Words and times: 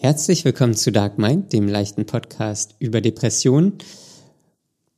Herzlich 0.00 0.44
willkommen 0.44 0.74
zu 0.74 0.92
Dark 0.92 1.18
Mind, 1.18 1.52
dem 1.52 1.66
leichten 1.66 2.06
Podcast 2.06 2.76
über 2.78 3.00
Depressionen. 3.00 3.78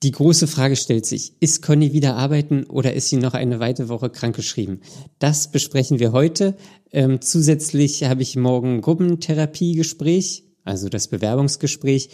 Die 0.02 0.10
große 0.10 0.46
Frage 0.46 0.76
stellt 0.76 1.06
sich, 1.06 1.32
ist 1.40 1.62
Conny 1.62 1.94
wieder 1.94 2.16
arbeiten 2.16 2.64
oder 2.64 2.92
ist 2.92 3.08
sie 3.08 3.16
noch 3.16 3.32
eine 3.32 3.60
weitere 3.60 3.88
Woche 3.88 4.10
krankgeschrieben? 4.10 4.82
Das 5.18 5.50
besprechen 5.50 6.00
wir 6.00 6.12
heute. 6.12 6.54
Ähm, 6.92 7.22
zusätzlich 7.22 8.04
habe 8.04 8.20
ich 8.20 8.36
morgen 8.36 8.82
Gruppentherapiegespräch, 8.82 10.44
also 10.64 10.90
das 10.90 11.08
Bewerbungsgespräch 11.08 12.10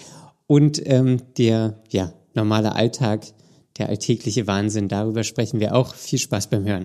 und 0.46 0.80
ähm, 0.88 1.22
der 1.38 1.82
ja, 1.90 2.12
normale 2.34 2.76
Alltag, 2.76 3.26
der 3.78 3.88
alltägliche 3.88 4.46
Wahnsinn. 4.46 4.86
Darüber 4.86 5.24
sprechen 5.24 5.58
wir 5.58 5.74
auch. 5.74 5.92
Viel 5.96 6.20
Spaß 6.20 6.50
beim 6.50 6.64
Hören. 6.64 6.84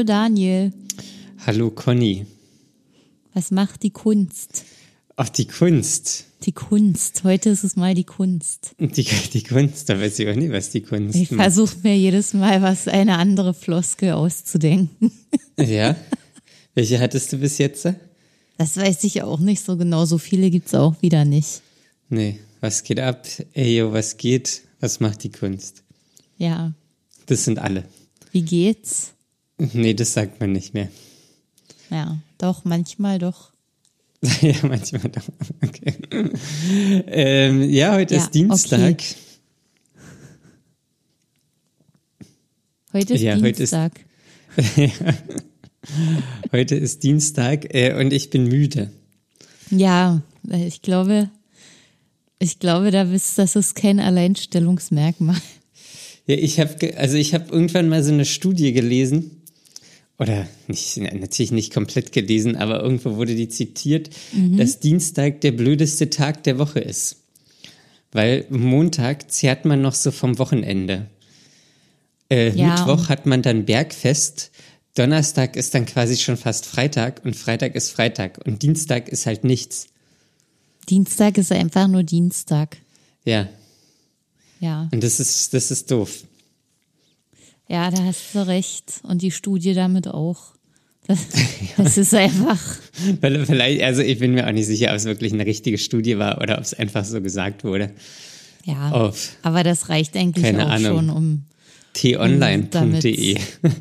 Hallo 0.00 0.06
Daniel. 0.06 0.72
Hallo 1.46 1.70
Conny. 1.70 2.24
Was 3.34 3.50
macht 3.50 3.82
die 3.82 3.90
Kunst? 3.90 4.64
Ach, 5.16 5.28
die 5.28 5.46
Kunst. 5.46 6.24
Die 6.44 6.52
Kunst. 6.52 7.22
Heute 7.22 7.50
ist 7.50 7.64
es 7.64 7.76
mal 7.76 7.92
die 7.92 8.04
Kunst. 8.04 8.74
Die, 8.78 9.04
die 9.04 9.42
Kunst, 9.42 9.90
da 9.90 10.00
weiß 10.00 10.18
ich 10.20 10.28
auch 10.30 10.34
nicht, 10.34 10.52
was 10.52 10.70
die 10.70 10.80
Kunst 10.80 11.16
Ich 11.16 11.28
versuche 11.28 11.76
mir 11.82 11.98
jedes 11.98 12.32
Mal 12.32 12.62
was 12.62 12.88
eine 12.88 13.18
andere 13.18 13.52
Floskel 13.52 14.12
auszudenken. 14.12 15.12
Ja? 15.58 15.96
Welche 16.74 16.98
hattest 16.98 17.34
du 17.34 17.36
bis 17.36 17.58
jetzt? 17.58 17.86
Das 18.56 18.78
weiß 18.78 19.04
ich 19.04 19.22
auch 19.22 19.40
nicht 19.40 19.62
so 19.62 19.76
genau. 19.76 20.06
So 20.06 20.16
viele 20.16 20.50
gibt's 20.50 20.74
auch 20.74 20.94
wieder 21.02 21.26
nicht. 21.26 21.60
Nee, 22.08 22.40
was 22.62 22.84
geht 22.84 23.00
ab? 23.00 23.26
Ey, 23.52 23.76
yo, 23.76 23.92
was 23.92 24.16
geht? 24.16 24.62
Was 24.80 25.00
macht 25.00 25.24
die 25.24 25.30
Kunst? 25.30 25.82
Ja. 26.38 26.72
Das 27.26 27.44
sind 27.44 27.58
alle. 27.58 27.84
Wie 28.32 28.40
geht's? 28.40 29.12
Nee, 29.72 29.94
das 29.94 30.12
sagt 30.14 30.40
man 30.40 30.52
nicht 30.52 30.74
mehr. 30.74 30.88
Ja, 31.90 32.18
doch, 32.38 32.64
manchmal 32.64 33.18
doch. 33.18 33.50
ja, 34.42 34.54
manchmal 34.62 35.10
doch. 35.10 35.28
Okay. 35.62 35.94
Ähm, 37.06 37.68
ja, 37.70 37.94
heute 37.94 38.14
Ja, 38.16 38.22
ist 38.22 38.30
Dienstag. 38.34 38.80
okay. 38.92 39.14
Heute 42.92 43.14
ist 43.14 43.20
Ja, 43.22 43.34
heute 43.36 43.48
ist- 43.62 43.72
Dienstag. 43.72 43.92
Heute 46.52 46.74
ist 46.74 47.02
Dienstag 47.04 47.74
äh, 47.74 47.94
und 47.98 48.12
ich 48.12 48.28
bin 48.28 48.44
müde. 48.44 48.90
Ja, 49.70 50.20
ich 50.50 50.82
glaube, 50.82 51.30
ich 52.38 52.58
glaube, 52.58 52.90
da 52.90 53.10
wisst, 53.10 53.38
das 53.38 53.56
ist 53.56 53.74
kein 53.76 53.98
Alleinstellungsmerkmal. 53.98 55.40
Ja, 56.26 56.36
ich 56.36 56.60
habe 56.60 56.96
also 56.98 57.16
ich 57.16 57.32
habe 57.34 57.50
irgendwann 57.50 57.88
mal 57.88 58.04
so 58.04 58.12
eine 58.12 58.26
Studie 58.26 58.72
gelesen 58.72 59.39
oder 60.20 60.46
nicht 60.68 60.96
natürlich 60.98 61.50
nicht 61.50 61.72
komplett 61.72 62.12
gelesen, 62.12 62.54
aber 62.56 62.80
irgendwo 62.82 63.16
wurde 63.16 63.34
die 63.34 63.48
zitiert, 63.48 64.10
Mhm. 64.32 64.58
dass 64.58 64.78
Dienstag 64.78 65.40
der 65.40 65.52
blödeste 65.52 66.10
Tag 66.10 66.44
der 66.44 66.58
Woche 66.58 66.78
ist. 66.78 67.16
Weil 68.12 68.44
Montag 68.50 69.30
zehrt 69.32 69.64
man 69.64 69.80
noch 69.82 69.94
so 69.94 70.10
vom 70.10 70.38
Wochenende. 70.38 71.06
Äh, 72.30 72.50
Ja, 72.56 72.68
Mittwoch 72.74 73.08
hat 73.08 73.24
man 73.26 73.40
dann 73.42 73.64
Bergfest. 73.64 74.50
Donnerstag 74.94 75.56
ist 75.56 75.74
dann 75.74 75.86
quasi 75.86 76.16
schon 76.16 76.36
fast 76.36 76.66
Freitag 76.66 77.24
und 77.24 77.34
Freitag 77.36 77.74
ist 77.74 77.90
Freitag 77.90 78.40
und 78.44 78.62
Dienstag 78.62 79.08
ist 79.08 79.26
halt 79.26 79.42
nichts. 79.44 79.86
Dienstag 80.88 81.38
ist 81.38 81.52
einfach 81.52 81.86
nur 81.88 82.02
Dienstag. 82.02 82.76
Ja, 83.24 83.48
Ja. 84.60 84.88
und 84.92 85.02
das 85.02 85.18
ist 85.20 85.54
das 85.54 85.70
ist 85.70 85.90
doof. 85.90 86.24
Ja, 87.70 87.90
da 87.90 88.02
hast 88.02 88.34
du 88.34 88.46
recht. 88.46 89.00
Und 89.04 89.22
die 89.22 89.30
Studie 89.30 89.74
damit 89.74 90.08
auch. 90.08 90.54
Das, 91.06 91.20
das 91.76 91.98
ist 91.98 92.14
einfach. 92.14 92.58
Vielleicht, 93.20 93.82
also 93.82 94.02
ich 94.02 94.18
bin 94.18 94.34
mir 94.34 94.46
auch 94.46 94.52
nicht 94.52 94.66
sicher, 94.66 94.88
ob 94.90 94.96
es 94.96 95.04
wirklich 95.04 95.32
eine 95.32 95.46
richtige 95.46 95.78
Studie 95.78 96.18
war 96.18 96.40
oder 96.40 96.58
ob 96.58 96.64
es 96.64 96.74
einfach 96.74 97.04
so 97.04 97.20
gesagt 97.20 97.62
wurde. 97.62 97.92
Ja. 98.64 98.90
Auf 98.90 99.36
Aber 99.42 99.62
das 99.62 99.88
reicht 99.88 100.16
eigentlich 100.16 100.44
Keine 100.44 100.66
auch 100.66 100.70
Ahnung. 100.70 100.96
schon, 100.98 101.10
um. 101.10 101.44
t-online.de. 101.94 103.38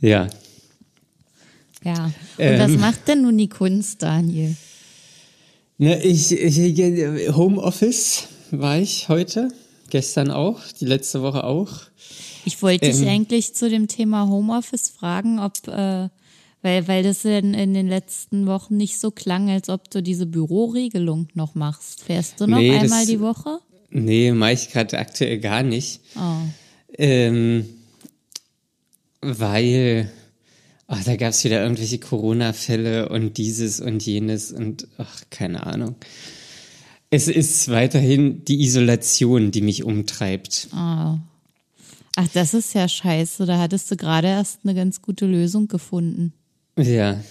ja. 0.00 0.28
Ja. 1.84 2.04
Und 2.04 2.14
Ähm. 2.38 2.60
was 2.60 2.80
macht 2.80 3.08
denn 3.08 3.22
nun 3.22 3.36
die 3.36 3.48
Kunst, 3.48 4.02
Daniel? 4.02 4.56
Ne, 5.78 6.00
ich, 6.02 6.32
ich, 6.32 7.36
Homeoffice 7.36 8.28
war 8.52 8.78
ich 8.78 9.08
heute, 9.08 9.48
gestern 9.94 10.32
auch, 10.32 10.60
die 10.80 10.86
letzte 10.86 11.22
Woche 11.22 11.44
auch. 11.44 11.70
Ich 12.44 12.60
wollte 12.62 12.90
dich 12.90 13.02
Ähm. 13.02 13.08
eigentlich 13.08 13.54
zu 13.54 13.70
dem 13.70 13.86
Thema 13.86 14.26
Homeoffice 14.28 14.88
fragen, 14.90 15.38
ob, 15.38 15.52
äh, 15.68 16.08
weil, 16.62 16.88
weil 16.88 17.04
das 17.04 17.24
in, 17.24 17.54
in 17.54 17.74
den 17.74 17.86
letzten 17.86 18.46
Wochen 18.48 18.76
nicht 18.76 18.98
so 18.98 19.12
klang, 19.12 19.48
als 19.50 19.68
ob 19.68 19.88
du 19.92 20.02
diese 20.02 20.26
Büroregelung 20.26 21.28
noch 21.34 21.54
machst. 21.54 22.02
Fährst 22.02 22.40
du 22.40 22.48
noch 22.48 22.58
Nee, 22.58 22.72
das- 22.72 22.82
einmal 22.82 23.06
die 23.06 23.20
Woche? 23.20 23.60
Nee, 23.90 24.32
mache 24.32 24.52
ich 24.54 24.70
gerade 24.70 24.98
aktuell 24.98 25.38
gar 25.38 25.62
nicht. 25.62 26.00
Oh. 26.16 26.20
Ähm, 26.98 27.64
weil, 29.20 30.10
ach, 30.88 31.04
da 31.04 31.14
gab 31.14 31.30
es 31.30 31.44
wieder 31.44 31.62
irgendwelche 31.62 31.98
Corona-Fälle 32.00 33.08
und 33.10 33.38
dieses 33.38 33.78
und 33.80 34.04
jenes 34.04 34.50
und 34.50 34.88
ach, 34.98 35.22
keine 35.30 35.64
Ahnung. 35.66 35.94
Es 37.14 37.28
ist 37.28 37.68
weiterhin 37.68 38.44
die 38.44 38.64
Isolation, 38.64 39.52
die 39.52 39.60
mich 39.60 39.84
umtreibt. 39.84 40.66
Oh. 40.72 41.16
Ach, 42.16 42.28
das 42.32 42.54
ist 42.54 42.74
ja 42.74 42.88
scheiße. 42.88 43.46
Da 43.46 43.60
hattest 43.60 43.88
du 43.88 43.96
gerade 43.96 44.26
erst 44.26 44.58
eine 44.64 44.74
ganz 44.74 45.00
gute 45.00 45.24
Lösung 45.24 45.68
gefunden. 45.68 46.32
Ja. 46.76 47.22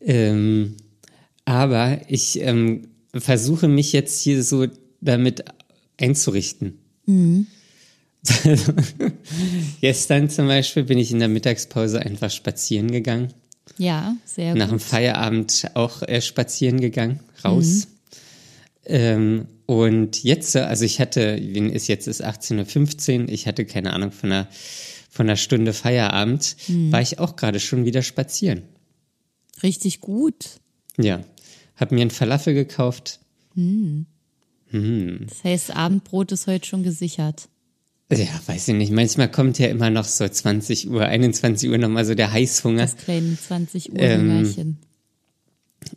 Ähm, 0.00 0.76
aber 1.44 2.02
ich 2.06 2.38
ähm, 2.40 2.86
versuche 3.12 3.66
mich 3.66 3.92
jetzt 3.92 4.22
hier 4.22 4.44
so 4.44 4.68
damit 5.00 5.44
einzurichten. 6.00 6.78
Gestern 9.80 10.30
zum 10.30 10.46
Beispiel 10.46 10.84
bin 10.84 10.98
ich 10.98 11.10
in 11.10 11.18
der 11.18 11.26
Mittagspause 11.26 11.98
einfach 12.00 12.30
spazieren 12.30 12.92
gegangen. 12.92 13.34
Ja, 13.76 14.16
sehr 14.24 14.54
nach 14.54 14.66
gut. 14.66 14.74
dem 14.74 14.80
Feierabend 14.80 15.68
auch 15.74 16.02
äh, 16.02 16.20
spazieren 16.20 16.80
gegangen, 16.80 17.18
raus. 17.44 17.88
Ähm, 18.88 19.46
und 19.66 20.22
jetzt, 20.24 20.56
also 20.56 20.84
ich 20.84 20.98
hatte, 20.98 21.20
ist 21.20 21.88
jetzt 21.88 22.08
ist 22.08 22.24
18.15 22.24 23.22
Uhr, 23.22 23.28
ich 23.28 23.46
hatte 23.46 23.66
keine 23.66 23.92
Ahnung 23.92 24.12
von 24.12 24.32
einer, 24.32 24.48
von 25.10 25.26
einer 25.26 25.36
Stunde 25.36 25.74
Feierabend, 25.74 26.56
war 26.90 27.02
ich 27.02 27.18
auch 27.18 27.36
gerade 27.36 27.60
schon 27.60 27.84
wieder 27.84 28.02
spazieren. 28.02 28.62
Richtig 29.62 30.00
gut. 30.00 30.60
Ja, 30.96 31.20
hab 31.76 31.92
mir 31.92 32.00
ein 32.00 32.10
Falafel 32.10 32.54
gekauft. 32.54 33.20
Das 35.26 35.44
heißt, 35.44 35.76
Abendbrot 35.76 36.32
ist 36.32 36.46
heute 36.46 36.66
schon 36.66 36.82
gesichert. 36.82 37.48
Ja, 38.10 38.26
weiß 38.46 38.68
ich 38.68 38.74
nicht, 38.74 38.90
manchmal 38.90 39.30
kommt 39.30 39.58
ja 39.58 39.66
immer 39.66 39.90
noch 39.90 40.04
so 40.06 40.26
20 40.26 40.88
Uhr, 40.88 41.04
21 41.04 41.68
Uhr 41.68 41.76
nochmal 41.76 42.06
so 42.06 42.14
der 42.14 42.32
Heißhunger. 42.32 42.82
Das 42.82 42.96
kleine 42.96 43.36
20 43.38 43.92
Uhr 43.92 43.98
Ähm. 43.98 44.78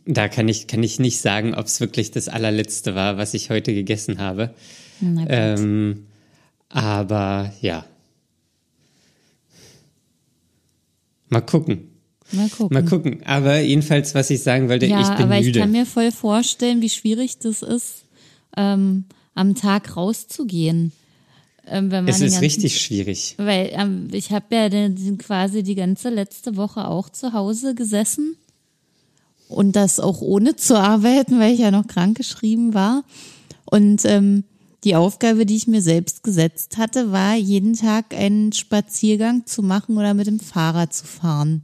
Da 0.06 0.28
kann 0.28 0.48
ich, 0.48 0.68
kann 0.68 0.84
ich 0.84 1.00
nicht 1.00 1.20
sagen, 1.20 1.54
ob 1.56 1.66
es 1.66 1.80
wirklich 1.80 2.12
das 2.12 2.28
allerletzte 2.30 2.96
war, 2.96 3.18
was 3.18 3.34
ich 3.34 3.50
heute 3.50 3.74
gegessen 3.74 4.20
habe. 4.20 4.54
Ähm, 5.02 6.06
aber 6.70 7.52
ja. 7.62 7.86
Mal 11.30 11.42
gucken. 11.42 11.88
Mal 12.32 12.50
gucken. 12.50 12.74
Mal 12.74 12.86
gucken. 12.86 13.22
Aber 13.26 13.60
jedenfalls, 13.60 14.16
was 14.16 14.30
ich 14.30 14.44
sagen 14.44 14.70
wollte, 14.70 14.86
ja, 14.86 15.02
ich 15.02 15.08
bin 15.08 15.26
aber 15.26 15.40
müde. 15.40 15.50
ich 15.50 15.58
kann 15.58 15.72
mir 15.72 15.86
voll 15.86 16.12
vorstellen, 16.12 16.82
wie 16.82 16.90
schwierig 16.90 17.40
das 17.40 17.62
ist, 17.62 18.06
ähm, 18.56 19.06
am 19.34 19.56
Tag 19.56 19.98
rauszugehen. 19.98 20.92
Ähm, 21.68 21.92
wenn 21.92 22.06
man 22.06 22.08
es 22.08 22.18
ist 22.18 22.34
ganzen- 22.34 22.40
richtig 22.40 22.82
schwierig. 22.82 23.36
Weil 23.38 23.70
ähm, 23.74 24.08
ich 24.12 24.32
habe 24.32 24.56
ja 24.56 24.70
den, 24.70 25.18
quasi 25.18 25.64
die 25.64 25.76
ganze 25.76 26.10
letzte 26.10 26.56
Woche 26.56 26.88
auch 26.88 27.10
zu 27.10 27.34
Hause 27.34 27.76
gesessen 27.76 28.36
und 29.52 29.76
das 29.76 30.00
auch 30.00 30.22
ohne 30.22 30.56
zu 30.56 30.78
arbeiten, 30.78 31.40
weil 31.40 31.54
ich 31.54 31.60
ja 31.60 31.72
noch 31.72 31.88
krankgeschrieben 31.88 32.74
war. 32.74 33.04
Und 33.66 34.06
ähm, 34.06 34.44
die 34.84 34.96
Aufgabe, 34.96 35.46
die 35.46 35.56
ich 35.56 35.68
mir 35.68 35.82
selbst 35.82 36.24
gesetzt 36.24 36.78
hatte, 36.78 37.12
war, 37.12 37.36
jeden 37.36 37.76
Tag 37.76 38.14
einen 38.16 38.52
Spaziergang 38.52 39.46
zu 39.46 39.62
machen 39.62 39.98
oder 39.98 40.14
mit 40.14 40.28
dem 40.28 40.40
Fahrrad 40.40 40.94
zu 40.94 41.06
fahren. 41.06 41.64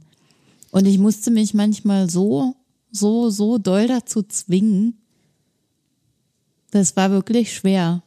Und 0.70 0.86
ich 0.86 0.98
musste 0.98 1.30
mich 1.30 1.54
manchmal 1.54 2.08
so, 2.08 2.54
so, 2.92 3.30
so 3.30 3.58
doll 3.58 3.88
dazu 3.88 4.22
zwingen. 4.22 4.98
Das 6.70 6.96
war 6.96 7.10
wirklich 7.10 7.54
schwer. 7.54 8.02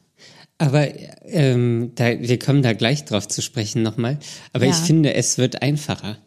Aber 0.58 0.88
ähm, 1.24 1.90
da, 1.96 2.20
wir 2.20 2.38
kommen 2.38 2.62
da 2.62 2.72
gleich 2.72 3.04
drauf 3.04 3.26
zu 3.26 3.42
sprechen 3.42 3.82
nochmal. 3.82 4.18
Aber 4.52 4.64
Ja. 4.64 4.70
ich 4.70 4.76
finde, 4.76 5.14
es 5.14 5.36
wird 5.36 5.60
einfacher. 5.60 6.18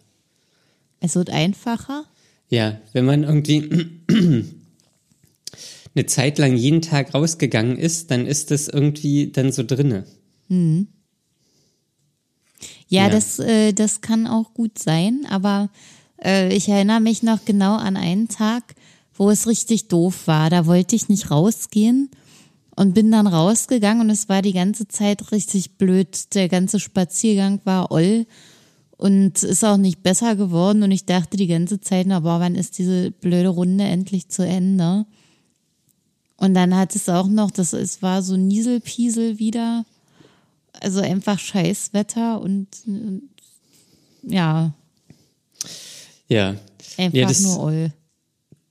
Es 1.00 1.16
wird 1.16 1.30
einfacher. 1.30 2.04
Ja, 2.50 2.80
wenn 2.94 3.06
man 3.06 3.24
irgendwie 3.24 4.00
eine 5.96 6.06
Zeit 6.06 6.38
lang 6.38 6.56
jeden 6.56 6.82
Tag 6.82 7.14
rausgegangen 7.14 7.78
ist, 7.78 8.12
dann 8.12 8.26
ist 8.26 8.52
das 8.52 8.68
irgendwie 8.68 9.32
dann 9.32 9.52
so 9.52 9.64
drinne. 9.64 10.06
Ja, 12.88 13.04
Ja. 13.04 13.10
Das, 13.10 13.40
äh, 13.40 13.74
das 13.74 14.02
kann 14.02 14.28
auch 14.28 14.54
gut 14.54 14.78
sein, 14.78 15.26
aber 15.30 15.70
äh, 16.24 16.54
ich 16.56 16.70
erinnere 16.70 17.00
mich 17.00 17.24
noch 17.24 17.46
genau 17.46 17.76
an 17.76 17.98
einen 17.98 18.28
Tag, 18.28 18.76
wo 19.14 19.30
es 19.30 19.48
richtig 19.48 19.88
doof 19.88 20.28
war. 20.28 20.50
Da 20.50 20.66
wollte 20.66 20.96
ich 20.96 21.10
nicht 21.10 21.32
rausgehen 21.32 22.10
und 22.76 22.94
bin 22.94 23.12
dann 23.12 23.28
rausgegangen 23.28 24.02
und 24.02 24.10
es 24.10 24.30
war 24.30 24.42
die 24.42 24.54
ganze 24.54 24.88
Zeit 24.88 25.32
richtig 25.32 25.78
blöd. 25.78 26.36
Der 26.36 26.50
ganze 26.50 26.80
Spaziergang 26.80 27.62
war 27.64 27.92
oll 27.92 28.26
und 28.98 29.44
ist 29.44 29.64
auch 29.64 29.78
nicht 29.78 30.04
besser 30.04 30.36
geworden 30.36 30.84
und 30.84 30.92
ich 30.92 31.06
dachte 31.06 31.38
die 31.38 31.48
ganze 31.48 31.80
Zeit, 31.82 32.08
na 32.08 32.20
boah, 32.22 32.40
wann 32.40 32.56
ist 32.56 32.78
diese 32.78 33.12
blöde 33.12 33.50
Runde 33.50 33.84
endlich 33.84 34.30
zu 34.30 34.46
Ende? 34.46 35.06
Und 36.38 36.54
dann 36.54 36.76
hat 36.76 36.96
es 36.96 37.08
auch 37.10 37.28
noch, 37.28 37.52
das 37.52 37.74
es 37.74 38.02
war 38.02 38.22
so 38.22 38.36
Nieselpiesel 38.38 39.40
wieder. 39.40 39.86
Also 40.82 41.00
einfach 41.00 41.40
Scheißwetter 41.40 42.42
und, 42.42 42.68
und 42.86 43.30
ja, 44.24 44.74
Ja. 46.28 46.56
einfach 46.98 47.18
ja, 47.18 47.28
das, 47.28 47.42
nur 47.42 47.60
oll. 47.62 47.94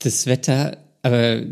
das 0.00 0.26
Wetter, 0.26 0.76
aber 1.02 1.42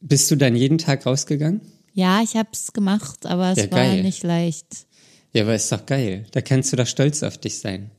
bist 0.00 0.30
du 0.30 0.36
dann 0.36 0.56
jeden 0.56 0.78
Tag 0.78 1.04
rausgegangen? 1.04 1.60
Ja, 1.92 2.22
ich 2.22 2.36
hab's 2.36 2.72
gemacht, 2.72 3.26
aber 3.26 3.50
es 3.50 3.58
Ja, 3.58 3.70
war 3.72 3.94
nicht 3.96 4.22
leicht. 4.22 4.86
Ja, 5.32 5.42
aber 5.42 5.54
ist 5.54 5.70
doch 5.72 5.84
geil. 5.84 6.24
Da 6.30 6.40
kannst 6.40 6.72
du 6.72 6.76
doch 6.76 6.86
stolz 6.86 7.22
auf 7.22 7.36
dich 7.38 7.58
sein. 7.58 7.90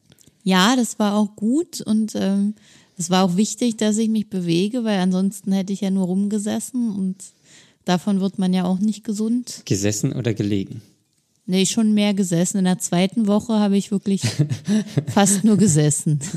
Ja, 0.50 0.76
das 0.76 0.98
war 0.98 1.16
auch 1.16 1.36
gut 1.36 1.80
und 1.80 2.14
ähm, 2.16 2.56
es 2.98 3.12
war 3.12 3.24
auch 3.24 3.38
wichtig, 3.38 3.78
dass 3.78 4.00
ich 4.00 4.10
mich 4.10 4.32
bewege, 4.32 4.84
weil 4.84 4.98
ansonsten 4.98 5.52
hätte 5.52 5.74
ich 5.74 5.82
ja 5.82 5.92
nur 5.92 6.08
rumgesessen 6.08 6.90
und 6.90 7.18
davon 7.86 8.20
wird 8.20 8.40
man 8.40 8.52
ja 8.52 8.66
auch 8.66 8.80
nicht 8.80 9.04
gesund. 9.04 9.62
Gesessen 9.66 10.12
oder 10.12 10.34
gelegen? 10.34 10.82
Nee, 11.46 11.68
schon 11.68 11.94
mehr 11.94 12.16
gesessen. 12.16 12.58
In 12.58 12.66
der 12.66 12.80
zweiten 12.80 13.28
Woche 13.28 13.60
habe 13.60 13.78
ich 13.78 13.92
wirklich 13.92 14.24
fast 15.08 15.44
nur 15.44 15.58
gesessen. 15.58 16.20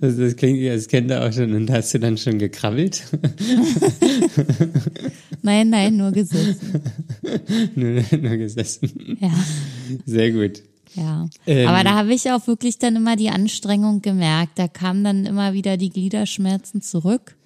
Das, 0.00 0.16
das 0.16 0.36
klingt, 0.36 0.64
das 0.66 0.88
kennt 0.88 1.10
er 1.10 1.26
auch 1.26 1.32
schon. 1.32 1.54
Und 1.54 1.70
hast 1.70 1.94
du 1.94 1.98
dann 1.98 2.18
schon 2.18 2.38
gekrabbelt? 2.38 3.02
Nein, 5.42 5.70
nein, 5.70 5.96
nur 5.96 6.12
gesessen. 6.12 6.82
nur, 7.74 8.02
nur 8.20 8.36
gesessen. 8.36 9.16
Ja. 9.20 9.32
Sehr 10.06 10.30
gut. 10.32 10.62
Ja, 10.94 11.28
Ähm. 11.46 11.68
aber 11.68 11.84
da 11.84 11.94
habe 11.94 12.12
ich 12.12 12.30
auch 12.32 12.46
wirklich 12.46 12.78
dann 12.78 12.96
immer 12.96 13.14
die 13.16 13.30
Anstrengung 13.30 14.02
gemerkt. 14.02 14.58
Da 14.58 14.66
kamen 14.68 15.04
dann 15.04 15.24
immer 15.26 15.52
wieder 15.52 15.76
die 15.76 15.90
Gliederschmerzen 15.90 16.82
zurück. 16.82 17.36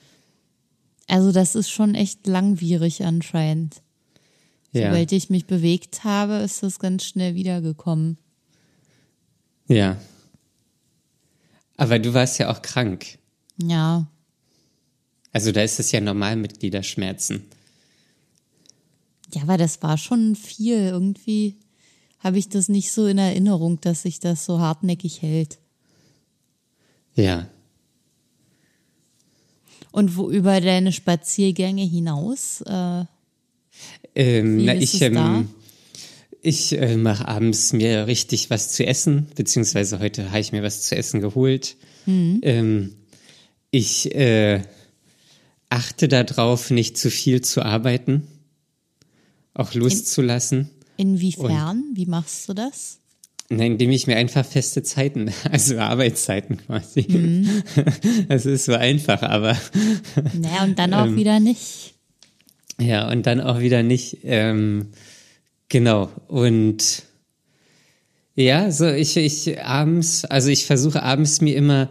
Also 1.09 1.31
das 1.33 1.55
ist 1.55 1.69
schon 1.71 1.95
echt 1.95 2.27
langwierig 2.27 3.05
anscheinend. 3.05 3.83
Ja. 4.73 4.87
Sobald 4.89 5.13
ich 5.13 5.29
mich 5.31 5.47
bewegt 5.47 6.05
habe, 6.05 6.37
ist 6.37 6.63
das 6.63 6.79
ganz 6.79 7.05
schnell 7.05 7.35
wiedergekommen. 7.35 8.17
Ja. 9.69 9.97
Aber 11.77 11.99
du 11.99 12.15
warst 12.15 12.39
ja 12.39 12.51
auch 12.51 12.63
krank. 12.63 13.19
Ja, 13.63 14.07
Also 15.33 15.53
da 15.53 15.63
ist 15.63 15.79
es 15.79 15.93
ja 15.93 16.01
normal 16.01 16.37
mit 16.37 16.61
Gliederschmerzen. 16.61 17.45
ja, 19.33 19.43
aber 19.43 19.59
das 19.59 19.83
war 19.83 19.99
schon 19.99 20.35
viel. 20.37 20.79
Irgendwie 20.79 21.57
habe 22.25 22.39
ich 22.39 22.49
das 22.49 22.69
nicht 22.69 22.91
so 22.91 23.07
in 23.07 23.19
Erinnerung, 23.19 23.81
dass 23.81 24.03
sich 24.03 24.19
das 24.19 24.45
so 24.45 24.59
hartnäckig 24.59 25.23
hält. 25.23 25.59
Ja. 27.15 27.47
Und 29.93 30.17
wo 30.17 30.31
über 30.31 30.61
deine 30.61 30.91
Spaziergänge 30.91 31.85
hinaus? 31.85 32.63
Äh, 32.63 33.05
Ähm, 34.15 34.65
na, 34.65 34.75
ich 34.75 35.01
ähm, 35.03 35.49
ich 36.43 36.79
äh, 36.79 36.97
mache 36.97 37.27
abends 37.27 37.73
mir 37.73 38.07
richtig 38.07 38.51
was 38.51 38.71
zu 38.73 38.87
essen, 38.87 39.27
beziehungsweise 39.35 39.99
heute 39.99 40.31
habe 40.31 40.41
ich 40.41 40.53
mir 40.53 40.63
was 40.63 40.83
zu 40.83 40.97
essen 40.97 41.21
geholt. 41.21 41.77
Mhm. 42.07 42.41
Ähm, 42.43 42.95
ich 43.71 44.15
äh, 44.15 44.63
achte 45.71 46.07
darauf, 46.07 46.71
nicht 46.71 46.97
zu 46.97 47.11
viel 47.11 47.41
zu 47.41 47.63
arbeiten, 47.63 48.27
auch 49.55 49.75
loszulassen. 49.75 50.71
Inwiefern? 50.97 51.83
Wie 51.95 52.07
machst 52.07 52.49
du 52.49 52.55
das? 52.55 52.99
Na, 53.51 53.65
indem 53.65 53.91
ich 53.91 54.07
mir 54.07 54.17
einfach 54.17 54.45
feste 54.45 54.83
Zeiten, 54.83 55.31
also 55.51 55.79
Arbeitszeiten 55.79 56.59
quasi. 56.59 57.07
Mhm. 57.09 57.63
Das 58.29 58.47
ist 58.47 58.65
so 58.65 58.75
einfach, 58.75 59.23
aber 59.23 59.57
Naja, 60.35 60.65
und 60.65 60.79
dann 60.79 60.95
auch 60.95 61.07
Ähm. 61.07 61.17
wieder 61.17 61.41
nicht. 61.41 61.95
ja, 62.81 63.11
und 63.11 63.27
dann 63.27 63.41
auch 63.41 63.61
wieder 63.61 63.83
nicht. 63.83 64.19
Ähm, 64.25 64.89
genau. 65.69 66.11
Und 66.29 67.03
ja, 68.35 68.71
so 68.73 68.89
ich, 68.89 69.17
ich 69.17 69.61
abends, 69.63 70.25
also 70.25 70.49
ich 70.49 70.67
versuche 70.67 71.03
abends 71.03 71.41
mir 71.41 71.55
immer 71.55 71.91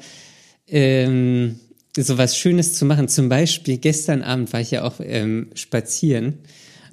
ähm, 0.67 1.59
so 1.95 2.17
was 2.17 2.38
Schönes 2.38 2.73
zu 2.73 2.85
machen. 2.85 3.07
Zum 3.07 3.29
Beispiel 3.29 3.77
gestern 3.77 4.23
Abend 4.23 4.51
war 4.51 4.59
ich 4.59 4.71
ja 4.71 4.83
auch 4.83 4.95
ähm, 4.99 5.51
spazieren 5.53 6.39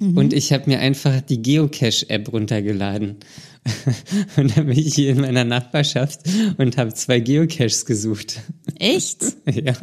und 0.01 0.33
ich 0.33 0.51
habe 0.51 0.69
mir 0.69 0.79
einfach 0.79 1.21
die 1.21 1.41
Geocache-App 1.41 2.33
runtergeladen. 2.33 3.17
und 4.37 4.57
dann 4.57 4.65
bin 4.65 4.77
ich 4.77 4.95
hier 4.95 5.11
in 5.11 5.21
meiner 5.21 5.43
Nachbarschaft 5.43 6.21
und 6.57 6.77
habe 6.77 6.93
zwei 6.93 7.19
Geocaches 7.19 7.85
gesucht. 7.85 8.41
Echt? 8.79 9.23
ja. 9.45 9.73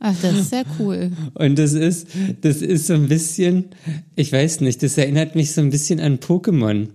Ach, 0.00 0.14
das 0.20 0.36
ist 0.36 0.50
sehr 0.50 0.64
cool. 0.78 1.10
Und 1.34 1.58
das 1.58 1.72
ist, 1.72 2.08
das 2.42 2.60
ist 2.60 2.86
so 2.86 2.94
ein 2.94 3.08
bisschen, 3.08 3.70
ich 4.14 4.30
weiß 4.30 4.60
nicht, 4.60 4.82
das 4.82 4.98
erinnert 4.98 5.34
mich 5.34 5.52
so 5.52 5.62
ein 5.62 5.70
bisschen 5.70 6.00
an 6.00 6.18
Pokémon. 6.18 6.88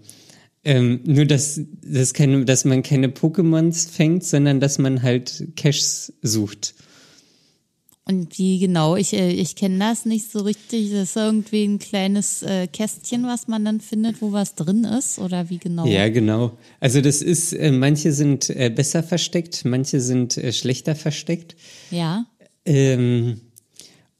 Ähm, 0.64 1.02
nur, 1.04 1.26
dass, 1.26 1.60
dass, 1.84 2.14
keine, 2.14 2.46
dass 2.46 2.64
man 2.64 2.84
keine 2.84 3.08
Pokémons 3.08 3.90
fängt, 3.90 4.24
sondern 4.24 4.60
dass 4.60 4.78
man 4.78 5.02
halt 5.02 5.50
Caches 5.56 6.14
sucht. 6.22 6.76
Und 8.06 8.38
wie 8.38 8.60
genau? 8.60 8.98
Ich, 8.98 9.14
äh, 9.14 9.32
ich 9.32 9.56
kenne 9.56 9.80
das 9.80 10.06
nicht 10.06 10.30
so 10.30 10.40
richtig. 10.40 10.92
Das 10.92 11.10
ist 11.10 11.16
irgendwie 11.16 11.64
ein 11.64 11.80
kleines 11.80 12.44
äh, 12.44 12.68
Kästchen, 12.68 13.26
was 13.26 13.48
man 13.48 13.64
dann 13.64 13.80
findet, 13.80 14.22
wo 14.22 14.34
was 14.34 14.56
drin 14.56 14.84
ist. 14.84 15.20
Oder 15.20 15.50
wie 15.50 15.58
genau? 15.58 15.86
Ja, 15.86 16.10
genau. 16.10 16.58
Also 16.82 17.00
das 17.00 17.22
ist, 17.22 17.54
äh, 17.54 17.72
manche 17.72 18.12
sind 18.12 18.50
äh, 18.50 18.70
besser 18.70 19.04
versteckt, 19.04 19.64
manche 19.64 20.02
sind 20.02 20.38
äh, 20.38 20.52
schlechter 20.52 20.96
versteckt. 20.96 21.56
Ja. 21.92 22.26
Ähm, 22.66 23.40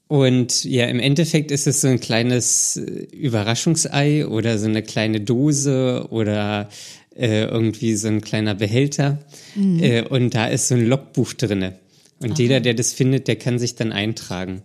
und 0.08 0.64
ja, 0.64 0.86
im 0.86 1.00
Endeffekt 1.00 1.50
ist 1.50 1.66
es 1.66 1.82
so 1.82 1.88
ein 1.88 2.00
kleines 2.00 2.78
äh, 2.78 3.06
Überraschungsei 3.12 4.26
oder 4.26 4.58
so 4.58 4.66
eine 4.66 4.82
kleine 4.82 5.20
Dose 5.20 6.06
oder 6.10 6.68
irgendwie 7.16 7.94
so 7.94 8.08
ein 8.08 8.22
kleiner 8.22 8.56
Behälter. 8.56 9.20
Äh, 9.56 10.02
und 10.02 10.34
da 10.34 10.48
ist 10.48 10.66
so 10.66 10.74
ein 10.74 10.84
Logbuch 10.84 11.32
drinne. 11.34 11.78
Und 12.24 12.38
jeder, 12.38 12.60
der 12.60 12.74
das 12.74 12.92
findet, 12.92 13.28
der 13.28 13.36
kann 13.36 13.58
sich 13.58 13.74
dann 13.74 13.92
eintragen. 13.92 14.62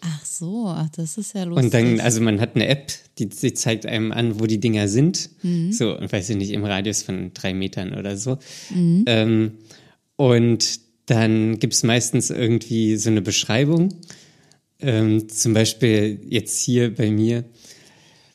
Ach 0.00 0.24
so, 0.24 0.66
ach, 0.66 0.88
das 0.96 1.16
ist 1.16 1.34
ja 1.34 1.44
lustig. 1.44 1.64
Und 1.64 1.74
dann, 1.74 2.00
also 2.00 2.20
man 2.20 2.40
hat 2.40 2.56
eine 2.56 2.66
App, 2.66 2.90
die, 3.18 3.28
die 3.28 3.54
zeigt 3.54 3.86
einem 3.86 4.10
an, 4.10 4.40
wo 4.40 4.46
die 4.46 4.58
Dinger 4.58 4.88
sind. 4.88 5.30
So, 5.70 5.96
und 5.96 6.12
weiß 6.12 6.30
ich 6.30 6.36
nicht, 6.36 6.50
im 6.50 6.64
Radius 6.64 7.02
von 7.02 7.32
drei 7.34 7.54
Metern 7.54 7.94
oder 7.94 8.16
so. 8.16 8.38
Ähm, 9.06 9.52
und 10.16 10.80
dann 11.06 11.58
gibt's 11.58 11.84
meistens 11.84 12.30
irgendwie 12.30 12.96
so 12.96 13.10
eine 13.10 13.22
Beschreibung. 13.22 13.94
Ähm, 14.80 15.28
zum 15.28 15.54
Beispiel 15.54 16.18
jetzt 16.28 16.60
hier 16.60 16.92
bei 16.94 17.10
mir 17.10 17.44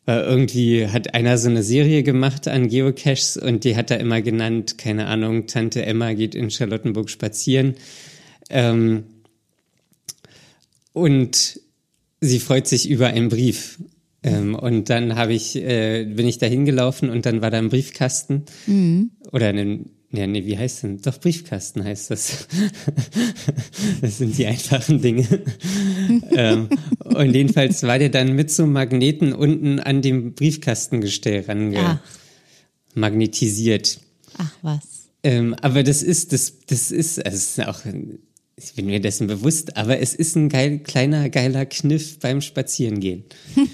war 0.06 0.24
irgendwie, 0.24 0.88
hat 0.88 1.14
einer 1.14 1.38
so 1.38 1.50
eine 1.50 1.64
Serie 1.64 2.02
gemacht 2.02 2.48
an 2.48 2.70
Geocaches 2.70 3.36
und 3.36 3.66
die 3.66 3.76
hat 3.76 3.92
er 3.92 4.00
immer 4.00 4.22
genannt, 4.22 4.78
keine 4.78 5.08
Ahnung, 5.08 5.48
Tante 5.48 5.86
Emma 5.86 6.14
geht 6.14 6.34
in 6.34 6.50
Charlottenburg 6.50 7.10
spazieren. 7.10 7.76
Ähm, 8.50 9.04
und 10.94 11.60
sie 12.22 12.40
freut 12.40 12.68
sich 12.68 12.90
über 12.90 13.08
einen 13.08 13.30
Brief. 13.30 13.80
Ähm, 14.24 14.56
und 14.56 14.90
dann 14.90 15.16
habe 15.16 15.34
ich, 15.34 15.56
äh, 15.56 16.06
bin 16.06 16.28
ich 16.28 16.38
da 16.38 16.48
hingelaufen 16.48 17.10
und 17.10 17.26
dann 17.26 17.42
war 17.42 17.52
da 17.52 17.60
ein 17.60 17.70
Briefkasten. 17.70 18.46
Oder 19.32 19.50
ein, 19.50 19.92
ja, 20.12 20.26
nee, 20.26 20.46
wie 20.46 20.58
heißt 20.58 20.84
denn? 20.84 21.02
Doch, 21.02 21.20
Briefkasten 21.20 21.84
heißt 21.84 22.12
das. 22.12 22.48
das 24.02 24.18
sind 24.18 24.38
die 24.38 24.48
einfachen 24.48 25.02
Dinge. 25.02 25.26
ähm, 26.32 26.70
und 27.04 27.34
jedenfalls 27.34 27.84
war 27.84 28.00
der 28.00 28.10
dann 28.10 28.34
mit 28.34 28.50
so 28.50 28.66
Magneten 28.66 29.34
unten 29.34 29.80
an 29.80 30.02
dem 30.02 30.34
Briefkastengestell 30.34 31.42
range 31.42 31.80
Ach. 31.80 32.00
magnetisiert. 32.96 34.00
Ach 34.38 34.54
was. 34.62 35.10
Ähm, 35.24 35.56
aber 35.62 35.84
das 35.84 36.04
ist, 36.04 36.32
das, 36.32 36.54
das 36.68 36.92
ist, 36.92 37.24
also 37.26 37.36
es 37.36 37.58
ist 37.58 37.68
auch, 37.68 37.82
ich 38.58 38.74
bin 38.74 38.88
mir 38.88 39.00
dessen 39.00 39.28
bewusst, 39.28 39.78
aber 39.78 40.00
es 40.00 40.14
ist 40.14 40.36
ein 40.36 40.50
geil, 40.50 40.80
kleiner, 40.80 41.30
geiler 41.30 41.66
Kniff 41.66 42.20
beim 42.20 42.42
Spazierengehen. 42.42 43.24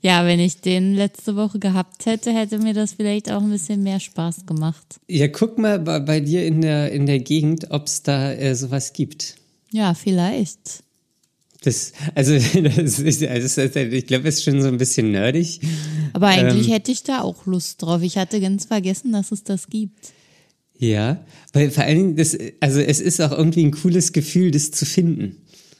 Ja, 0.00 0.24
wenn 0.24 0.38
ich 0.38 0.60
den 0.60 0.94
letzte 0.94 1.34
Woche 1.34 1.58
gehabt 1.58 2.06
hätte, 2.06 2.32
hätte 2.32 2.58
mir 2.58 2.72
das 2.72 2.92
vielleicht 2.92 3.30
auch 3.32 3.42
ein 3.42 3.50
bisschen 3.50 3.82
mehr 3.82 3.98
Spaß 3.98 4.46
gemacht. 4.46 5.00
Ja, 5.08 5.26
guck 5.26 5.58
mal 5.58 5.80
bei, 5.80 5.98
bei 5.98 6.20
dir 6.20 6.46
in 6.46 6.60
der, 6.60 6.92
in 6.92 7.06
der 7.06 7.18
Gegend, 7.18 7.72
ob 7.72 7.88
es 7.88 8.04
da 8.04 8.32
äh, 8.32 8.54
sowas 8.54 8.92
gibt. 8.92 9.34
Ja, 9.72 9.94
vielleicht. 9.94 10.84
Das, 11.62 11.92
also, 12.14 12.34
das 12.62 13.00
ist, 13.00 13.24
also 13.24 13.80
ich 13.80 14.06
glaube, 14.06 14.28
es 14.28 14.36
ist 14.36 14.44
schon 14.44 14.62
so 14.62 14.68
ein 14.68 14.78
bisschen 14.78 15.10
nerdig. 15.10 15.60
Aber 16.12 16.28
eigentlich 16.28 16.68
ähm, 16.68 16.74
hätte 16.74 16.92
ich 16.92 17.02
da 17.02 17.22
auch 17.22 17.46
Lust 17.46 17.82
drauf. 17.82 18.00
Ich 18.02 18.16
hatte 18.18 18.40
ganz 18.40 18.66
vergessen, 18.66 19.10
dass 19.10 19.32
es 19.32 19.42
das 19.42 19.68
gibt. 19.68 20.12
Ja, 20.78 21.24
weil 21.52 21.70
vor 21.70 21.84
allen 21.84 21.96
Dingen, 21.96 22.16
das, 22.16 22.36
also 22.60 22.80
es 22.80 23.00
ist 23.00 23.20
auch 23.20 23.32
irgendwie 23.32 23.64
ein 23.64 23.72
cooles 23.72 24.12
Gefühl, 24.12 24.50
das 24.50 24.70
zu 24.70 24.86
finden. 24.86 25.36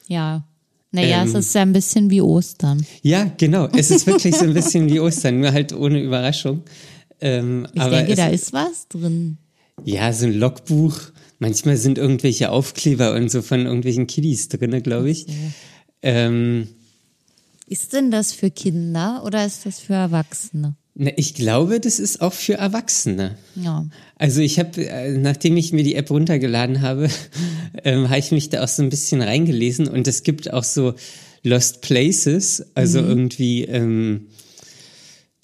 Ja. 0.09 0.45
Naja, 0.91 1.23
ähm, 1.23 1.29
es 1.29 1.35
ist 1.35 1.55
ja 1.55 1.63
ein 1.63 1.73
bisschen 1.73 2.11
wie 2.11 2.21
Ostern. 2.21 2.85
Ja, 3.03 3.31
genau. 3.37 3.69
Es 3.77 3.91
ist 3.91 4.07
wirklich 4.07 4.35
so 4.35 4.45
ein 4.45 4.55
bisschen 4.55 4.89
wie 4.89 5.01
Ostern, 5.01 5.41
nur 5.41 5.53
halt 5.53 5.73
ohne 5.73 6.03
Überraschung. 6.03 6.63
Ähm, 7.21 7.67
ich 7.75 7.83
denke, 7.83 8.15
da 8.15 8.29
ist 8.29 8.53
was 8.53 8.89
drin. 8.89 9.39
Ja, 9.85 10.13
so 10.13 10.27
ein 10.27 10.33
Logbuch. 10.33 10.99
Manchmal 11.39 11.77
sind 11.77 11.99
irgendwelche 11.99 12.51
Aufkleber 12.51 13.15
und 13.15 13.31
so 13.31 13.43
von 13.43 13.67
irgendwelchen 13.67 14.07
Kiddies 14.07 14.49
drin, 14.49 14.83
glaube 14.83 15.11
ich. 15.11 15.25
Okay. 15.25 15.53
Ähm, 16.03 16.69
ist 17.67 17.93
denn 17.93 18.11
das 18.11 18.33
für 18.33 18.51
Kinder 18.51 19.23
oder 19.25 19.45
ist 19.45 19.67
das 19.67 19.79
für 19.79 19.95
Erwachsene? 19.95 20.75
Na, 21.01 21.13
ich 21.17 21.35
glaube, 21.35 21.79
das 21.79 22.01
ist 22.01 22.21
auch 22.21 22.33
für 22.33 22.55
Erwachsene. 22.55 23.37
Ja. 23.55 23.87
Also 24.17 24.41
ich 24.41 24.59
habe, 24.59 24.85
äh, 24.85 25.17
nachdem 25.17 25.57
ich 25.57 25.73
mir 25.73 25.85
die 25.85 25.95
App 25.95 26.11
runtergeladen 26.11 26.83
habe, 26.83 27.09
ähm, 27.85 28.09
habe 28.09 28.19
ich 28.19 28.33
mich 28.33 28.51
da 28.51 28.65
auch 28.65 28.69
so 28.69 28.83
ein 28.83 28.89
bisschen 28.89 29.23
reingelesen 29.23 29.87
und 29.87 30.09
es 30.09 30.25
gibt 30.25 30.53
auch 30.53 30.65
so 30.65 30.95
Lost 31.45 31.83
Places, 31.83 32.67
also 32.75 33.01
mhm. 33.01 33.09
irgendwie 33.09 33.65
ähm, 33.67 34.27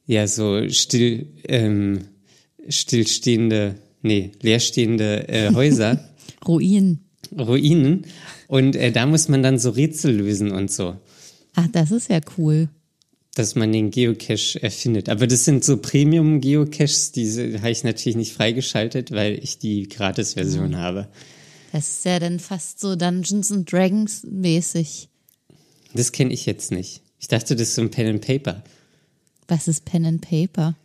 ja 0.07 0.27
so 0.27 0.69
still 0.71 1.29
ähm, 1.47 2.01
stillstehende, 2.69 3.77
nee 4.03 4.33
leerstehende 4.43 5.29
äh, 5.29 5.51
Häuser, 5.55 6.01
Ruinen, 6.45 7.05
Ruinen 7.31 8.07
und 8.49 8.75
äh, 8.75 8.91
da 8.91 9.07
muss 9.07 9.29
man 9.29 9.45
dann 9.45 9.61
so 9.61 9.71
Rätsel 9.71 10.17
lösen 10.17 10.51
und 10.51 10.73
so. 10.73 10.97
Ach, 11.55 11.69
das 11.71 11.93
ist 11.93 12.11
ja 12.11 12.19
cool 12.37 12.69
dass 13.35 13.55
man 13.55 13.73
den 13.73 13.91
Geocache 13.91 14.63
erfindet. 14.63 15.09
Aber 15.09 15.27
das 15.27 15.45
sind 15.45 15.65
so 15.65 15.77
Premium-Geocaches, 15.77 17.13
die 17.13 17.59
habe 17.59 17.71
ich 17.71 17.85
natürlich 17.85 18.17
nicht 18.17 18.33
freigeschaltet, 18.33 19.11
weil 19.11 19.39
ich 19.43 19.59
die 19.59 19.89
Gratis-Version 19.89 20.71
mhm. 20.71 20.77
habe. 20.77 21.09
Das 21.73 21.89
ist 21.89 22.05
ja 22.05 22.21
dann 22.21 22.39
fast 22.39 22.81
so 22.81 22.95
Dungeons 22.95 23.51
and 23.51 23.71
Dragons 23.71 24.25
mäßig. 24.31 25.09
Das 25.93 26.13
kenne 26.13 26.33
ich 26.33 26.47
jetzt 26.47 26.71
nicht. 26.71 27.03
Ich 27.19 27.29
dachte, 27.29 27.57
das 27.57 27.69
ist 27.69 27.75
so 27.75 27.83
ein 27.83 27.91
Pen 27.91 28.07
and 28.07 28.21
Paper. 28.21 28.63
Was 29.49 29.69
ist 29.69 29.85
Pen 29.85 30.07
and 30.07 30.21
Paper? 30.21 30.77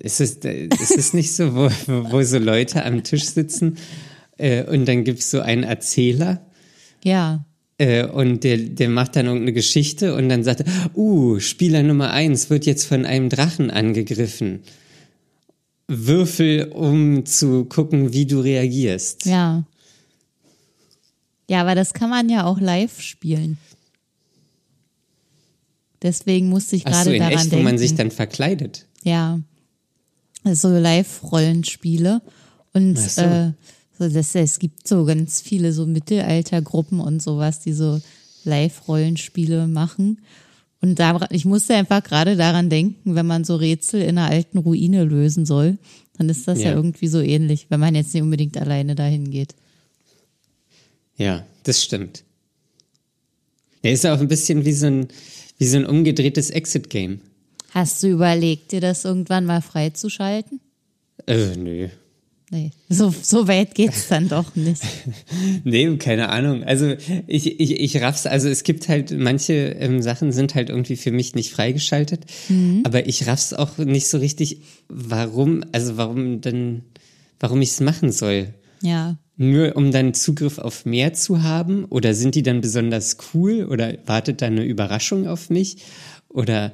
Es 0.00 0.20
ist, 0.20 0.44
es 0.44 0.90
ist 0.90 1.14
nicht 1.14 1.32
so, 1.32 1.54
wo, 1.54 1.70
wo 2.10 2.22
so 2.22 2.38
Leute 2.38 2.84
am 2.84 3.02
Tisch 3.04 3.26
sitzen 3.26 3.76
äh, 4.38 4.64
und 4.64 4.86
dann 4.86 5.04
gibt 5.04 5.20
es 5.20 5.30
so 5.30 5.40
einen 5.40 5.62
Erzähler. 5.62 6.46
Ja. 7.04 7.44
Äh, 7.78 8.06
und 8.06 8.42
der, 8.42 8.58
der 8.58 8.88
macht 8.88 9.14
dann 9.14 9.26
irgendeine 9.26 9.52
Geschichte 9.52 10.14
und 10.14 10.28
dann 10.28 10.42
sagt 10.42 10.60
er, 10.60 10.96
uh, 10.96 11.38
Spieler 11.38 11.84
Nummer 11.84 12.10
eins 12.10 12.50
wird 12.50 12.66
jetzt 12.66 12.84
von 12.84 13.06
einem 13.06 13.28
Drachen 13.28 13.70
angegriffen. 13.70 14.60
Würfel, 15.86 16.70
um 16.72 17.24
zu 17.24 17.64
gucken, 17.64 18.12
wie 18.12 18.26
du 18.26 18.40
reagierst. 18.40 19.24
Ja. 19.26 19.64
Ja, 21.48 21.62
aber 21.62 21.74
das 21.74 21.94
kann 21.94 22.10
man 22.10 22.28
ja 22.28 22.44
auch 22.44 22.60
live 22.60 23.00
spielen. 23.00 23.56
Deswegen 26.02 26.48
musste 26.48 26.76
ich 26.76 26.84
gerade 26.84 27.04
so, 27.04 27.10
in 27.10 27.20
daran 27.20 27.32
echt, 27.34 27.44
denken. 27.44 27.58
wo 27.58 27.62
man 27.62 27.78
sich 27.78 27.94
dann 27.94 28.10
verkleidet. 28.10 28.86
Ja. 29.02 29.40
So 30.44 30.68
Live-Rollenspiele. 30.68 32.22
Und 32.72 32.98
so. 32.98 33.22
äh, 33.22 33.52
so, 33.98 34.08
das, 34.08 34.34
es 34.34 34.58
gibt 34.58 34.86
so 34.86 35.04
ganz 35.04 35.40
viele 35.40 35.72
so 35.72 35.86
Mittelaltergruppen 35.86 37.00
und 37.00 37.22
sowas, 37.22 37.60
die 37.60 37.72
so 37.72 38.00
Live-Rollenspiele 38.44 39.66
machen. 39.66 40.20
Und 40.80 40.98
da, 40.98 41.26
ich 41.30 41.44
musste 41.44 41.74
einfach 41.74 42.02
gerade 42.04 42.36
daran 42.36 42.70
denken, 42.70 43.14
wenn 43.14 43.26
man 43.26 43.44
so 43.44 43.56
Rätsel 43.56 44.00
in 44.02 44.18
einer 44.18 44.30
alten 44.30 44.58
Ruine 44.58 45.04
lösen 45.04 45.44
soll, 45.44 45.78
dann 46.16 46.28
ist 46.28 46.46
das 46.46 46.60
ja, 46.60 46.70
ja 46.70 46.76
irgendwie 46.76 47.08
so 47.08 47.20
ähnlich, 47.20 47.66
wenn 47.68 47.80
man 47.80 47.94
jetzt 47.94 48.14
nicht 48.14 48.22
unbedingt 48.22 48.56
alleine 48.56 48.94
dahin 48.94 49.30
geht. 49.30 49.54
Ja, 51.16 51.44
das 51.64 51.82
stimmt. 51.82 52.24
Er 53.82 53.92
ist 53.92 54.06
auch 54.06 54.20
ein 54.20 54.28
bisschen 54.28 54.64
wie 54.64 54.72
so 54.72 54.86
ein, 54.86 55.08
wie 55.58 55.66
so 55.66 55.78
ein 55.78 55.86
umgedrehtes 55.86 56.50
Exit-Game. 56.50 57.20
Hast 57.70 58.02
du 58.02 58.08
überlegt, 58.08 58.72
dir 58.72 58.80
das 58.80 59.04
irgendwann 59.04 59.44
mal 59.44 59.62
freizuschalten? 59.62 60.60
Äh, 61.26 61.56
nö. 61.56 61.88
Nee, 62.50 62.70
so, 62.88 63.12
so 63.22 63.46
weit 63.46 63.74
geht's 63.74 64.08
dann 64.08 64.28
doch 64.28 64.56
nicht. 64.56 64.82
nee, 65.64 65.96
keine 65.98 66.30
Ahnung. 66.30 66.64
Also 66.64 66.94
ich, 67.26 67.60
ich, 67.60 67.78
ich 67.78 68.00
raff's, 68.00 68.24
also 68.26 68.48
es 68.48 68.62
gibt 68.62 68.88
halt, 68.88 69.10
manche 69.10 69.52
ähm, 69.52 70.00
Sachen 70.00 70.32
sind 70.32 70.54
halt 70.54 70.70
irgendwie 70.70 70.96
für 70.96 71.10
mich 71.10 71.34
nicht 71.34 71.52
freigeschaltet, 71.52 72.24
mhm. 72.48 72.80
aber 72.84 73.06
ich 73.06 73.26
raff's 73.26 73.52
auch 73.52 73.76
nicht 73.76 74.08
so 74.08 74.16
richtig, 74.16 74.62
warum, 74.88 75.62
also 75.72 75.98
warum 75.98 76.40
denn, 76.40 76.84
warum 77.38 77.60
ich's 77.60 77.80
machen 77.80 78.12
soll. 78.12 78.54
Ja. 78.80 79.18
Nur 79.36 79.76
um 79.76 79.92
dann 79.92 80.14
Zugriff 80.14 80.58
auf 80.58 80.86
mehr 80.86 81.12
zu 81.12 81.42
haben? 81.42 81.84
Oder 81.84 82.14
sind 82.14 82.34
die 82.34 82.42
dann 82.42 82.60
besonders 82.60 83.18
cool? 83.34 83.66
Oder 83.66 83.98
wartet 84.06 84.42
da 84.42 84.46
eine 84.46 84.64
Überraschung 84.64 85.28
auf 85.28 85.50
mich? 85.50 85.84
Oder 86.28 86.72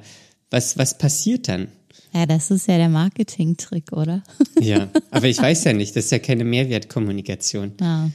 was, 0.49 0.77
was 0.77 0.97
passiert 0.97 1.47
dann? 1.47 1.67
Ja, 2.15 2.25
das 2.25 2.49
ist 2.49 2.69
ja 2.69 2.77
der 2.77 2.87
Marketing-Trick, 2.87 3.91
oder? 3.91 4.23
Ja, 4.61 4.89
aber 5.11 5.27
ich 5.27 5.37
weiß 5.37 5.65
ja 5.65 5.73
nicht, 5.73 5.97
das 5.97 6.05
ist 6.05 6.11
ja 6.11 6.19
keine 6.19 6.45
Mehrwertkommunikation. 6.45 7.73
Ja. 7.81 8.09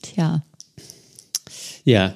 Tja. 0.00 0.44
Ja. 1.82 2.14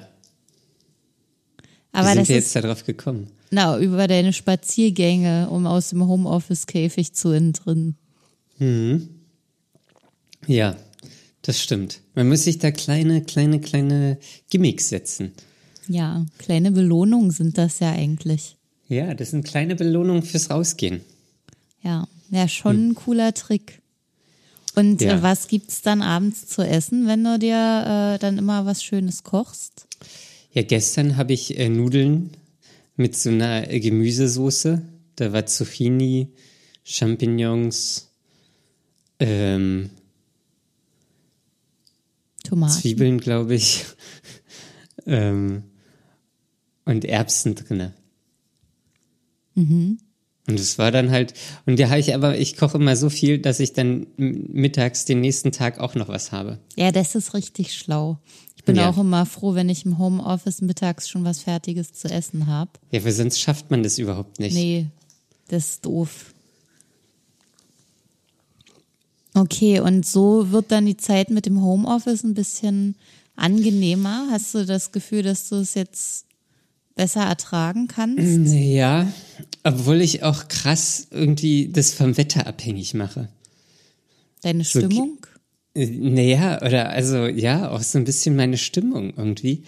Aber 1.91 2.07
Wie 2.07 2.13
sind 2.13 2.21
das 2.21 2.29
wir 2.29 2.35
jetzt 2.37 2.55
darauf 2.55 2.85
gekommen? 2.85 3.27
Na, 3.51 3.77
über 3.77 4.07
deine 4.07 4.31
Spaziergänge, 4.31 5.49
um 5.49 5.67
aus 5.67 5.89
dem 5.89 6.07
Homeoffice-Käfig 6.07 7.11
zu 7.13 7.31
entrinnen. 7.31 7.97
Mhm. 8.57 9.09
Ja, 10.47 10.77
das 11.41 11.61
stimmt. 11.61 11.99
Man 12.13 12.29
muss 12.29 12.45
sich 12.45 12.57
da 12.57 12.71
kleine, 12.71 13.21
kleine, 13.21 13.59
kleine 13.59 14.17
Gimmicks 14.49 14.87
setzen. 14.87 15.33
Ja, 15.89 16.25
kleine 16.37 16.71
Belohnungen 16.71 17.31
sind 17.31 17.57
das 17.57 17.79
ja 17.79 17.91
eigentlich. 17.91 18.55
Ja, 18.87 19.13
das 19.13 19.31
sind 19.31 19.45
kleine 19.45 19.75
Belohnungen 19.75 20.23
fürs 20.23 20.49
Rausgehen. 20.49 21.01
Ja, 21.81 22.07
ja, 22.29 22.47
schon 22.47 22.75
hm. 22.75 22.89
ein 22.89 22.95
cooler 22.95 23.33
Trick. 23.33 23.81
Und 24.75 25.01
ja. 25.01 25.21
was 25.21 25.47
gibt's 25.47 25.81
dann 25.81 26.01
abends 26.01 26.47
zu 26.47 26.61
essen, 26.61 27.07
wenn 27.07 27.23
du 27.23 27.39
dir 27.39 28.15
äh, 28.15 28.19
dann 28.19 28.37
immer 28.37 28.65
was 28.65 28.83
Schönes 28.83 29.23
kochst? 29.23 29.87
Ja, 30.51 30.63
gestern 30.63 31.17
habe 31.17 31.33
ich 31.33 31.57
äh, 31.57 31.69
Nudeln 31.69 32.31
mit 32.95 33.15
so 33.15 33.29
einer 33.29 33.69
äh, 33.69 33.79
Gemüsesoße. 33.79 34.81
Da 35.15 35.31
war 35.31 35.45
Zucchini, 35.45 36.29
Champignons, 36.83 38.11
ähm, 39.19 39.89
Tomaten. 42.43 42.73
Zwiebeln, 42.73 43.19
glaube 43.19 43.55
ich, 43.55 43.85
ähm, 45.05 45.63
und 46.83 47.05
Erbsen 47.05 47.55
drinne. 47.55 47.93
Mhm. 49.55 49.97
Und 50.47 50.59
es 50.59 50.77
war 50.77 50.91
dann 50.91 51.09
halt, 51.09 51.33
und 51.65 51.79
ja, 51.79 51.95
ich 51.97 52.13
aber, 52.13 52.37
ich 52.37 52.55
koche 52.55 52.77
immer 52.77 52.95
so 52.95 53.09
viel, 53.09 53.39
dass 53.39 53.59
ich 53.59 53.73
dann 53.73 54.05
mittags 54.17 55.05
den 55.05 55.21
nächsten 55.21 55.51
Tag 55.51 55.79
auch 55.79 55.95
noch 55.95 56.07
was 56.07 56.31
habe. 56.31 56.59
Ja, 56.75 56.91
das 56.91 57.15
ist 57.15 57.33
richtig 57.33 57.73
schlau. 57.73 58.19
Ich 58.55 58.63
bin 58.63 58.75
ja. 58.75 58.89
auch 58.89 58.97
immer 58.97 59.25
froh, 59.25 59.55
wenn 59.55 59.69
ich 59.69 59.85
im 59.85 59.97
Homeoffice 59.97 60.61
mittags 60.61 61.09
schon 61.09 61.23
was 61.23 61.39
Fertiges 61.39 61.93
zu 61.93 62.09
essen 62.09 62.45
habe. 62.45 62.71
Ja, 62.91 63.03
weil 63.03 63.11
sonst 63.11 63.39
schafft 63.39 63.71
man 63.71 63.81
das 63.81 63.97
überhaupt 63.97 64.39
nicht. 64.39 64.53
Nee, 64.53 64.87
das 65.47 65.69
ist 65.69 65.85
doof. 65.85 66.33
Okay, 69.33 69.79
und 69.79 70.05
so 70.05 70.51
wird 70.51 70.71
dann 70.71 70.85
die 70.85 70.97
Zeit 70.97 71.29
mit 71.29 71.45
dem 71.45 71.61
Homeoffice 71.61 72.23
ein 72.23 72.35
bisschen 72.35 72.95
angenehmer. 73.35 74.27
Hast 74.31 74.53
du 74.53 74.65
das 74.65 74.91
Gefühl, 74.91 75.23
dass 75.23 75.49
du 75.49 75.55
es 75.57 75.73
jetzt 75.73 76.25
besser 76.95 77.23
ertragen 77.23 77.87
kannst? 77.87 78.53
Ja, 78.53 79.11
obwohl 79.65 79.99
ich 79.99 80.23
auch 80.23 80.47
krass 80.47 81.07
irgendwie 81.09 81.69
das 81.69 81.91
vom 81.91 82.17
Wetter 82.17 82.45
abhängig 82.45 82.93
mache. 82.93 83.29
Deine 84.41 84.63
Stimmung? 84.63 85.17
So, 85.75 85.81
naja, 85.83 86.61
oder 86.61 86.89
also 86.91 87.25
ja, 87.25 87.71
auch 87.71 87.81
so 87.81 87.97
ein 87.97 88.05
bisschen 88.05 88.35
meine 88.35 88.59
Stimmung 88.59 89.13
irgendwie. 89.17 89.63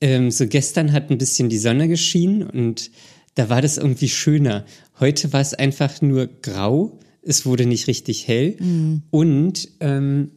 Ähm, 0.00 0.30
so 0.30 0.46
gestern 0.46 0.92
hat 0.92 1.10
ein 1.10 1.18
bisschen 1.18 1.48
die 1.48 1.58
Sonne 1.58 1.88
geschienen 1.88 2.44
und 2.44 2.90
da 3.34 3.48
war 3.48 3.60
das 3.60 3.78
irgendwie 3.78 4.08
schöner. 4.08 4.64
Heute 5.00 5.32
war 5.32 5.40
es 5.40 5.54
einfach 5.54 6.00
nur 6.00 6.28
grau, 6.28 7.00
es 7.22 7.44
wurde 7.44 7.66
nicht 7.66 7.88
richtig 7.88 8.28
hell 8.28 8.56
mhm. 8.60 9.02
und 9.10 9.68
ähm, 9.80 10.30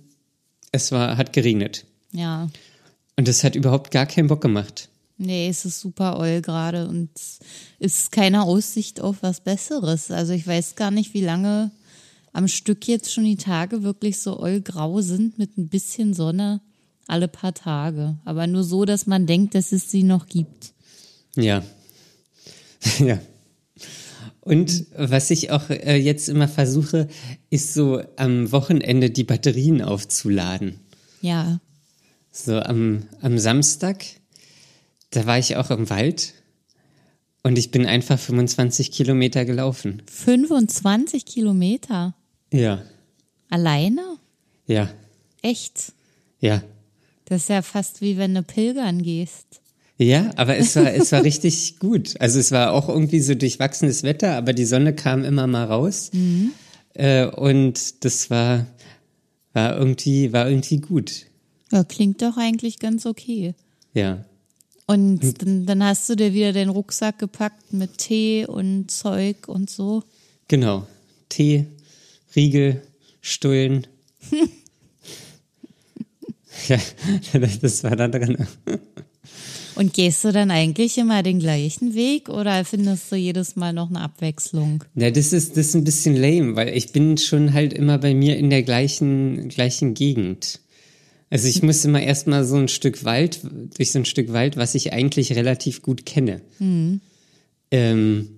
es 0.72 0.91
war, 0.91 1.15
hat 1.15 1.31
geregnet. 1.31 1.86
Ja. 2.12 2.50
Und 3.15 3.27
das 3.27 3.43
hat 3.43 3.55
überhaupt 3.55 3.91
gar 3.91 4.08
keinen 4.08 4.27
Bock 4.27 4.41
gemacht. 4.41 4.89
Nee, 5.21 5.49
es 5.49 5.65
ist 5.65 5.81
super 5.81 6.17
oll 6.17 6.41
gerade 6.41 6.88
und 6.88 7.09
es 7.13 7.39
ist 7.77 8.11
keine 8.13 8.43
Aussicht 8.43 9.01
auf 9.01 9.17
was 9.19 9.41
Besseres. 9.41 10.11
Also 10.11 10.31
ich 10.31 10.47
weiß 10.47 10.75
gar 10.75 10.91
nicht, 10.91 11.13
wie 11.13 11.23
lange 11.23 11.71
am 12.31 12.47
Stück 12.47 12.88
jetzt 12.88 13.11
schon 13.11 13.25
die 13.25 13.35
Tage 13.35 13.83
wirklich 13.83 14.21
so 14.21 14.39
ollgrau 14.39 15.01
sind 15.01 15.38
mit 15.38 15.57
ein 15.57 15.67
bisschen 15.67 16.13
Sonne. 16.13 16.61
alle 17.05 17.27
paar 17.27 17.53
Tage. 17.53 18.17
Aber 18.23 18.47
nur 18.47 18.63
so, 18.63 18.85
dass 18.85 19.07
man 19.07 19.25
denkt, 19.25 19.55
dass 19.55 19.73
es 19.73 19.91
sie 19.91 20.03
noch 20.03 20.27
gibt. 20.27 20.73
Ja. 21.35 21.63
ja. 22.99 23.19
Und 24.39 24.85
was 24.95 25.31
ich 25.31 25.51
auch 25.51 25.69
äh, 25.69 25.97
jetzt 25.97 26.29
immer 26.29 26.47
versuche, 26.47 27.09
ist 27.49 27.73
so 27.73 28.01
am 28.15 28.51
Wochenende 28.53 29.09
die 29.09 29.25
Batterien 29.25 29.81
aufzuladen. 29.81 30.79
Ja. 31.21 31.59
So 32.31 32.59
am, 32.59 33.03
am 33.21 33.38
Samstag, 33.38 34.05
da 35.11 35.25
war 35.25 35.39
ich 35.39 35.55
auch 35.55 35.71
im 35.71 35.89
Wald 35.89 36.33
und 37.43 37.57
ich 37.57 37.71
bin 37.71 37.85
einfach 37.85 38.19
25 38.19 38.91
Kilometer 38.91 39.45
gelaufen. 39.45 40.01
25 40.11 41.25
Kilometer? 41.25 42.13
Ja. 42.53 42.83
Alleine? 43.49 44.17
Ja. 44.67 44.89
Echt? 45.41 45.93
Ja. 46.39 46.61
Das 47.25 47.43
ist 47.43 47.49
ja 47.49 47.61
fast 47.61 48.01
wie 48.01 48.17
wenn 48.17 48.35
du 48.35 48.43
pilgern 48.43 49.01
gehst. 49.01 49.61
Ja, 49.97 50.31
aber 50.37 50.57
es 50.57 50.75
war, 50.75 50.93
es 50.93 51.11
war 51.11 51.23
richtig 51.23 51.77
gut. 51.79 52.19
Also 52.21 52.39
es 52.39 52.51
war 52.51 52.71
auch 52.71 52.87
irgendwie 52.87 53.19
so 53.19 53.35
durchwachsenes 53.35 54.03
Wetter, 54.03 54.35
aber 54.35 54.53
die 54.53 54.65
Sonne 54.65 54.93
kam 54.95 55.25
immer 55.25 55.45
mal 55.45 55.65
raus. 55.65 56.09
Mhm. 56.13 56.51
Äh, 56.93 57.25
und 57.25 58.03
das 58.05 58.29
war, 58.29 58.65
war 59.53 59.77
irgendwie, 59.77 60.31
war 60.33 60.49
irgendwie 60.49 60.77
gut. 60.77 61.25
Ja, 61.71 61.83
klingt 61.83 62.21
doch 62.21 62.37
eigentlich 62.37 62.79
ganz 62.79 63.05
okay. 63.05 63.53
Ja. 63.93 64.25
Und 64.89 65.43
dann, 65.43 65.67
dann 65.67 65.84
hast 65.84 66.10
du 66.10 66.15
dir 66.15 66.34
wieder 66.34 66.51
den 66.51 66.69
Rucksack 66.69 67.19
gepackt 67.19 67.74
mit 67.74 68.00
Tee 68.00 68.48
und 68.48 68.89
Zeug 68.89 69.48
und 69.48 69.69
so. 69.69 70.01
Genau. 70.48 70.88
Tee, 71.29 71.67
Riegel, 72.36 72.81
Stullen. 73.22 73.86
ja, 76.67 76.79
das 77.62 77.84
war 77.84 77.96
da 77.96 78.08
drin. 78.08 78.48
Und 79.75 79.93
gehst 79.93 80.25
du 80.25 80.31
dann 80.31 80.50
eigentlich 80.50 80.98
immer 80.98 81.22
den 81.22 81.38
gleichen 81.38 81.93
Weg 81.93 82.27
oder 82.27 82.65
findest 82.65 83.12
du 83.12 83.15
jedes 83.15 83.55
Mal 83.55 83.74
noch 83.74 83.91
eine 83.91 84.01
Abwechslung? 84.01 84.84
Ja, 84.96 85.12
das 85.12 85.34
ist, 85.34 85.51
das 85.51 85.67
ist 85.67 85.75
ein 85.75 85.84
bisschen 85.84 86.15
lame, 86.15 86.55
weil 86.55 86.75
ich 86.75 86.93
bin 86.93 87.19
schon 87.19 87.53
halt 87.53 87.74
immer 87.74 88.00
bei 88.00 88.15
mir 88.15 88.38
in 88.38 88.50
der 88.50 88.63
gleichen, 88.63 89.50
gleichen 89.50 89.93
Gegend. 89.93 90.62
Also 91.29 91.48
ich 91.48 91.62
muss 91.62 91.86
immer 91.86 92.01
erstmal 92.01 92.43
so 92.43 92.55
ein 92.55 92.67
Stück 92.67 93.05
Wald, 93.05 93.41
durch 93.77 93.91
so 93.91 94.00
ein 94.00 94.05
Stück 94.05 94.33
Wald, 94.33 94.57
was 94.57 94.75
ich 94.75 94.93
eigentlich 94.93 95.36
relativ 95.36 95.81
gut 95.81 96.05
kenne. 96.05 96.41
Mhm. 96.57 97.01
Ähm, 97.71 98.29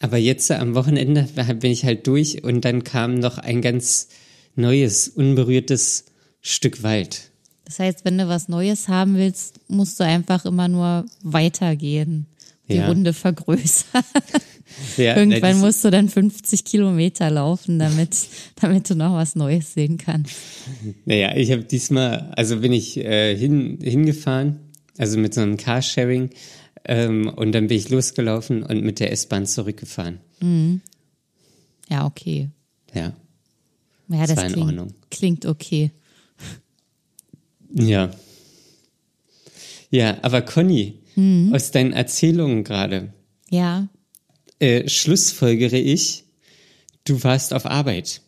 aber 0.00 0.18
jetzt 0.18 0.50
am 0.50 0.74
Wochenende 0.74 1.28
bin 1.60 1.70
ich 1.70 1.84
halt 1.84 2.06
durch 2.06 2.42
und 2.42 2.64
dann 2.64 2.84
kam 2.84 3.14
noch 3.14 3.38
ein 3.38 3.62
ganz 3.62 4.08
neues, 4.54 5.08
unberührtes 5.08 6.04
Stück 6.40 6.82
Wald. 6.82 7.30
Das 7.64 7.78
heißt, 7.78 8.04
wenn 8.04 8.18
du 8.18 8.28
was 8.28 8.48
Neues 8.48 8.88
haben 8.88 9.16
willst, 9.16 9.60
musst 9.68 9.98
du 9.98 10.04
einfach 10.04 10.44
immer 10.44 10.68
nur 10.68 11.06
weitergehen, 11.22 12.26
die 12.68 12.74
ja. 12.74 12.88
Runde 12.88 13.12
vergrößern. 13.12 14.02
Ja, 14.96 15.16
Irgendwann 15.16 15.60
musst 15.60 15.84
du 15.84 15.90
dann 15.90 16.08
50 16.08 16.64
Kilometer 16.64 17.30
laufen, 17.30 17.78
damit, 17.78 18.16
damit 18.60 18.88
du 18.90 18.94
noch 18.94 19.14
was 19.14 19.34
Neues 19.34 19.74
sehen 19.74 19.98
kannst. 19.98 20.34
Naja, 21.04 21.34
ich 21.36 21.50
habe 21.52 21.64
diesmal, 21.64 22.32
also 22.36 22.60
bin 22.60 22.72
ich 22.72 22.96
äh, 22.98 23.36
hin, 23.36 23.78
hingefahren, 23.82 24.60
also 24.98 25.18
mit 25.18 25.34
so 25.34 25.40
einem 25.40 25.56
Carsharing, 25.56 26.30
ähm, 26.84 27.28
und 27.28 27.52
dann 27.52 27.68
bin 27.68 27.76
ich 27.76 27.90
losgelaufen 27.90 28.62
und 28.62 28.82
mit 28.82 29.00
der 29.00 29.12
S-Bahn 29.12 29.46
zurückgefahren. 29.46 30.18
Mhm. 30.40 30.80
Ja, 31.88 32.06
okay. 32.06 32.48
Ja. 32.94 33.12
Ja, 34.08 34.20
das, 34.20 34.30
das 34.30 34.36
war 34.36 34.44
in 34.46 34.52
klingt, 34.52 34.68
Ordnung. 34.68 34.94
Klingt 35.10 35.46
okay. 35.46 35.90
Ja. 37.74 38.10
Ja, 39.90 40.18
aber 40.22 40.42
Conny, 40.42 40.98
mhm. 41.16 41.52
aus 41.54 41.70
deinen 41.70 41.92
Erzählungen 41.92 42.64
gerade. 42.64 43.12
Ja. 43.50 43.88
Äh, 44.62 44.88
schlussfolgere 44.88 45.76
ich, 45.76 46.22
du 47.02 47.20
warst 47.24 47.52
auf 47.52 47.66
Arbeit. 47.66 48.20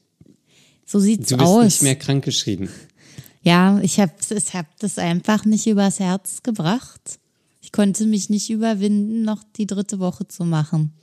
So 0.85 0.99
sieht's 0.99 1.33
aus. 1.33 1.37
Du 1.37 1.37
bist 1.37 1.49
aus. 1.49 1.65
nicht 1.65 1.83
mehr 1.83 1.97
krankgeschrieben. 1.97 2.69
Ja, 3.47 3.79
ich 3.83 4.01
habe 4.01 4.13
ich 4.31 4.55
hab 4.55 4.79
das 4.79 4.97
einfach 4.97 5.45
nicht 5.45 5.67
übers 5.67 6.01
Herz 6.01 6.43
gebracht. 6.43 7.19
Ich 7.61 7.73
konnte 7.73 8.07
mich 8.07 8.31
nicht 8.31 8.49
überwinden, 8.49 9.23
noch 9.23 9.45
die 9.59 9.67
dritte 9.67 9.99
Woche 9.99 10.27
zu 10.27 10.47
machen. 10.47 10.95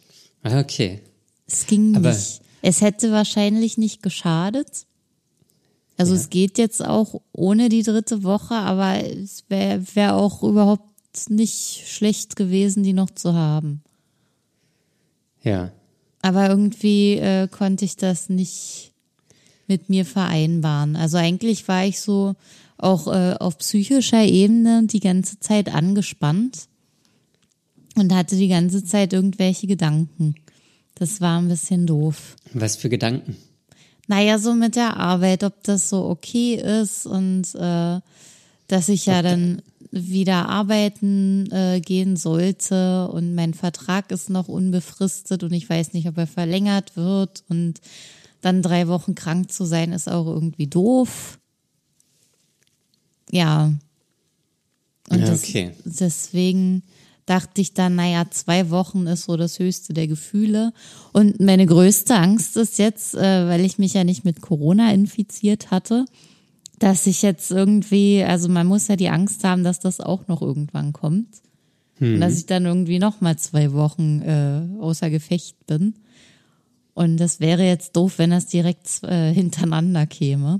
Ah, 0.41 0.60
okay. 0.60 1.01
Es 1.45 1.67
ging 1.67 1.95
Aber 1.95 2.12
nicht. 2.12 2.41
Es 2.63 2.82
hätte 2.82 3.12
wahrscheinlich 3.12 3.77
nicht 3.77 4.01
geschadet. 4.01 4.88
Also 5.97 6.15
ja. 6.15 6.19
es 6.19 6.32
geht 6.32 6.58
jetzt 6.58 6.84
auch 6.84 7.21
ohne 7.32 7.69
die 7.69 7.84
dritte 7.84 8.23
Woche, 8.23 8.56
aber 8.56 9.06
es 9.06 9.43
wäre 9.47 9.84
wär 9.93 10.15
auch 10.15 10.41
überhaupt 10.41 10.89
nicht 11.29 11.88
schlecht 11.88 12.36
gewesen, 12.36 12.82
die 12.82 12.93
noch 12.93 13.12
zu 13.12 13.36
haben. 13.36 13.84
Ja. 15.43 15.71
Aber 16.21 16.49
irgendwie 16.49 17.15
äh, 17.15 17.47
konnte 17.47 17.86
ich 17.86 17.95
das 17.95 18.30
nicht 18.30 18.91
mit 19.67 19.89
mir 19.89 20.06
vereinbaren. 20.06 20.95
Also 20.95 21.17
eigentlich 21.17 21.67
war 21.67 21.86
ich 21.86 21.99
so 22.01 22.36
auch 22.77 23.08
äh, 23.08 23.36
auf 23.39 23.58
psychischer 23.58 24.23
Ebene 24.23 24.84
die 24.86 24.99
ganze 24.99 25.39
Zeit 25.39 25.73
angespannt 25.73 26.67
und 27.95 28.13
hatte 28.13 28.36
die 28.36 28.47
ganze 28.47 28.84
Zeit 28.84 29.13
irgendwelche 29.13 29.67
Gedanken. 29.67 30.36
Das 30.95 31.21
war 31.21 31.39
ein 31.39 31.47
bisschen 31.47 31.88
doof. 31.88 32.36
Was 32.54 32.75
für 32.75 32.89
Gedanken? 32.89 33.36
naja, 34.12 34.39
so 34.39 34.54
mit 34.54 34.75
der 34.75 34.97
Arbeit, 34.97 35.45
ob 35.45 35.63
das 35.63 35.89
so 35.89 36.10
okay 36.10 36.56
ist 36.56 37.06
und 37.06 37.56
äh, 37.56 38.01
dass 38.67 38.89
ich 38.89 39.06
ja 39.06 39.21
dann 39.21 39.62
wieder 39.91 40.47
arbeiten 40.47 41.51
äh, 41.51 41.82
gehen 41.82 42.15
sollte 42.15 43.10
und 43.10 43.36
mein 43.36 43.54
Vertrag 43.54 44.12
ist 44.12 44.30
noch 44.30 44.47
unbefristet 44.47 45.43
und 45.43 45.51
ich 45.51 45.69
weiß 45.69 45.93
nicht, 45.93 46.08
ob 46.08 46.17
er 46.17 46.27
verlängert 46.27 46.95
wird 46.95 47.43
und 47.49 47.82
dann 48.39 48.62
drei 48.62 48.88
Wochen 48.88 49.15
krank 49.15 49.51
zu 49.51 49.65
sein 49.65 49.91
ist 49.91 50.10
auch 50.10 50.25
irgendwie 50.25 50.67
doof. 50.67 51.39
Ja. 53.30 53.71
Und 55.10 55.19
ja, 55.19 55.34
okay. 55.34 55.73
das, 55.84 55.95
deswegen 55.97 56.84
dachte 57.25 57.62
ich 57.62 57.73
dann, 57.73 57.95
naja, 57.95 58.25
zwei 58.32 58.69
Wochen 58.69 59.08
ist 59.08 59.23
so 59.23 59.38
das 59.38 59.60
höchste 59.60 59.93
der 59.93 60.08
Gefühle. 60.08 60.73
Und 61.13 61.39
meine 61.39 61.65
größte 61.65 62.15
Angst 62.15 62.58
ist 62.58 62.80
jetzt, 62.80 63.13
äh, 63.15 63.47
weil 63.47 63.62
ich 63.62 63.77
mich 63.77 63.93
ja 63.93 64.04
nicht 64.04 64.25
mit 64.25 64.41
Corona 64.41 64.91
infiziert 64.91 65.69
hatte, 65.71 66.06
dass 66.82 67.06
ich 67.06 67.22
jetzt 67.22 67.52
irgendwie, 67.52 68.24
also 68.24 68.50
man 68.50 68.65
muss 68.65 68.88
ja 68.88 68.96
die 68.96 69.10
Angst 69.10 69.44
haben, 69.44 69.63
dass 69.63 69.80
das 69.80 70.00
auch 70.00 70.28
noch 70.28 70.41
irgendwann 70.41 70.94
kommt. 70.94 71.28
Hm. 72.00 72.15
Und 72.15 72.22
dass 72.22 72.39
ich 72.39 72.48
dann 72.48 72.65
irgendwie 72.65 72.98
noch 72.98 73.22
mal 73.22 73.38
zwei 73.38 73.72
Wochen 73.74 74.22
äh, 74.22 74.63
außer 74.80 75.12
Gefecht 75.12 75.67
bin. 75.67 75.94
Und 76.96 77.17
das 77.17 77.39
wäre 77.39 77.63
jetzt 77.63 77.96
doof, 77.96 78.17
wenn 78.17 78.32
das 78.32 78.48
direkt 78.48 79.04
äh, 79.04 79.32
hintereinander 79.32 80.08
käme. 80.08 80.60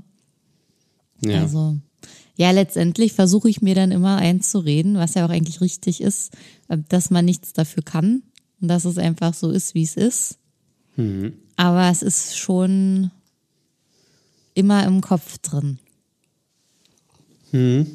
Ja. 1.24 1.40
Also 1.40 1.76
ja, 2.36 2.52
letztendlich 2.52 3.14
versuche 3.14 3.50
ich 3.50 3.60
mir 3.60 3.74
dann 3.74 3.90
immer 3.90 4.18
einzureden, 4.18 4.94
was 4.94 5.14
ja 5.14 5.26
auch 5.26 5.30
eigentlich 5.30 5.60
richtig 5.60 6.00
ist, 6.00 6.34
äh, 6.68 6.78
dass 6.88 7.10
man 7.10 7.24
nichts 7.24 7.52
dafür 7.52 7.82
kann 7.82 8.22
und 8.60 8.68
dass 8.68 8.84
es 8.84 8.96
einfach 8.96 9.34
so 9.34 9.50
ist, 9.50 9.74
wie 9.74 9.82
es 9.82 9.96
ist. 9.96 10.38
Mhm. 10.94 11.32
Aber 11.56 11.90
es 11.90 12.02
ist 12.02 12.38
schon 12.38 13.10
immer 14.54 14.86
im 14.86 15.00
Kopf 15.00 15.38
drin. 15.38 15.80
Mhm. 17.52 17.86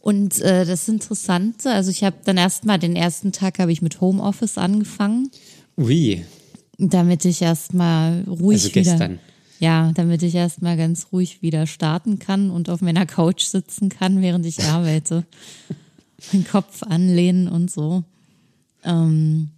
Und 0.00 0.40
äh, 0.40 0.64
das 0.66 0.88
Interessante, 0.88 1.70
also 1.70 1.90
ich 1.90 2.02
habe 2.02 2.16
dann 2.24 2.36
erstmal 2.36 2.78
den 2.78 2.96
ersten 2.96 3.30
Tag 3.30 3.60
habe 3.60 3.70
ich 3.70 3.82
mit 3.82 4.00
Homeoffice 4.00 4.58
angefangen. 4.58 5.30
Ui. 5.78 6.24
Damit 6.76 7.24
ich 7.24 7.40
erstmal 7.40 8.24
ruhig 8.24 8.64
also 8.64 8.74
wieder. 8.74 8.90
Gestern. 8.90 9.18
Ja, 9.60 9.92
damit 9.94 10.24
ich 10.24 10.34
erstmal 10.34 10.76
ganz 10.76 11.06
ruhig 11.12 11.40
wieder 11.40 11.68
starten 11.68 12.18
kann 12.18 12.50
und 12.50 12.68
auf 12.68 12.80
meiner 12.80 13.06
Couch 13.06 13.44
sitzen 13.44 13.90
kann, 13.90 14.20
während 14.20 14.44
ich 14.44 14.64
arbeite. 14.64 15.24
Den 16.32 16.44
Kopf 16.44 16.82
anlehnen 16.82 17.46
und 17.46 17.70
so. 17.70 18.02
Ähm, 18.84 19.50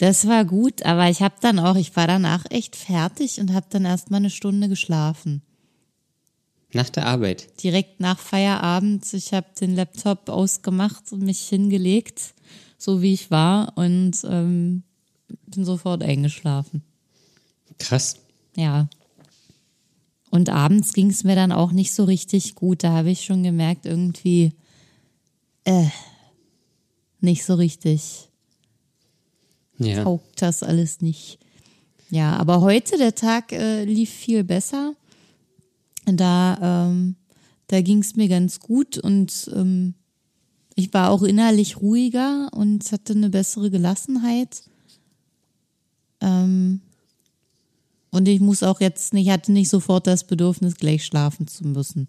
das 0.00 0.26
war 0.26 0.44
gut, 0.44 0.84
aber 0.84 1.10
ich 1.10 1.22
habe 1.22 1.36
dann 1.40 1.60
auch, 1.60 1.76
ich 1.76 1.94
war 1.94 2.08
danach 2.08 2.44
echt 2.50 2.74
fertig 2.74 3.40
und 3.40 3.52
habe 3.52 3.66
dann 3.70 3.84
erstmal 3.84 4.18
eine 4.18 4.30
Stunde 4.30 4.68
geschlafen. 4.68 5.42
Nach 6.72 6.88
der 6.88 7.06
Arbeit? 7.06 7.62
Direkt 7.62 8.00
nach 8.00 8.18
Feierabend. 8.18 9.12
Ich 9.12 9.32
habe 9.34 9.46
den 9.60 9.74
Laptop 9.74 10.28
ausgemacht 10.28 11.12
und 11.12 11.22
mich 11.22 11.40
hingelegt, 11.48 12.34
so 12.78 13.02
wie 13.02 13.12
ich 13.12 13.30
war, 13.30 13.76
und 13.76 14.16
ähm, 14.24 14.82
bin 15.46 15.64
sofort 15.64 16.02
eingeschlafen. 16.02 16.82
Krass. 17.78 18.16
Ja, 18.56 18.88
und 20.32 20.48
abends 20.48 20.94
ging 20.94 21.10
es 21.10 21.24
mir 21.24 21.36
dann 21.36 21.52
auch 21.52 21.72
nicht 21.72 21.92
so 21.92 22.04
richtig 22.04 22.54
gut. 22.54 22.84
Da 22.84 22.92
habe 22.92 23.10
ich 23.10 23.22
schon 23.22 23.42
gemerkt, 23.42 23.84
irgendwie 23.84 24.52
äh, 25.64 25.88
nicht 27.20 27.44
so 27.44 27.52
richtig. 27.52 28.30
Ja. 29.76 30.04
Taugt 30.04 30.40
das 30.40 30.62
alles 30.62 31.02
nicht. 31.02 31.38
Ja, 32.08 32.34
aber 32.38 32.62
heute 32.62 32.96
der 32.96 33.14
Tag 33.14 33.52
äh, 33.52 33.84
lief 33.84 34.08
viel 34.08 34.42
besser. 34.42 34.94
Da, 36.06 36.88
ähm, 36.88 37.16
da 37.68 37.80
ging 37.80 37.98
es 38.00 38.16
mir 38.16 38.28
ganz 38.28 38.60
gut 38.60 38.98
und 38.98 39.50
ähm, 39.54 39.94
ich 40.74 40.92
war 40.92 41.10
auch 41.10 41.22
innerlich 41.22 41.80
ruhiger 41.80 42.48
und 42.52 42.90
hatte 42.92 43.12
eine 43.12 43.30
bessere 43.30 43.70
Gelassenheit. 43.70 44.62
Ähm, 46.20 46.80
und 48.10 48.28
ich 48.28 48.40
muss 48.40 48.62
auch 48.62 48.80
jetzt 48.80 49.14
nicht, 49.14 49.30
hatte 49.30 49.52
nicht 49.52 49.68
sofort 49.68 50.06
das 50.06 50.24
Bedürfnis, 50.24 50.76
gleich 50.76 51.04
schlafen 51.04 51.46
zu 51.46 51.66
müssen. 51.66 52.08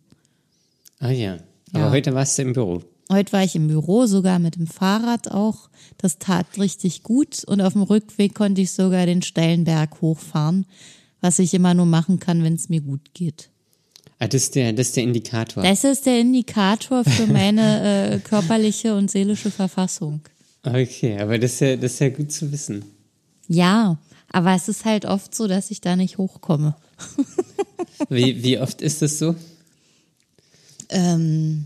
Ah 0.99 1.11
ja. 1.11 1.37
Aber 1.71 1.85
Ja. 1.85 1.91
heute 1.91 2.13
warst 2.13 2.37
du 2.37 2.43
im 2.43 2.53
Büro. 2.53 2.83
Heute 3.11 3.33
war 3.33 3.43
ich 3.43 3.55
im 3.55 3.67
Büro, 3.67 4.05
sogar 4.05 4.39
mit 4.39 4.55
dem 4.55 4.67
Fahrrad 4.67 5.31
auch. 5.31 5.69
Das 5.97 6.19
tat 6.19 6.57
richtig 6.57 7.03
gut. 7.03 7.43
Und 7.43 7.61
auf 7.61 7.73
dem 7.73 7.83
Rückweg 7.83 8.33
konnte 8.33 8.61
ich 8.61 8.71
sogar 8.71 9.05
den 9.05 9.21
steilen 9.21 9.65
Berg 9.65 10.01
hochfahren, 10.01 10.65
was 11.21 11.39
ich 11.39 11.53
immer 11.53 11.73
nur 11.73 11.85
machen 11.85 12.19
kann, 12.19 12.43
wenn 12.43 12.53
es 12.55 12.69
mir 12.69 12.81
gut 12.81 13.13
geht. 13.13 13.49
Ah, 14.23 14.27
das 14.27 14.43
ist 14.43 14.55
der, 14.55 14.71
das 14.71 14.87
ist 14.87 14.95
der 14.95 15.03
Indikator. 15.03 15.63
Das 15.63 15.83
ist 15.83 16.05
der 16.05 16.21
Indikator 16.21 17.03
für 17.03 17.27
meine 17.27 18.11
äh, 18.13 18.19
körperliche 18.19 18.95
und 18.95 19.11
seelische 19.11 19.51
Verfassung. 19.51 20.21
Okay, 20.63 21.19
aber 21.19 21.37
das 21.37 21.55
ist 21.55 21.59
ja, 21.59 21.75
das 21.75 21.93
ist 21.93 21.99
ja 21.99 22.07
gut 22.07 22.31
zu 22.31 22.49
wissen. 22.53 22.85
Ja, 23.49 23.97
aber 24.29 24.55
es 24.55 24.69
ist 24.69 24.85
halt 24.85 25.03
oft 25.03 25.35
so, 25.35 25.47
dass 25.47 25.71
ich 25.71 25.81
da 25.81 25.97
nicht 25.97 26.17
hochkomme. 26.17 26.73
Wie, 28.09 28.43
wie 28.43 28.59
oft 28.59 28.81
ist 28.81 29.01
das 29.01 29.19
so? 29.19 29.35
Ähm, 30.89 31.65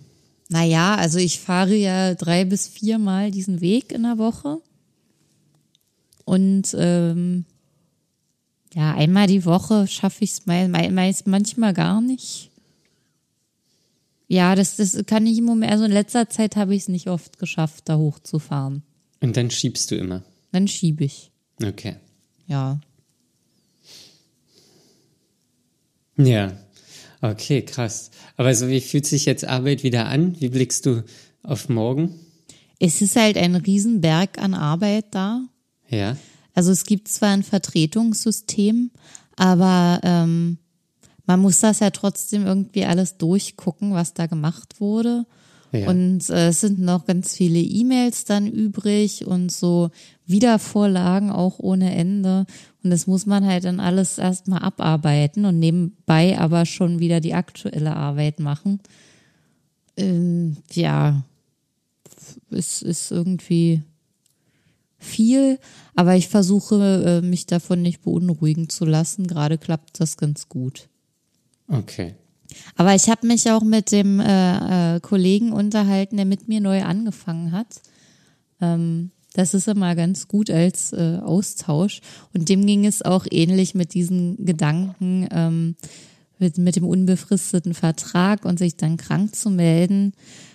naja, 0.50 0.96
also 0.96 1.20
ich 1.20 1.40
fahre 1.40 1.76
ja 1.76 2.16
drei 2.16 2.46
bis 2.46 2.68
viermal 2.68 3.32
diesen 3.32 3.62
Weg 3.62 3.92
in 3.92 4.04
der 4.04 4.18
Woche. 4.18 4.58
Und 6.26 6.76
ähm, 6.78 7.46
ja, 8.78 8.94
einmal 8.94 9.26
die 9.26 9.44
Woche 9.44 9.88
schaffe 9.88 10.24
ich 10.24 10.34
es 10.34 10.46
manchmal 10.46 11.74
gar 11.74 12.00
nicht. 12.00 12.52
Ja, 14.28 14.54
das, 14.54 14.76
das 14.76 15.04
kann 15.08 15.26
ich 15.26 15.40
im 15.40 15.46
Moment, 15.46 15.72
also 15.72 15.86
in 15.86 15.92
letzter 15.92 16.30
Zeit 16.30 16.56
habe 16.56 16.76
ich 16.76 16.84
es 16.84 16.88
nicht 16.88 17.08
oft 17.08 17.40
geschafft, 17.40 17.90
da 17.90 17.98
hochzufahren. 17.98 18.84
Und 19.20 19.36
dann 19.36 19.50
schiebst 19.50 19.90
du 19.90 19.96
immer. 19.96 20.22
Dann 20.52 20.68
schiebe 20.68 21.06
ich. 21.06 21.32
Okay. 21.60 21.96
Ja. 22.46 22.80
Ja. 26.16 26.56
Okay, 27.22 27.64
krass. 27.64 28.12
Aber 28.36 28.54
so 28.54 28.68
wie 28.68 28.82
fühlt 28.82 29.08
sich 29.08 29.26
jetzt 29.26 29.44
Arbeit 29.44 29.82
wieder 29.82 30.06
an? 30.06 30.40
Wie 30.40 30.50
blickst 30.50 30.86
du 30.86 31.04
auf 31.42 31.68
morgen? 31.68 32.14
Es 32.78 33.02
ist 33.02 33.16
halt 33.16 33.38
ein 33.38 33.56
Riesenberg 33.56 34.38
an 34.38 34.54
Arbeit 34.54 35.06
da. 35.10 35.42
Ja. 35.90 36.16
Also 36.58 36.72
es 36.72 36.86
gibt 36.86 37.08
zwar 37.08 37.30
ein 37.30 37.44
Vertretungssystem, 37.44 38.90
aber 39.36 40.00
ähm, 40.02 40.58
man 41.28 41.40
muss 41.40 41.60
das 41.60 41.82
ja 41.82 41.92
trotzdem 41.92 42.48
irgendwie 42.48 42.84
alles 42.84 43.20
durchgucken, 43.20 43.94
was 43.94 44.16
da 44.16 44.26
gemacht 44.26 44.82
wurde. 44.82 45.28
Ja. 45.72 45.88
Und 45.88 46.28
äh, 46.32 46.48
es 46.48 46.62
sind 46.62 46.80
noch 46.80 47.06
ganz 47.06 47.36
viele 47.36 47.60
E-Mails 47.60 48.26
dann 48.26 48.48
übrig 48.48 49.28
und 49.28 49.52
so 49.52 49.92
Wiedervorlagen 50.26 51.30
auch 51.30 51.60
ohne 51.60 51.94
Ende. 51.94 52.48
Und 52.84 52.90
das 52.90 53.06
muss 53.06 53.28
man 53.28 53.46
halt 53.46 53.66
dann 53.66 53.80
alles 53.80 54.18
erstmal 54.18 54.64
abarbeiten 54.64 55.46
und 55.46 55.60
nebenbei 55.60 56.40
aber 56.40 56.66
schon 56.66 56.98
wieder 56.98 57.20
die 57.20 57.36
aktuelle 57.36 57.96
Arbeit 57.96 58.40
machen. 58.40 58.80
Ähm, 59.96 60.58
ja, 60.72 61.24
es 62.50 62.82
ist 62.82 63.12
irgendwie 63.12 63.84
viel, 65.08 65.60
aber 65.96 66.16
ich 66.16 66.28
versuche, 66.28 67.22
äh, 67.24 67.26
mich 67.26 67.46
davon 67.46 67.82
nicht 67.82 68.02
beunruhigen 68.04 68.70
zu 68.70 68.86
lassen. 68.86 69.28
Gerade 69.28 69.58
klappt 69.58 70.00
das 70.00 70.18
ganz 70.18 70.48
gut. 70.50 70.90
Okay. 71.68 72.16
Aber 72.76 72.96
ich 72.96 73.10
habe 73.10 73.28
mich 73.28 73.50
auch 73.52 73.64
mit 73.64 73.92
dem 73.92 74.20
äh, 74.20 74.96
äh, 74.96 75.00
Kollegen 75.00 75.52
unterhalten, 75.52 76.18
der 76.18 76.26
mit 76.26 76.48
mir 76.48 76.62
neu 76.62 76.84
angefangen 76.84 77.52
hat. 77.52 77.82
Ähm, 78.62 79.12
das 79.34 79.54
ist 79.54 79.68
immer 79.68 79.96
ganz 79.96 80.28
gut 80.28 80.50
als 80.50 80.94
äh, 80.94 81.20
Austausch. 81.24 82.02
Und 82.34 82.50
dem 82.50 82.66
ging 82.66 82.86
es 82.86 83.04
auch 83.04 83.26
ähnlich 83.30 83.76
mit 83.76 83.94
diesen 83.94 84.46
Gedanken, 84.46 85.28
ähm, 85.32 85.76
mit, 86.40 86.58
mit 86.58 86.76
dem 86.76 86.86
unbefristeten 86.86 87.74
Vertrag 87.74 88.46
und 88.46 88.60
sich 88.60 88.78
dann 88.78 88.98
krank 88.98 89.36
zu 89.36 89.50
melden, 89.50 90.14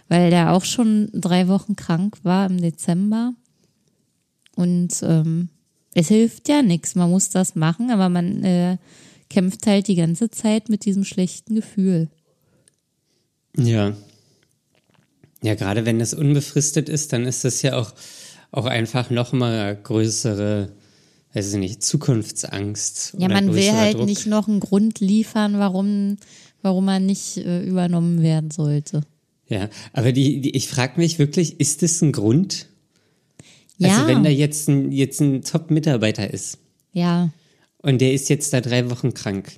weil 0.09 0.31
der 0.31 0.53
auch 0.53 0.65
schon 0.65 1.11
drei 1.13 1.49
Wochen 1.49 1.77
krank 1.77 2.19
war 2.23 2.47
im 2.49 2.61
Dezember. 2.61 3.35
Und 4.57 5.03
ähm, 5.03 5.49
es 5.95 6.09
hilft 6.09 6.49
ja 6.49 6.63
nichts, 6.63 6.95
man 6.95 7.11
muss 7.11 7.31
das 7.31 7.55
machen, 7.55 7.91
aber 7.91 8.09
man 8.09 8.45
äh, 8.45 8.79
kämpft 9.29 9.67
halt 9.67 9.89
die 9.89 9.95
ganze 9.95 10.31
Zeit 10.31 10.69
mit 10.69 10.85
diesem 10.85 11.05
schlechten 11.05 11.55
Gefühl. 11.55 12.09
Ja. 13.57 13.95
Ja, 15.43 15.55
gerade 15.55 15.85
wenn 15.85 15.99
das 15.99 16.15
unbefristet 16.15 16.89
ist, 16.89 17.13
dann 17.13 17.25
ist 17.25 17.45
das 17.45 17.63
ja 17.63 17.77
auch, 17.77 17.93
auch 18.53 18.67
einfach 18.67 19.11
noch 19.11 19.33
mal 19.33 19.77
größere, 19.77 20.71
weiß 21.35 21.55
ich 21.55 21.59
nicht, 21.59 21.83
Zukunftsangst. 21.83 23.17
Ja, 23.19 23.29
man 23.29 23.53
will 23.53 23.73
halt 23.73 23.99
Druck. 23.99 24.07
nicht 24.07 24.27
noch 24.27 24.49
einen 24.49 24.61
Grund 24.61 25.01
liefern, 25.01 25.59
warum, 25.59 26.19
warum 26.63 26.85
man 26.85 27.07
nicht 27.07 27.39
äh, 27.39 27.63
übernommen 27.65 28.23
werden 28.23 28.51
sollte. 28.51 29.03
Ja, 29.49 29.69
aber 29.93 30.13
die, 30.13 30.41
die 30.41 30.57
ich 30.57 30.69
frage 30.69 31.01
mich 31.01 31.19
wirklich, 31.19 31.59
ist 31.61 31.83
das 31.83 32.01
ein 32.03 32.13
Grund? 32.13 32.69
Ja, 33.79 33.97
Also 33.97 34.07
wenn 34.07 34.23
da 34.23 34.31
jetzt 34.31 34.69
ein, 34.69 34.93
jetzt 34.93 35.21
ein 35.21 35.43
Top-Mitarbeiter 35.43 36.33
ist 36.33 36.59
ja, 36.93 37.31
und 37.79 38.01
der 38.01 38.13
ist 38.13 38.29
jetzt 38.29 38.53
da 38.53 38.61
drei 38.61 38.91
Wochen 38.91 39.13
krank. 39.15 39.53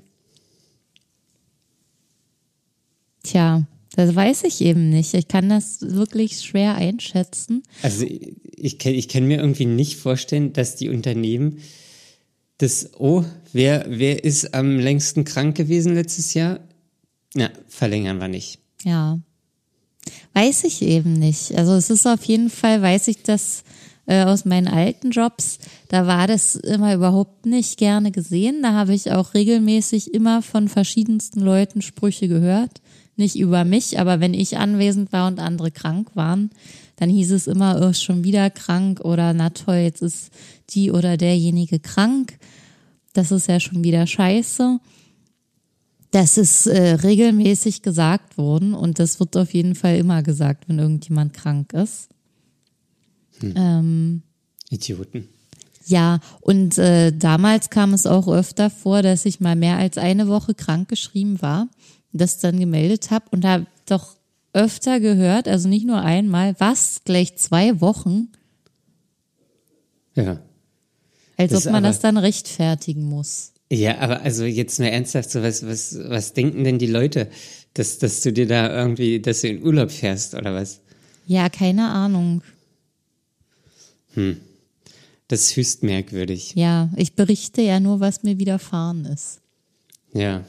tja, 3.25 3.67
das 3.97 4.15
weiß 4.15 4.45
ich 4.45 4.61
eben 4.61 4.91
nicht. 4.91 5.15
Ich 5.15 5.29
kann 5.29 5.49
das 5.49 5.81
wirklich 5.81 6.41
schwer 6.41 6.75
einschätzen. 6.75 7.63
Also 7.83 8.07
ich 8.57 8.79
kann, 8.79 8.93
ich 8.93 9.09
kann 9.09 9.27
mir 9.27 9.39
irgendwie 9.39 9.67
nicht 9.67 9.97
vorstellen, 9.97 10.53
dass 10.53 10.77
die 10.77 10.89
Unternehmen 10.89 11.59
das, 12.59 12.91
oh, 12.99 13.25
wer, 13.53 13.87
wer 13.89 14.23
ist 14.23 14.55
am 14.55 14.79
längsten 14.79 15.25
krank 15.25 15.57
gewesen 15.57 15.95
letztes 15.95 16.35
Jahr? 16.35 16.61
Na, 17.35 17.51
verlängern 17.69 18.19
wir 18.19 18.29
nicht. 18.29 18.61
Ja. 18.85 19.19
Weiß 20.35 20.65
ich 20.65 20.83
eben 20.83 21.15
nicht. 21.15 21.55
Also 21.55 21.73
es 21.75 21.91
ist 21.91 22.07
auf 22.07 22.25
jeden 22.25 22.51
Fall, 22.51 22.83
weiß 22.83 23.09
ich 23.09 23.23
das 23.23 23.65
äh, 24.07 24.25
aus 24.25 24.45
meinen 24.45 24.69
alten 24.69 25.11
Jobs, 25.11 25.59
da 25.89 26.07
war 26.07 26.27
das 26.27 26.57
immer 26.57 26.95
überhaupt 26.95 27.47
nicht 27.47 27.79
gerne 27.79 28.11
gesehen. 28.11 28.63
Da 28.63 28.73
habe 28.73 28.95
ich 28.95 29.13
auch 29.13 29.35
regelmäßig 29.35 30.13
immer 30.13 30.43
von 30.43 30.69
verschiedensten 30.69 31.41
Leuten 31.41 31.83
Sprüche 31.83 32.29
gehört. 32.29 32.81
Nicht 33.17 33.37
über 33.37 33.65
mich, 33.65 33.99
aber 34.01 34.21
wenn 34.21 34.35
ich 34.35 34.59
anwesend 34.59 35.13
war 35.13 35.29
und 35.29 35.39
andere 35.39 35.71
krank 35.71 36.11
waren, 36.15 36.51
dann 36.97 37.09
hieß 37.11 37.33
es 37.33 37.47
immer, 37.47 37.81
oh, 37.81 37.93
schon 37.93 38.25
wieder 38.25 38.51
krank 38.51 39.01
oder 39.01 39.33
na 39.33 39.51
toll, 39.51 39.77
jetzt 39.77 40.03
ist 40.03 40.31
die 40.71 40.91
oder 40.91 41.17
derjenige 41.17 41.79
krank. 41.79 42.39
Das 43.13 43.31
ist 43.31 43.49
ja 43.49 43.61
schon 43.61 43.85
wieder 43.85 44.07
scheiße. 44.07 44.81
Das 46.11 46.39
ist 46.39 46.67
äh, 46.67 46.95
regelmäßig 46.95 47.83
gesagt 47.83 48.39
worden 48.39 48.75
und 48.75 48.99
das 48.99 49.19
wird 49.19 49.37
auf 49.37 49.53
jeden 49.55 49.75
Fall 49.75 49.97
immer 49.97 50.23
gesagt, 50.23 50.69
wenn 50.69 50.79
irgendjemand 50.79 51.35
krank 51.35 51.73
ist. 51.73 52.09
Ähm, 53.43 54.23
Idioten. 54.71 55.29
ja, 55.87 56.21
und 56.41 56.79
äh, 56.79 57.13
damals 57.13 57.71
kam 57.71 57.93
es 57.95 58.07
auch 58.07 58.29
öfter 58.29 58.71
vor, 58.71 59.03
dass 59.03 59.27
ich 59.27 59.41
mal 59.41 59.57
mehr 59.57 59.77
als 59.77 59.99
eine 59.99 60.29
Woche 60.29 60.55
krank 60.55 60.89
geschrieben 60.89 61.43
war, 61.43 61.69
das 62.13 62.39
dann 62.39 62.59
gemeldet 62.61 63.11
habe 63.11 63.27
und 63.31 63.45
habe 63.45 63.67
doch 63.87 64.17
öfter 64.53 65.01
gehört, 65.01 65.49
also 65.49 65.69
nicht 65.69 65.87
nur 65.87 66.01
einmal, 66.01 66.55
was, 66.59 67.01
gleich 67.05 67.37
zwei 67.37 67.81
Wochen, 67.81 68.29
Ja. 70.15 70.39
als 71.37 71.53
Das 71.53 71.67
ob 71.67 71.73
man 71.73 71.85
aber- 71.85 71.89
das 71.93 72.01
dann 72.01 72.17
rechtfertigen 72.17 73.03
muss. 73.05 73.53
Ja, 73.71 73.99
aber 73.99 74.21
also 74.23 74.45
jetzt 74.45 74.79
mal 74.79 74.87
ernsthaft, 74.87 75.31
so 75.31 75.43
was, 75.43 75.67
was, 75.67 75.99
was 75.99 76.33
denken 76.35 76.63
denn 76.65 76.79
die 76.79 76.87
Leute, 76.87 77.29
dass, 77.73 77.99
dass 77.99 78.21
du 78.21 78.33
dir 78.33 78.47
da 78.47 78.73
irgendwie, 78.73 79.21
dass 79.21 79.41
du 79.41 79.49
in 79.49 79.63
Urlaub 79.65 79.91
fährst 79.91 80.35
oder 80.35 80.55
was? 80.55 80.81
Ja, 81.27 81.49
keine 81.49 81.89
Ahnung. 81.89 82.43
Das 85.29 85.43
ist 85.43 85.57
höchst 85.57 85.83
merkwürdig. 85.83 86.53
Ja, 86.55 86.91
ich 86.97 87.15
berichte 87.15 87.63
ja 87.63 87.81
nur, 87.81 88.01
was 88.01 88.23
mir 88.23 88.39
widerfahren 88.39 89.05
ist. 89.07 89.41
Ja. 90.13 90.45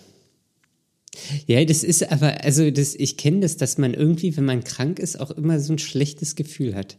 Ja, 1.47 1.63
das 1.63 1.83
ist 1.83 2.11
aber, 2.11 2.43
also 2.43 2.69
das, 2.71 2.93
ich 2.93 3.15
kenne 3.17 3.39
das, 3.39 3.55
dass 3.57 3.77
man 3.77 3.93
irgendwie, 3.93 4.35
wenn 4.35 4.45
man 4.45 4.63
krank 4.63 4.99
ist, 4.99 5.19
auch 5.19 5.31
immer 5.31 5.59
so 5.59 5.73
ein 5.73 5.79
schlechtes 5.79 6.35
Gefühl 6.35 6.75
hat. 6.75 6.97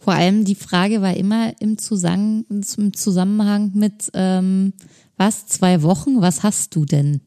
Vor 0.00 0.14
allem 0.14 0.44
die 0.44 0.56
Frage 0.56 1.00
war 1.00 1.16
immer 1.16 1.54
im, 1.60 1.78
Zusammen 1.78 2.44
im 2.50 2.92
Zusammenhang 2.92 3.70
mit, 3.74 4.10
ähm, 4.14 4.72
was, 5.16 5.46
zwei 5.46 5.82
Wochen, 5.82 6.20
was 6.20 6.42
hast 6.42 6.74
du 6.74 6.84
denn? 6.84 7.20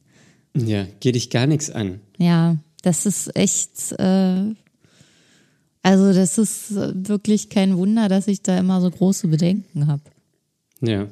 Ja, 0.53 0.85
geht 0.99 1.15
dich 1.15 1.29
gar 1.29 1.47
nichts 1.47 1.69
an. 1.69 2.01
Ja, 2.17 2.57
das 2.81 3.05
ist 3.05 3.35
echt, 3.35 3.93
äh, 3.97 4.53
also 5.85 6.13
das 6.13 6.39
ist 6.39 6.71
äh, 6.71 6.93
wirklich 6.95 7.49
kein 7.49 7.77
Wunder, 7.77 8.09
dass 8.09 8.27
ich 8.27 8.41
da 8.41 8.57
immer 8.57 8.81
so 8.81 8.89
große 8.89 9.27
Bedenken 9.27 9.85
habe. 9.85 10.01
Ja. 10.81 11.07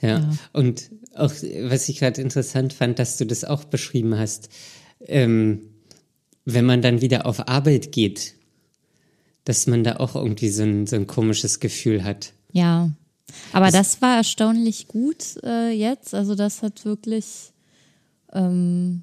ja. 0.00 0.30
Und 0.52 0.92
auch, 1.16 1.32
was 1.62 1.88
ich 1.88 1.98
gerade 1.98 2.22
interessant 2.22 2.72
fand, 2.72 3.00
dass 3.00 3.16
du 3.16 3.26
das 3.26 3.42
auch 3.42 3.64
beschrieben 3.64 4.16
hast. 4.16 4.50
Ähm, 5.00 5.62
wenn 6.44 6.64
man 6.64 6.80
dann 6.80 7.00
wieder 7.00 7.26
auf 7.26 7.48
Arbeit 7.48 7.90
geht, 7.90 8.34
dass 9.42 9.66
man 9.66 9.82
da 9.82 9.96
auch 9.96 10.14
irgendwie 10.14 10.50
so 10.50 10.62
ein, 10.62 10.86
so 10.86 10.94
ein 10.94 11.08
komisches 11.08 11.58
Gefühl 11.58 12.04
hat. 12.04 12.34
Ja. 12.52 12.92
Aber 13.52 13.72
das 13.72 14.00
war 14.00 14.18
erstaunlich 14.18 14.86
gut 14.86 15.42
äh, 15.42 15.72
jetzt. 15.72 16.14
Also 16.14 16.36
das 16.36 16.62
hat 16.62 16.84
wirklich, 16.84 17.52
ähm, 18.32 19.02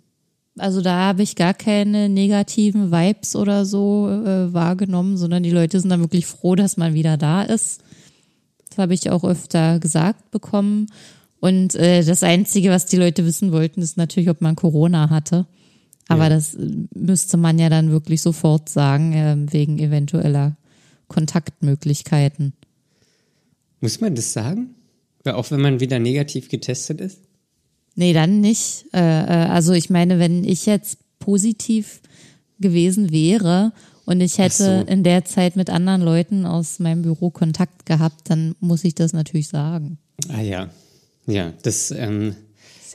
also 0.57 0.81
da 0.81 0.99
habe 1.07 1.23
ich 1.23 1.35
gar 1.35 1.53
keine 1.53 2.09
negativen 2.09 2.91
Vibes 2.91 3.35
oder 3.35 3.65
so 3.65 4.09
äh, 4.09 4.53
wahrgenommen, 4.53 5.17
sondern 5.17 5.43
die 5.43 5.51
Leute 5.51 5.79
sind 5.79 5.89
dann 5.89 5.99
wirklich 5.99 6.25
froh, 6.25 6.55
dass 6.55 6.77
man 6.77 6.93
wieder 6.93 7.17
da 7.17 7.41
ist. 7.43 7.81
Das 8.69 8.77
habe 8.77 8.93
ich 8.93 9.09
auch 9.09 9.23
öfter 9.23 9.79
gesagt 9.79 10.31
bekommen. 10.31 10.87
Und 11.39 11.75
äh, 11.75 12.03
das 12.03 12.23
Einzige, 12.23 12.69
was 12.69 12.85
die 12.85 12.97
Leute 12.97 13.25
wissen 13.25 13.51
wollten, 13.51 13.81
ist 13.81 13.97
natürlich, 13.97 14.29
ob 14.29 14.41
man 14.41 14.55
Corona 14.55 15.09
hatte. 15.09 15.45
Aber 16.07 16.23
Ja. 16.23 16.29
das 16.29 16.55
äh, 16.55 16.71
müsste 16.95 17.37
man 17.37 17.59
ja 17.59 17.69
dann 17.69 17.91
wirklich 17.91 18.21
sofort 18.21 18.69
sagen, 18.69 19.13
äh, 19.13 19.35
wegen 19.51 19.77
eventueller 19.79 20.55
Kontaktmöglichkeiten. 21.07 22.53
Muss 23.81 24.01
man 24.01 24.15
das 24.15 24.33
sagen? 24.33 24.75
Auch 25.25 25.51
wenn 25.51 25.61
man 25.61 25.79
wieder 25.79 25.99
negativ 25.99 26.49
getestet 26.49 27.01
ist? 27.01 27.19
Nee, 27.95 28.13
dann 28.13 28.41
nicht. 28.41 28.85
Äh, 28.93 28.99
äh, 28.99 29.47
also 29.47 29.73
ich 29.73 29.89
meine, 29.89 30.19
wenn 30.19 30.43
ich 30.43 30.65
jetzt 30.65 30.99
positiv 31.19 32.01
gewesen 32.59 33.11
wäre 33.11 33.71
und 34.05 34.21
ich 34.21 34.37
hätte 34.37 34.83
so. 34.85 34.91
in 34.91 35.03
der 35.03 35.25
Zeit 35.25 35.55
mit 35.55 35.69
anderen 35.69 36.01
Leuten 36.01 36.45
aus 36.45 36.79
meinem 36.79 37.01
Büro 37.01 37.29
Kontakt 37.29 37.85
gehabt, 37.85 38.29
dann 38.29 38.55
muss 38.59 38.83
ich 38.83 38.95
das 38.95 39.13
natürlich 39.13 39.47
sagen. 39.47 39.97
Ah 40.29 40.41
ja. 40.41 40.69
Ja, 41.25 41.53
das 41.63 41.91
ähm, 41.91 42.35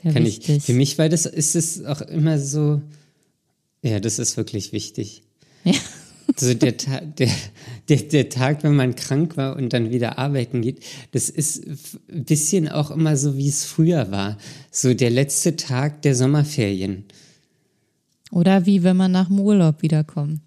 ja 0.03 0.13
kann 0.13 0.23
wichtig. 0.23 0.57
ich. 0.57 0.63
Für 0.63 0.73
mich 0.73 0.97
war 0.97 1.09
das, 1.09 1.25
ist 1.25 1.55
es 1.55 1.83
auch 1.83 2.01
immer 2.01 2.39
so, 2.39 2.81
ja, 3.81 3.99
das 3.99 4.19
ist 4.19 4.37
wirklich 4.37 4.71
wichtig. 4.71 5.23
Ja. 5.63 5.73
So 6.37 6.53
der, 6.53 6.77
Ta 6.77 7.01
der, 7.01 7.29
der, 7.89 7.97
der 7.97 8.29
Tag, 8.29 8.63
wenn 8.63 8.75
man 8.75 8.95
krank 8.95 9.37
war 9.37 9.55
und 9.55 9.73
dann 9.73 9.91
wieder 9.91 10.17
arbeiten 10.17 10.61
geht, 10.61 10.83
das 11.11 11.29
ist 11.29 11.65
ein 12.09 12.25
bisschen 12.25 12.69
auch 12.69 12.91
immer 12.91 13.17
so, 13.17 13.37
wie 13.37 13.49
es 13.49 13.65
früher 13.65 14.11
war. 14.11 14.37
So 14.71 14.93
der 14.93 15.09
letzte 15.09 15.55
Tag 15.55 16.01
der 16.01 16.15
Sommerferien. 16.15 17.05
Oder 18.31 18.65
wie 18.65 18.83
wenn 18.83 18.97
man 18.97 19.11
nach 19.11 19.27
dem 19.27 19.39
Urlaub 19.39 19.81
wiederkommt. 19.81 20.41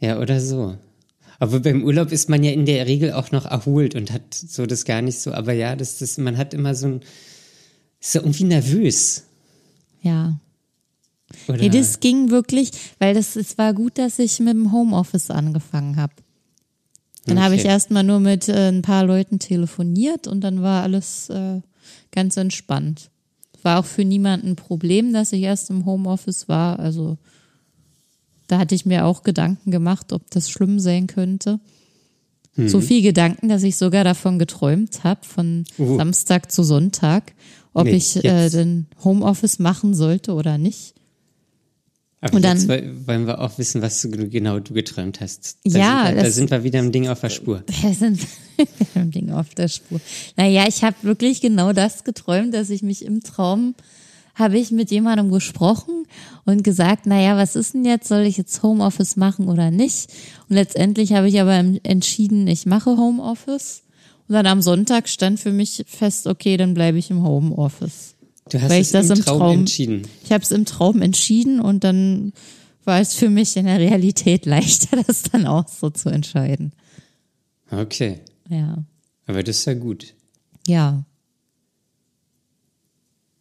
Ja, 0.00 0.18
oder 0.18 0.40
so. 0.40 0.76
Aber 1.38 1.60
beim 1.60 1.84
Urlaub 1.84 2.12
ist 2.12 2.28
man 2.28 2.42
ja 2.44 2.50
in 2.52 2.66
der 2.66 2.86
Regel 2.86 3.12
auch 3.12 3.30
noch 3.30 3.46
erholt 3.46 3.94
und 3.94 4.12
hat 4.12 4.34
so 4.34 4.66
das 4.66 4.84
gar 4.84 5.02
nicht 5.02 5.20
so. 5.20 5.32
Aber 5.32 5.52
ja, 5.52 5.76
das, 5.76 5.98
das, 5.98 6.18
man 6.18 6.36
hat 6.36 6.54
immer 6.54 6.74
so 6.74 6.86
ein, 6.86 7.00
ist 8.00 8.12
so 8.12 8.20
irgendwie 8.20 8.44
nervös. 8.44 9.24
Ja. 10.02 10.38
Oder? 11.48 11.58
Nee, 11.58 11.68
das 11.68 12.00
ging 12.00 12.30
wirklich, 12.30 12.70
weil 12.98 13.14
das, 13.14 13.36
es 13.36 13.56
war 13.58 13.72
gut, 13.74 13.98
dass 13.98 14.18
ich 14.18 14.40
mit 14.40 14.54
dem 14.54 14.72
Homeoffice 14.72 15.30
angefangen 15.30 15.96
habe. 15.96 16.12
Dann 17.26 17.40
habe 17.40 17.54
ich 17.54 17.60
Okay. 17.60 17.68
erstmal 17.70 18.02
nur 18.02 18.20
mit 18.20 18.48
äh, 18.48 18.68
ein 18.68 18.82
paar 18.82 19.04
Leuten 19.04 19.38
telefoniert 19.38 20.26
und 20.26 20.40
dann 20.40 20.62
war 20.62 20.82
alles 20.82 21.28
äh, 21.28 21.60
ganz 22.12 22.36
entspannt. 22.36 23.10
War 23.62 23.78
auch 23.78 23.84
für 23.84 24.04
niemanden 24.04 24.48
ein 24.50 24.56
Problem, 24.56 25.12
dass 25.12 25.32
ich 25.32 25.42
erst 25.42 25.70
im 25.70 25.84
Homeoffice 25.84 26.48
war. 26.48 26.78
Also 26.78 27.18
da 28.46 28.58
hatte 28.58 28.74
ich 28.74 28.86
mir 28.86 29.04
auch 29.04 29.22
Gedanken 29.22 29.70
gemacht, 29.70 30.12
ob 30.12 30.30
das 30.30 30.50
schlimm 30.50 30.80
sein 30.80 31.06
könnte. 31.06 31.60
Hm. 32.54 32.68
So 32.68 32.80
viel 32.80 33.02
Gedanken, 33.02 33.48
dass 33.48 33.62
ich 33.62 33.76
sogar 33.76 34.02
davon 34.02 34.38
geträumt 34.38 35.04
habe, 35.04 35.24
von 35.24 35.64
Uh. 35.78 35.96
Samstag 35.98 36.50
zu 36.50 36.64
Sonntag, 36.64 37.32
ob 37.74 37.84
Nee, 37.84 37.92
ich 37.96 38.24
äh, 38.24 38.48
den 38.48 38.86
Homeoffice 39.04 39.58
machen 39.60 39.94
sollte 39.94 40.32
oder 40.32 40.58
nicht. 40.58 40.94
Aber 42.22 42.34
und 42.34 42.44
dann- 42.44 42.58
jetzt 42.58 42.68
woll- 42.68 42.92
wollen 43.06 43.26
wir 43.26 43.40
auch 43.40 43.56
wissen, 43.58 43.80
was 43.82 44.02
du 44.02 44.10
genau 44.28 44.58
du 44.60 44.74
geträumt 44.74 45.20
hast. 45.20 45.56
Da 45.64 45.78
Ja, 45.78 46.06
sind 46.06 46.16
wir, 46.16 46.22
da 46.22 46.30
sind 46.30 46.50
wir 46.50 46.64
wieder 46.64 46.78
im 46.80 46.92
Ding 46.92 47.08
auf 47.08 47.20
der 47.20 47.30
Spur. 47.30 47.62
Wir 47.82 47.94
sind 47.94 48.20
im 48.94 49.10
Ding 49.10 49.30
auf 49.32 49.54
der 49.54 49.68
Spur. 49.68 50.00
Naja, 50.36 50.64
ich 50.68 50.84
habe 50.84 50.96
wirklich 51.02 51.40
genau 51.40 51.72
das 51.72 52.04
geträumt, 52.04 52.52
dass 52.52 52.68
ich 52.68 52.82
mich 52.82 53.04
im 53.04 53.22
Traum 53.22 53.74
habe 54.34 54.58
ich 54.58 54.70
mit 54.70 54.90
jemandem 54.90 55.30
gesprochen 55.30 56.06
und 56.46 56.62
gesagt, 56.62 57.04
naja, 57.06 57.36
was 57.36 57.56
ist 57.56 57.74
denn 57.74 57.84
jetzt? 57.84 58.08
Soll 58.08 58.20
ich 58.22 58.36
jetzt 58.38 58.62
Homeoffice 58.62 59.16
machen 59.16 59.48
oder 59.48 59.70
nicht? 59.70 60.10
Und 60.48 60.56
letztendlich 60.56 61.12
habe 61.12 61.28
ich 61.28 61.40
aber 61.40 61.54
entschieden, 61.82 62.46
ich 62.46 62.64
mache 62.66 62.96
Homeoffice. 62.96 63.82
Und 64.28 64.34
dann 64.34 64.46
am 64.46 64.62
Sonntag 64.62 65.08
stand 65.08 65.40
für 65.40 65.52
mich 65.52 65.84
fest, 65.86 66.26
okay, 66.26 66.56
dann 66.56 66.72
bleibe 66.74 66.96
ich 66.98 67.10
im 67.10 67.22
Homeoffice. 67.22 68.14
Du 68.50 68.60
hast 68.60 68.70
Weil 68.70 68.80
es 68.82 68.88
ich 68.88 68.92
das 68.92 69.06
im 69.10 69.16
im 69.18 69.24
Traum, 69.24 69.38
Traum- 69.38 69.58
entschieden. 69.60 70.02
Ich 70.24 70.32
habe 70.32 70.42
es 70.44 70.50
im 70.50 70.64
Traum 70.64 71.02
entschieden 71.02 71.60
und 71.60 71.84
dann 71.84 72.32
war 72.84 73.00
es 73.00 73.14
für 73.14 73.30
mich 73.30 73.56
in 73.56 73.66
der 73.66 73.78
Realität 73.78 74.44
leichter, 74.46 75.02
das 75.06 75.22
dann 75.22 75.46
auch 75.46 75.68
so 75.68 75.90
zu 75.90 76.08
entscheiden. 76.08 76.72
Okay. 77.70 78.20
Ja. 78.48 78.84
Aber 79.26 79.42
das 79.42 79.58
ist 79.58 79.64
ja 79.66 79.74
gut. 79.74 80.14
Ja. 80.66 81.04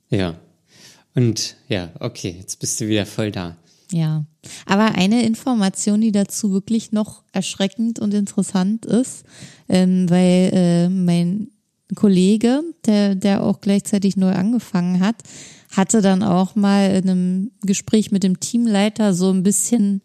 Ja. 0.10 0.40
Und 1.16 1.56
ja, 1.68 1.92
okay, 2.00 2.36
jetzt 2.40 2.60
bist 2.60 2.80
du 2.80 2.88
wieder 2.88 3.06
voll 3.06 3.32
da. 3.32 3.58
Ja, 3.92 4.24
aber 4.68 4.94
eine 4.96 5.24
Information, 5.26 6.02
die 6.02 6.12
dazu 6.12 6.52
wirklich 6.52 6.92
noch 6.92 7.24
erschreckend 7.32 7.98
und 7.98 8.14
interessant 8.14 8.86
ist, 8.86 9.24
ähm, 9.68 10.08
weil 10.12 10.52
äh, 10.54 10.90
mein 10.90 11.50
Kollege, 11.96 12.62
der, 12.86 13.16
der 13.16 13.44
auch 13.44 13.62
gleichzeitig 13.62 14.18
neu 14.18 14.32
angefangen 14.32 15.00
hat, 15.00 15.16
hatte 15.72 16.02
dann 16.02 16.24
auch 16.24 16.56
mal 16.56 16.92
in 16.92 17.10
einem 17.10 17.52
Gespräch 17.62 18.12
mit 18.12 18.24
dem 18.24 18.40
Teamleiter 18.40 19.14
so 19.14 19.32
ein 19.32 19.44
bisschen 19.44 20.02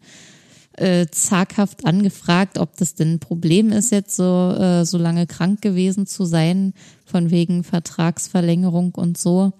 äh, 0.76 1.06
zaghaft 1.10 1.86
angefragt, 1.86 2.58
ob 2.58 2.76
das 2.76 2.94
denn 2.94 3.14
ein 3.14 3.20
Problem 3.20 3.70
ist, 3.70 3.92
jetzt 3.92 4.16
so, 4.16 4.50
äh, 4.58 4.84
so 4.84 4.98
lange 4.98 5.26
krank 5.26 5.62
gewesen 5.62 6.06
zu 6.06 6.24
sein, 6.24 6.74
von 7.04 7.30
wegen 7.30 7.64
Vertragsverlängerung 7.64 8.94
und 8.94 9.16
so 9.16 9.52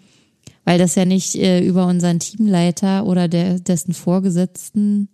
weil 0.64 0.78
das 0.78 0.94
ja 0.94 1.04
nicht 1.04 1.34
äh, 1.36 1.64
über 1.64 1.86
unseren 1.86 2.18
Teamleiter 2.18 3.06
oder 3.06 3.28
der, 3.28 3.60
dessen 3.60 3.94
Vorgesetzten 3.94 5.08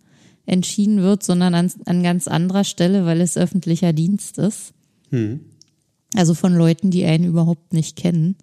entschieden 0.47 1.03
wird, 1.03 1.23
sondern 1.23 1.55
an, 1.55 1.73
an 1.87 2.03
ganz 2.03 2.29
anderer 2.29 2.65
Stelle, 2.65 3.05
weil 3.05 3.21
es 3.21 3.37
öffentlicher 3.37 3.93
Dienst 3.93 4.39
ist. 4.39 4.73
Also 6.17 6.35
von 6.35 6.55
Leuten, 6.55 6.91
die 6.91 7.05
einen 7.05 7.25
überhaupt 7.25 7.73
nicht 7.73 7.97
kennen. 7.97 8.37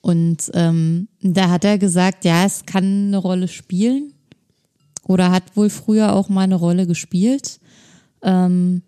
Und 0.00 0.50
ähm, 0.54 1.08
da 1.20 1.50
hat 1.50 1.64
er 1.64 1.78
gesagt, 1.78 2.24
ja, 2.24 2.44
es 2.44 2.64
kann 2.64 3.08
eine 3.08 3.18
Rolle 3.18 3.48
spielen 3.48 4.12
oder 5.02 5.30
hat 5.30 5.56
wohl 5.56 5.70
früher 5.70 6.14
auch 6.14 6.28
mal 6.28 6.42
eine 6.42 6.54
Rolle 6.54 6.86
gespielt. 6.86 7.60
Ähm, 8.22 8.82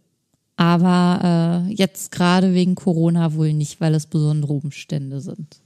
aber 0.57 1.67
äh, 1.69 1.73
jetzt 1.73 2.11
gerade 2.11 2.55
wegen 2.55 2.75
Corona 2.75 3.35
wohl 3.35 3.53
nicht, 3.53 3.81
weil 3.81 3.95
es 3.95 4.07
besondere 4.07 4.53
Umstände 4.53 5.21
sind. 5.21 5.61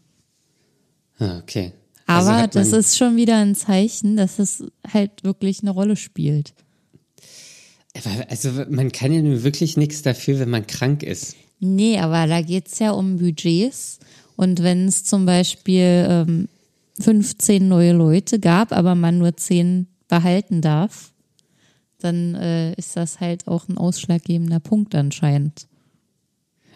Ah, 1.18 1.38
okay. 1.38 1.72
Aber 2.06 2.30
Also 2.30 2.32
hat 2.32 2.54
das 2.56 2.72
ist 2.72 2.98
schon 2.98 3.16
wieder 3.16 3.38
ein 3.38 3.54
Zeichen, 3.54 4.16
dass 4.16 4.38
es 4.38 4.64
halt 4.92 5.24
wirklich 5.24 5.62
eine 5.62 5.70
Rolle 5.70 5.96
spielt. 5.96 6.52
Aber 7.96 8.26
Also 8.28 8.50
man 8.68 8.92
kann 8.92 9.12
ja 9.12 9.22
nun 9.22 9.44
wirklich 9.44 9.76
nichts 9.76 10.02
dafür, 10.02 10.38
wenn 10.38 10.50
man 10.50 10.66
krank 10.66 11.02
ist. 11.02 11.36
Nee, 11.64 12.00
aber 12.00 12.26
da 12.26 12.42
geht's 12.42 12.80
ja 12.80 12.90
um 12.90 13.18
Budgets. 13.18 14.00
Und 14.34 14.64
wenn 14.64 14.88
es 14.88 15.04
zum 15.04 15.26
Beispiel 15.26 16.06
ähm, 16.08 16.48
15 16.98 17.68
neue 17.68 17.92
Leute 17.92 18.40
gab, 18.40 18.72
aber 18.72 18.96
man 18.96 19.18
nur 19.18 19.36
10 19.36 19.86
behalten 20.08 20.60
darf, 20.60 21.12
dann 22.00 22.34
äh, 22.34 22.72
ist 22.72 22.96
das 22.96 23.20
halt 23.20 23.46
auch 23.46 23.68
ein 23.68 23.78
ausschlaggebender 23.78 24.58
Punkt 24.58 24.96
anscheinend. 24.96 25.68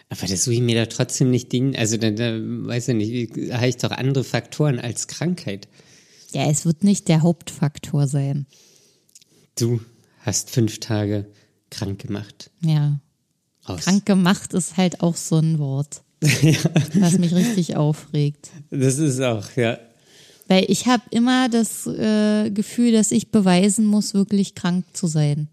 Aber 0.07 0.25
das 0.25 0.45
suche 0.45 0.55
ich 0.55 0.61
mir 0.61 0.75
da 0.75 0.85
trotzdem 0.85 1.31
nicht 1.31 1.51
Ding. 1.51 1.75
Also 1.75 1.97
da, 1.97 2.09
da 2.11 2.39
weiß 2.39 2.87
ich 2.87 2.95
nicht, 2.95 3.49
da 3.49 3.57
habe 3.57 3.67
ich 3.67 3.75
doch 3.75 3.91
andere 3.91 4.23
Faktoren 4.23 4.79
als 4.79 5.07
Krankheit. 5.07 5.67
Ja, 6.31 6.49
es 6.49 6.65
wird 6.65 6.85
nicht 6.85 7.09
der 7.09 7.23
Hauptfaktor 7.23 8.07
sein. 8.07 8.45
Du 9.59 9.81
hast 10.19 10.49
fünf 10.49 10.79
Tage 10.79 11.25
krank 11.71 11.99
gemacht. 11.99 12.51
Ja. 12.61 13.01
Aus. 13.67 13.81
Krank 13.85 14.05
gemacht 14.05 14.53
ist 14.53 14.77
halt 14.77 15.01
auch 15.01 15.15
so 15.15 15.37
ein 15.37 15.59
Wort, 15.59 16.01
was 16.21 17.17
mich 17.19 17.33
richtig 17.35 17.75
aufregt. 17.75 18.49
Das 18.69 18.97
ist 18.97 19.21
auch, 19.21 19.45
ja. 19.55 19.77
Weil 20.47 20.65
ich 20.69 20.87
habe 20.87 21.03
immer 21.11 21.49
das 21.49 21.85
äh, 21.87 22.49
Gefühl, 22.51 22.93
dass 22.93 23.11
ich 23.11 23.31
beweisen 23.31 23.85
muss, 23.85 24.13
wirklich 24.13 24.55
krank 24.55 24.85
zu 24.93 25.07
sein. 25.07 25.49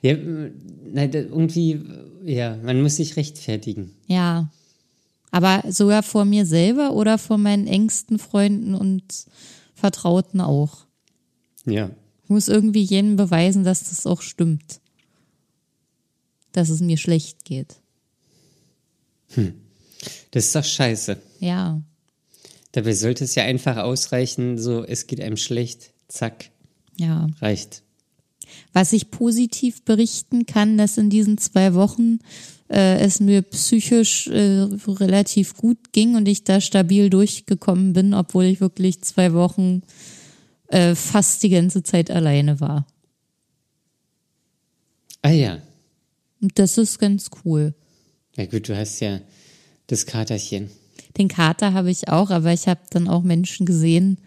Ja, 0.00 0.14
nein, 0.16 1.10
da- 1.10 1.18
irgendwie, 1.20 1.80
ja, 2.24 2.56
man 2.62 2.82
muss 2.82 2.96
sich 2.96 3.16
rechtfertigen. 3.16 3.94
Ja. 4.06 4.50
Aber 5.30 5.62
sogar 5.70 6.02
vor 6.02 6.24
mir 6.26 6.44
selber 6.44 6.92
oder 6.92 7.16
vor 7.18 7.38
meinen 7.38 7.66
engsten 7.66 8.18
Freunden 8.18 8.74
und 8.74 9.02
Vertrauten 9.74 10.40
auch. 10.42 10.84
Ja. 11.64 11.90
Ich 12.24 12.30
muss 12.30 12.48
irgendwie 12.48 12.82
jedem 12.82 13.16
beweisen, 13.16 13.64
dass 13.64 13.88
das 13.88 14.06
auch 14.06 14.20
stimmt. 14.22 14.80
Dass 16.52 16.68
es 16.68 16.80
mir 16.80 16.96
schlecht 16.96 17.44
geht. 17.44 17.76
Das 20.30 20.46
ist 20.46 20.54
doch 20.54 20.64
scheiße. 20.64 21.16
Ja. 21.40 21.80
Dabei 22.72 22.94
sollte 22.94 23.24
es 23.24 23.34
ja 23.34 23.44
einfach 23.44 23.76
ausreichen, 23.76 24.58
so, 24.58 24.84
es 24.84 25.06
geht 25.06 25.20
einem 25.20 25.36
schlecht, 25.36 25.92
zack. 26.08 26.50
Ja. 26.96 27.28
Reicht. 27.40 27.82
Was 28.72 28.92
ich 28.92 29.10
positiv 29.10 29.82
berichten 29.82 30.46
kann, 30.46 30.78
dass 30.78 30.98
in 30.98 31.10
diesen 31.10 31.38
zwei 31.38 31.74
Wochen 31.74 32.18
äh, 32.68 32.98
es 33.00 33.20
mir 33.20 33.42
psychisch 33.42 34.28
äh, 34.28 34.66
relativ 34.86 35.56
gut 35.56 35.92
ging 35.92 36.16
und 36.16 36.26
ich 36.26 36.44
da 36.44 36.60
stabil 36.60 37.10
durchgekommen 37.10 37.92
bin, 37.92 38.14
obwohl 38.14 38.44
ich 38.44 38.60
wirklich 38.60 39.02
zwei 39.02 39.32
Wochen 39.34 39.82
äh, 40.68 40.94
fast 40.94 41.42
die 41.42 41.50
ganze 41.50 41.82
Zeit 41.82 42.10
alleine 42.10 42.60
war. 42.60 42.86
Ah 45.20 45.30
ja. 45.30 45.58
Und 46.42 46.58
das 46.58 46.76
ist 46.76 46.98
ganz 46.98 47.30
cool. 47.44 47.72
Ja 48.36 48.46
gut, 48.46 48.68
du 48.68 48.76
hast 48.76 49.00
ja 49.00 49.20
das 49.86 50.04
Katerchen. 50.04 50.70
Den 51.16 51.28
Kater 51.28 51.72
habe 51.72 51.90
ich 51.90 52.08
auch, 52.08 52.30
aber 52.30 52.52
ich 52.52 52.66
habe 52.66 52.80
dann 52.90 53.08
auch 53.08 53.22
Menschen 53.22 53.64
gesehen 53.64 54.18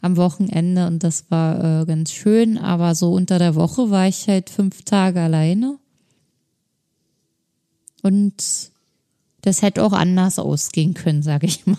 am 0.00 0.16
Wochenende 0.16 0.86
und 0.86 1.02
das 1.02 1.30
war 1.30 1.82
äh, 1.82 1.86
ganz 1.86 2.12
schön. 2.12 2.58
Aber 2.58 2.94
so 2.94 3.12
unter 3.12 3.38
der 3.38 3.54
Woche 3.54 3.90
war 3.90 4.06
ich 4.06 4.28
halt 4.28 4.50
fünf 4.50 4.82
Tage 4.82 5.20
alleine. 5.20 5.78
Und 8.02 8.70
das 9.40 9.62
hätte 9.62 9.82
auch 9.82 9.92
anders 9.92 10.38
ausgehen 10.38 10.94
können, 10.94 11.22
sage 11.22 11.46
ich 11.46 11.66
mal. 11.66 11.78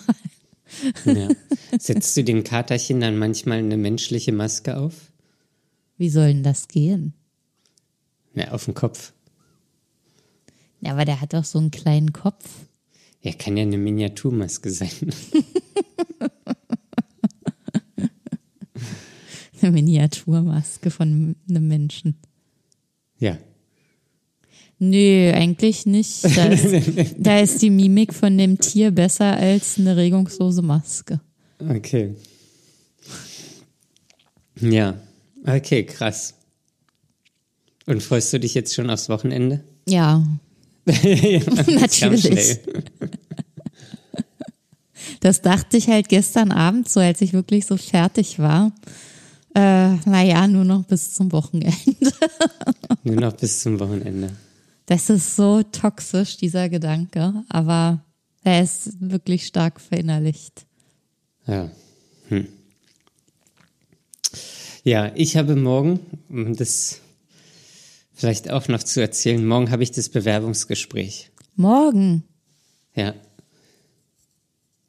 Ja. 1.05 1.29
Setzt 1.79 2.17
du 2.17 2.23
dem 2.23 2.43
Katerchen 2.43 2.99
dann 2.99 3.17
manchmal 3.17 3.59
eine 3.59 3.77
menschliche 3.77 4.31
Maske 4.31 4.75
auf? 4.75 5.11
Wie 5.97 6.09
soll 6.09 6.33
denn 6.33 6.43
das 6.43 6.67
gehen? 6.67 7.13
Ja, 8.33 8.51
auf 8.51 8.65
den 8.65 8.73
Kopf. 8.73 9.13
Ja, 10.81 10.91
aber 10.91 11.05
der 11.05 11.21
hat 11.21 11.33
doch 11.33 11.45
so 11.45 11.59
einen 11.59 11.71
kleinen 11.71 12.13
Kopf. 12.13 12.45
Ja, 13.21 13.31
kann 13.33 13.57
ja 13.57 13.63
eine 13.63 13.77
Miniaturmaske 13.77 14.69
sein. 14.69 14.89
Eine 19.61 19.71
Miniaturmaske 19.71 20.91
von 20.91 21.35
einem 21.49 21.67
Menschen. 21.67 22.17
Ja. 23.17 23.37
Nö, 24.77 25.31
eigentlich 25.33 25.85
nicht. 25.87 26.23
Da 26.23 26.45
ist, 26.49 27.15
da 27.17 27.39
ist 27.39 27.61
die 27.63 27.71
Mimik 27.71 28.13
von 28.13 28.37
dem 28.37 28.59
Tier 28.59 28.91
besser 28.91 29.37
als 29.37 29.79
eine 29.79 29.97
regungslose 29.97 30.61
Maske. 30.61 31.19
Okay. 31.59 32.15
Ja. 34.59 34.99
Okay, 35.45 35.83
krass. 35.83 36.35
Und 37.85 38.03
freust 38.03 38.33
du 38.33 38.39
dich 38.39 38.53
jetzt 38.53 38.73
schon 38.73 38.89
aufs 38.89 39.09
Wochenende? 39.09 39.63
Ja, 39.87 40.23
Natürlich. 41.67 42.59
das 45.19 45.41
dachte 45.41 45.77
ich 45.77 45.87
halt 45.87 46.09
gestern 46.09 46.51
Abend, 46.51 46.89
so 46.89 46.99
als 46.99 47.21
ich 47.21 47.33
wirklich 47.33 47.65
so 47.65 47.77
fertig 47.77 48.39
war. 48.39 48.71
Äh, 49.55 49.95
naja, 50.05 50.47
nur 50.47 50.65
noch 50.65 50.83
bis 50.83 51.13
zum 51.13 51.31
Wochenende. 51.31 51.73
Nur 53.03 53.21
noch 53.21 53.33
bis 53.33 53.61
zum 53.61 53.79
Wochenende. 53.79 54.31
Das 54.85 55.09
ist 55.09 55.35
so 55.35 55.63
toxisch, 55.63 56.37
dieser 56.37 56.69
Gedanke, 56.69 57.43
aber 57.49 58.03
er 58.43 58.61
ist 58.61 58.99
wirklich 58.99 59.45
stark 59.45 59.79
verinnerlicht. 59.79 60.65
Ja. 61.47 61.71
Hm. 62.27 62.47
Ja, 64.83 65.11
ich 65.15 65.37
habe 65.37 65.55
morgen, 65.55 65.99
das 66.57 67.01
vielleicht 68.15 68.49
auch 68.49 68.67
noch 68.67 68.81
zu 68.83 68.99
erzählen, 69.01 69.45
morgen 69.45 69.69
habe 69.71 69.83
ich 69.83 69.91
das 69.91 70.09
Bewerbungsgespräch. 70.09 71.29
Morgen. 71.55 72.23
Ja. 72.95 73.13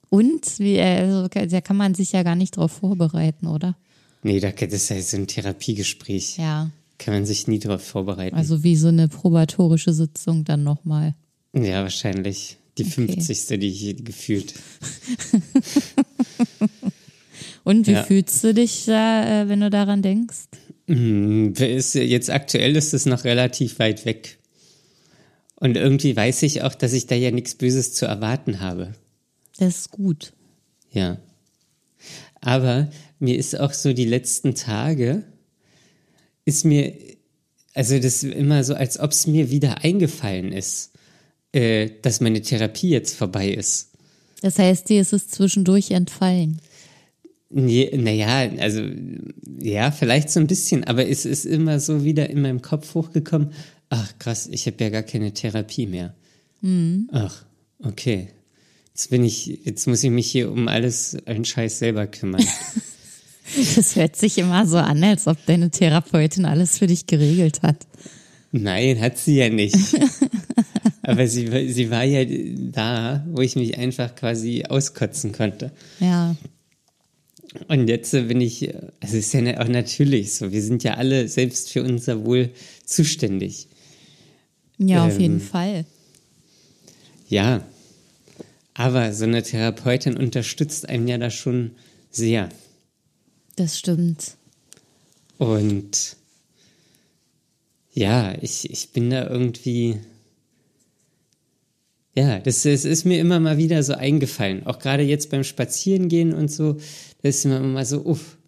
Und 0.08 0.58
wie, 0.58 0.80
also, 0.80 1.28
da 1.28 1.60
kann 1.60 1.76
man 1.76 1.94
sich 1.94 2.12
ja 2.12 2.22
gar 2.22 2.36
nicht 2.36 2.56
drauf 2.56 2.72
vorbereiten, 2.72 3.46
oder? 3.48 3.76
Nee, 4.22 4.40
da- 4.40 4.50
das 4.52 4.72
ist 4.72 4.88
ja 4.88 5.00
so 5.02 5.16
ein 5.18 5.26
Therapiegespräch. 5.26 6.38
Ja. 6.38 6.70
Kann 6.98 7.12
man 7.14 7.26
sich 7.26 7.46
nie 7.46 7.58
darauf 7.58 7.82
vorbereiten. 7.84 8.34
Also 8.36 8.62
wie 8.62 8.76
so 8.76 8.88
eine 8.88 9.08
probatorische 9.08 9.92
Sitzung 9.92 10.44
dann 10.44 10.62
nochmal. 10.64 11.14
ja, 11.52 11.82
wahrscheinlich. 11.82 12.56
Die 12.78 12.82
Okay. 12.84 12.90
50. 13.20 13.58
die 13.60 13.66
ich 13.68 14.04
gefühlt. 14.04 14.54
Und 17.64 17.86
wie 17.86 17.92
Ja. 17.92 18.02
fühlst 18.04 18.42
du 18.44 18.54
dich 18.54 18.84
da, 18.86 19.42
äh, 19.42 19.48
wenn 19.48 19.60
du 19.60 19.70
daran 19.70 20.02
denkst? 20.02 20.46
Hm, 20.88 21.54
Ist, 21.54 21.94
jetzt 21.94 22.30
aktuell 22.30 22.76
ist 22.76 22.94
es 22.94 23.06
noch 23.06 23.24
relativ 23.24 23.78
weit 23.78 24.04
weg. 24.04 24.38
Und 25.56 25.76
irgendwie 25.76 26.14
weiß 26.14 26.42
ich 26.42 26.62
auch, 26.62 26.74
dass 26.74 26.92
ich 26.92 27.06
da 27.06 27.14
ja 27.14 27.30
nichts 27.30 27.54
Böses 27.54 27.94
zu 27.94 28.06
erwarten 28.06 28.60
habe. 28.60 28.92
Das 29.58 29.78
ist 29.78 29.90
gut. 29.90 30.32
Ja. 30.90 31.18
Aber 32.40 32.90
mir 33.18 33.36
ist 33.36 33.58
auch 33.58 33.72
so 33.72 33.92
die 33.92 34.04
letzten 34.04 34.54
Tage, 34.54 35.24
ist 36.44 36.64
mir, 36.64 36.94
also 37.74 37.96
das 37.96 38.22
ist 38.22 38.24
immer 38.24 38.62
so, 38.64 38.74
als 38.74 39.00
ob 39.00 39.10
es 39.10 39.26
mir 39.26 39.50
wieder 39.50 39.82
eingefallen 39.82 40.52
ist, 40.52 40.92
äh, 41.52 41.90
dass 42.02 42.20
meine 42.20 42.42
Therapie 42.42 42.90
jetzt 42.90 43.16
vorbei 43.16 43.50
ist. 43.50 43.92
Das 44.42 44.58
heißt, 44.58 44.88
dir 44.88 45.00
ist 45.00 45.12
es 45.12 45.28
zwischendurch 45.28 45.90
entfallen. 45.90 46.60
Naja, 47.58 48.50
also 48.58 48.82
ja, 49.62 49.90
vielleicht 49.90 50.30
so 50.30 50.40
ein 50.40 50.46
bisschen, 50.46 50.84
aber 50.84 51.08
es 51.08 51.24
ist 51.24 51.46
immer 51.46 51.80
so 51.80 52.04
wieder 52.04 52.28
in 52.28 52.42
meinem 52.42 52.60
Kopf 52.60 52.94
hochgekommen, 52.94 53.52
ach 53.88 54.12
krass, 54.18 54.48
ich 54.52 54.66
habe 54.66 54.76
ja 54.84 54.90
gar 54.90 55.02
keine 55.02 55.32
Therapie 55.32 55.86
mehr. 55.86 56.14
Ach, 57.12 57.44
okay. 57.82 58.28
Jetzt 58.92 59.10
bin 59.10 59.24
ich, 59.24 59.60
jetzt 59.64 59.86
muss 59.86 60.02
ich 60.04 60.10
mich 60.10 60.26
hier 60.30 60.50
um 60.50 60.68
alles, 60.68 61.16
einen 61.26 61.44
Scheiß 61.44 61.78
selber 61.78 62.06
kümmern. 62.06 62.44
Das 63.76 63.94
hört 63.94 64.16
sich 64.16 64.38
immer 64.38 64.66
so 64.66 64.76
an, 64.76 65.04
als 65.04 65.28
ob 65.28 65.36
deine 65.46 65.70
Therapeutin 65.70 66.44
alles 66.46 66.78
für 66.78 66.88
dich 66.88 67.06
geregelt 67.06 67.62
hat. 67.62 67.76
Nein, 68.50 69.00
hat 69.00 69.18
sie 69.18 69.36
ja 69.36 69.48
nicht. 69.48 69.76
Aber 71.02 71.28
sie, 71.28 71.52
war- 71.52 71.72
sie 71.72 71.88
war 71.88 72.02
ja 72.02 72.24
da, 72.72 73.24
wo 73.30 73.42
ich 73.42 73.54
mich 73.54 73.78
einfach 73.78 74.16
quasi 74.16 74.64
auskotzen 74.68 75.30
konnte. 75.30 75.70
Ja. 76.00 76.34
Und 77.68 77.88
jetzt 77.88 78.12
bin 78.12 78.40
ich, 78.40 78.74
also 79.00 79.16
ist 79.16 79.32
ja 79.32 79.60
auch 79.60 79.68
natürlich 79.68 80.34
so, 80.34 80.52
wir 80.52 80.62
sind 80.62 80.84
ja 80.84 80.94
alle 80.94 81.28
selbst 81.28 81.70
für 81.70 81.82
unser 81.82 82.24
Wohl 82.24 82.50
zuständig. 82.84 83.68
Ja, 84.78 85.06
auf 85.06 85.14
Ähm, 85.14 85.20
jeden 85.20 85.40
Fall. 85.40 85.84
Ja, 87.28 87.64
aber 88.74 89.12
so 89.14 89.24
eine 89.24 89.42
Therapeutin 89.42 90.16
unterstützt 90.16 90.88
einen 90.88 91.08
ja 91.08 91.18
da 91.18 91.30
schon 91.30 91.72
sehr. 92.10 92.50
Das 93.56 93.78
stimmt. 93.78 94.36
Und 95.38 96.16
ja, 97.92 98.36
ich, 98.42 98.70
ich 98.70 98.90
bin 98.90 99.10
da 99.10 99.28
irgendwie. 99.28 99.98
Ja, 102.16 102.38
das, 102.38 102.62
das 102.62 102.84
ist 102.84 103.04
mir 103.04 103.20
immer 103.20 103.40
mal 103.40 103.58
wieder 103.58 103.82
so 103.82 103.92
eingefallen. 103.92 104.66
Auch 104.66 104.78
gerade 104.78 105.02
jetzt 105.02 105.30
beim 105.30 105.44
Spazierengehen 105.44 106.32
und 106.32 106.50
so, 106.50 106.78
da 107.22 107.28
ist 107.28 107.44
mir 107.44 107.58
immer 107.58 107.68
mal 107.68 107.86
so, 107.86 108.00
uff, 108.04 108.38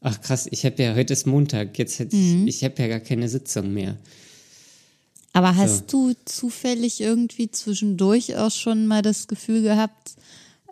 ach 0.00 0.20
krass, 0.20 0.48
ich 0.50 0.64
habe 0.64 0.82
ja, 0.82 0.94
heute 0.94 1.12
ist 1.12 1.26
Montag, 1.26 1.78
jetzt 1.78 2.00
hätte 2.00 2.16
ich, 2.16 2.46
ich 2.46 2.64
habe 2.64 2.74
ja 2.82 2.88
gar 2.88 3.00
keine 3.00 3.28
Sitzung 3.28 3.72
mehr. 3.72 3.96
Aber 5.32 5.56
hast 5.56 5.92
du 5.92 6.12
zufällig 6.24 7.00
irgendwie 7.00 7.50
zwischendurch 7.50 8.36
auch 8.36 8.50
schon 8.50 8.86
mal 8.86 9.02
das 9.02 9.28
Gefühl 9.28 9.62
gehabt, 9.62 10.16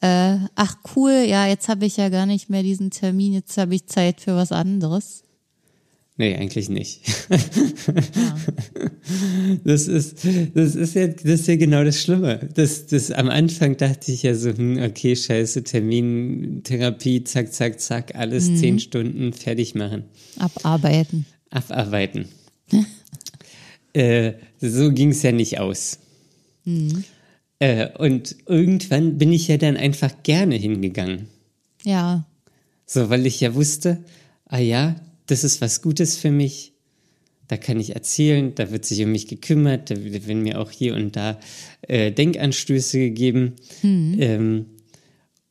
äh, 0.03 0.37
ach 0.55 0.77
cool, 0.97 1.25
ja, 1.27 1.47
jetzt 1.47 1.69
habe 1.69 1.87
ich 1.87 1.97
ja 1.97 2.09
gar 2.09 2.27
nicht 2.27 2.51
mehr 2.51 2.63
diesen 2.63 2.91
Termin, 2.91 3.33
jetzt 3.33 3.57
habe 3.59 3.75
ich 3.75 3.87
Zeit 3.87 4.21
für 4.21 4.35
was 4.35 4.51
anderes? 4.51 5.23
Nee, 6.21 6.37
eigentlich 6.37 6.69
nicht. 6.69 7.01
Das 9.65 9.89
ist, 9.89 10.19
das 10.55 10.75
ist 10.75 10.95
ja, 10.95 11.07
das 11.07 11.25
ist 11.25 11.49
ja 11.49 11.57
genau 11.57 11.83
das 11.83 12.01
Schlimme. 12.03 12.49
Das, 12.55 12.87
das, 12.87 13.11
am 13.11 13.31
Anfang 13.31 13.79
dachte 13.79 14.13
ich 14.13 14.23
ja 14.23 14.35
so, 14.35 14.51
hm, 14.51 14.83
okay, 14.83 15.17
scheiße, 15.17 15.65
Termin, 15.65 16.61
Therapie, 16.63 17.25
zack, 17.25 17.53
zack, 17.55 17.81
zack, 17.81 18.15
alles 18.15 18.55
zehn 18.61 18.79
Stunden 18.79 19.33
fertig 19.33 19.75
machen. 19.75 20.05
Abarbeiten. 20.39 21.25
Abarbeiten. 21.49 22.27
äh, 23.95 24.35
so 24.61 24.93
ging 24.93 25.11
es 25.11 25.23
ja 25.23 25.33
nicht 25.33 25.59
aus. 25.59 25.99
Äh, 27.61 27.89
und 27.99 28.37
irgendwann 28.47 29.17
bin 29.17 29.33
ich 29.33 29.49
ja 29.49 29.57
dann 29.57 29.79
einfach 29.79 30.23
gerne 30.23 30.57
hingegangen. 30.57 31.29
Ja, 31.83 32.27
So, 32.85 33.09
weil 33.09 33.25
ich 33.27 33.41
ja 33.41 33.55
wusste, 33.55 34.05
ah 34.45 34.59
ja, 34.59 34.97
das 35.31 35.45
ist 35.45 35.61
was 35.61 35.83
Gutes 35.83 36.17
für 36.17 36.31
mich. 36.31 36.73
Da 37.49 37.57
kann 37.57 37.81
ich 37.81 37.95
erzählen, 37.97 38.55
da 38.55 38.71
wird 38.71 38.85
sich 38.85 39.03
um 39.03 39.11
mich 39.11 39.27
gekümmert, 39.27 39.91
da 39.91 39.97
werden 40.03 40.43
mir 40.43 40.61
auch 40.61 40.71
hier 40.71 40.95
und 40.95 41.17
da 41.17 41.41
äh, 41.83 42.13
Denkanstöße 42.13 42.99
gegeben. 42.99 43.57
Ähm, 43.83 44.67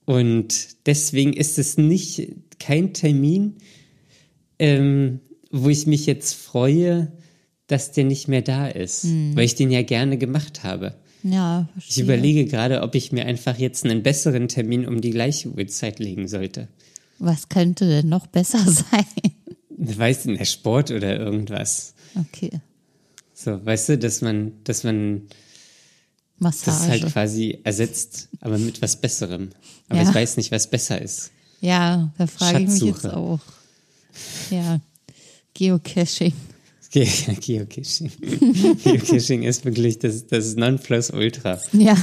und 0.05 0.85
deswegen 0.85 1.33
ist 1.33 1.59
es 1.59 1.77
nicht 1.77 2.29
kein 2.59 2.93
Termin, 2.93 3.55
ähm, 4.59 5.19
wo 5.51 5.69
ich 5.69 5.87
mich 5.87 6.05
jetzt 6.05 6.33
freue, 6.35 7.11
dass 7.67 7.91
der 7.91 8.05
nicht 8.05 8.27
mehr 8.27 8.41
da 8.41 8.67
ist, 8.67 9.05
weil 9.35 9.45
ich 9.45 9.55
den 9.55 9.69
ja 9.69 9.81
gerne 9.83 10.17
gemacht 10.17 10.63
habe. 10.63 10.95
ja, 11.21 11.67
Ich 11.77 11.83
verstehe. 11.83 12.03
überlege 12.05 12.45
gerade, 12.45 12.81
ob 12.81 12.95
ich 12.95 13.11
mir 13.11 13.25
einfach 13.25 13.59
jetzt 13.59 13.85
einen 13.85 14.01
besseren 14.03 14.47
Termin 14.47 14.87
um 14.87 15.01
die 15.01 15.11
gleiche 15.11 15.49
Uhrzeit 15.49 15.99
legen 15.99 16.27
sollte. 16.27 16.67
Was 17.19 17.49
könnte 17.49 17.85
denn 17.87 18.09
noch 18.09 18.25
besser 18.27 18.59
sein? 18.65 19.05
Weißt 19.97 20.25
du, 20.25 20.35
der 20.35 20.45
Sport 20.45 20.91
oder 20.91 21.17
irgendwas. 21.17 21.93
Okay. 22.15 22.51
So, 23.33 23.63
weißt 23.65 23.89
du, 23.89 23.97
dass 23.97 24.21
man, 24.21 24.51
dass 24.65 24.83
man 24.83 25.27
das 26.39 26.65
Massage. 26.65 26.89
halt 26.89 27.05
quasi 27.13 27.59
ersetzt, 27.63 28.27
aber 28.41 28.57
mit 28.57 28.81
was 28.81 28.99
Besserem. 28.99 29.49
Aber 29.87 30.01
Ja. 30.01 30.09
ich 30.09 30.13
weiß 30.13 30.35
nicht, 30.37 30.51
was 30.51 30.69
besser 30.69 31.01
ist. 31.01 31.31
ja, 31.61 32.11
da 32.17 32.27
frage 32.27 32.63
ich 32.63 32.69
mich 32.69 32.81
jetzt 32.81 33.05
auch. 33.07 33.39
Ja. 34.49 34.81
Geocaching. 35.53 36.33
Ge 36.91 37.07
Geocaching. 37.39 38.11
Geocaching 38.83 39.43
ist 39.43 39.63
wirklich 39.63 39.99
das, 39.99 40.27
das 40.27 40.55
Nonplusultra. 40.55 41.61
Ja. 41.71 41.95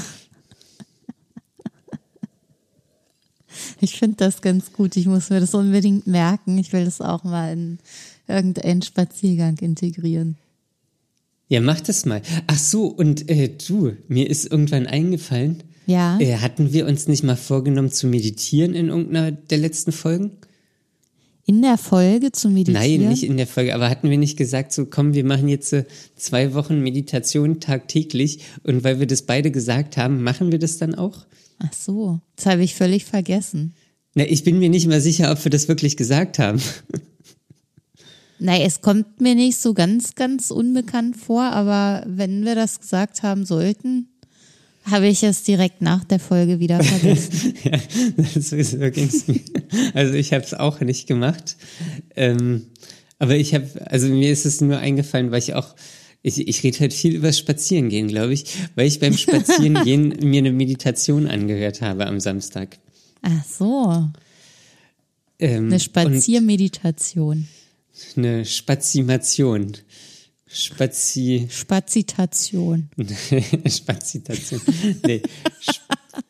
Ich 3.81 3.99
finde 3.99 4.17
das 4.17 4.41
ganz 4.41 4.73
gut. 4.73 4.97
Ich 4.97 5.07
muss 5.07 5.31
mir 5.31 5.41
das 5.41 5.55
unbedingt 5.55 6.07
merken. 6.07 6.59
Ich 6.59 6.73
will 6.73 6.85
das 6.85 7.01
auch 7.01 7.25
mal 7.25 7.53
in 7.53 7.79
irgendeinen 8.29 8.83
Spaziergang 8.83 9.59
integrieren. 9.59 10.37
Ja, 11.49 11.61
mach 11.61 11.81
das 11.81 12.07
mal. 12.07 12.23
Ach 12.47 12.59
so, 12.59 12.87
und 12.87 13.29
äh, 13.31 13.49
du, 13.49 13.93
mir 14.09 14.29
ist 14.29 14.51
irgendwann 14.51 14.87
eingefallen, 14.87 15.63
Ja. 15.87 16.19
äh, 16.19 16.39
hatten 16.39 16.73
wir 16.73 16.87
uns 16.87 17.07
nicht 17.07 17.23
mal 17.23 17.37
vorgenommen 17.37 17.93
zu 17.93 18.09
meditieren 18.09 18.75
in 18.75 18.89
irgendeiner 18.89 19.31
der 19.31 19.59
letzten 19.59 19.93
Folgen? 19.93 20.33
In 21.49 21.63
der 21.63 21.79
Folge 21.79 22.33
zu 22.33 22.49
meditieren. 22.51 23.03
Nein, 23.03 23.09
nicht 23.09 23.23
in 23.23 23.37
der 23.37 23.47
Folge, 23.47 23.73
aber 23.77 23.89
hatten 23.89 24.11
wir 24.11 24.19
nicht 24.19 24.37
gesagt, 24.37 24.73
so 24.73 24.87
komm, 24.87 25.15
wir 25.15 25.25
machen 25.25 25.47
jetzt 25.47 25.73
äh, 25.73 25.85
zwei 26.17 26.55
Wochen 26.55 26.81
Meditation 26.81 27.61
tagtäglich 27.61 28.41
und 28.65 28.83
weil 28.83 28.99
wir 28.99 29.07
das 29.07 29.23
beide 29.23 29.53
gesagt 29.53 29.97
haben, 29.97 30.25
machen 30.25 30.51
wir 30.51 30.59
das 30.59 30.79
dann 30.79 30.97
auch? 30.97 31.25
Ach 31.59 31.73
so, 31.73 32.21
das 32.37 32.47
habe 32.47 32.63
ich 32.63 32.75
völlig 32.75 33.05
vergessen. 33.05 33.75
Na, 34.15 34.25
ich 34.25 34.45
bin 34.45 34.59
mir 34.59 34.69
nicht 34.69 34.87
mal 34.87 35.01
sicher, 35.01 35.31
ob 35.31 35.45
wir 35.45 35.51
das 35.51 35.69
wirklich 35.69 35.97
gesagt 35.97 36.39
haben. 36.39 36.61
Nein, 38.39 38.63
es 38.63 38.81
kommt 38.83 39.21
mir 39.21 39.35
nicht 39.35 39.59
so 39.59 39.73
ganz, 39.73 40.15
ganz 40.15 40.51
unbekannt 40.51 41.17
vor, 41.17 41.43
aber 41.43 42.05
wenn 42.07 42.45
wir 42.45 42.55
das 42.55 42.81
gesagt 42.81 43.23
haben 43.23 43.47
sollten, 43.47 44.09
habe 44.85 45.09
ich 45.09 45.23
es 45.23 45.43
direkt 45.43 45.83
nach 45.83 46.05
der 46.05 46.21
Folge 46.21 46.61
wieder 46.61 46.83
vergessen. 46.83 47.55
ja, 47.65 47.79
das 48.17 48.53
ist, 48.53 48.73
so 48.73 48.91
ging's 48.91 49.27
mir. 49.27 49.41
Also 49.95 50.15
ich 50.15 50.33
habe 50.33 50.45
es 50.45 50.55
auch 50.55 50.81
nicht 50.81 51.07
gemacht. 51.07 51.57
Ähm, 52.15 52.67
aber 53.19 53.37
ich 53.37 53.55
habe, 53.55 53.69
also 53.87 54.09
mir 54.09 54.31
ist 54.31 54.47
es 54.47 54.61
nur 54.61 54.79
eingefallen, 54.79 55.31
weil 55.31 55.39
ich 55.39 55.55
auch, 55.55 55.75
ich, 56.27 56.49
ich 56.49 56.63
rede 56.65 56.81
halt 56.81 56.93
viel 56.93 57.15
über 57.15 57.33
Spazierengehen, 57.33 58.09
glaube 58.09 58.33
ich, 58.33 58.45
weil 58.75 58.89
ich 58.89 58.99
beim 58.99 59.13
Spazierengehen 59.17 60.09
mir 60.29 60.39
eine 60.39 60.51
Meditation 60.53 61.29
angehört 61.29 61.83
habe 61.83 62.07
am 62.07 62.19
Samstag. 62.19 62.79
Ach 63.23 63.45
so, 63.45 64.09
Ähm, 65.39 65.67
eine 65.67 65.79
Spaziermeditation. 65.79 67.47
Eine 68.17 68.45
Spazimation. 68.45 69.77
Spazi, 70.49 71.47
Spazitation. 71.49 72.89
Spazitation. 73.69 74.61
Nee, 75.05 75.23
Sp 75.63 75.87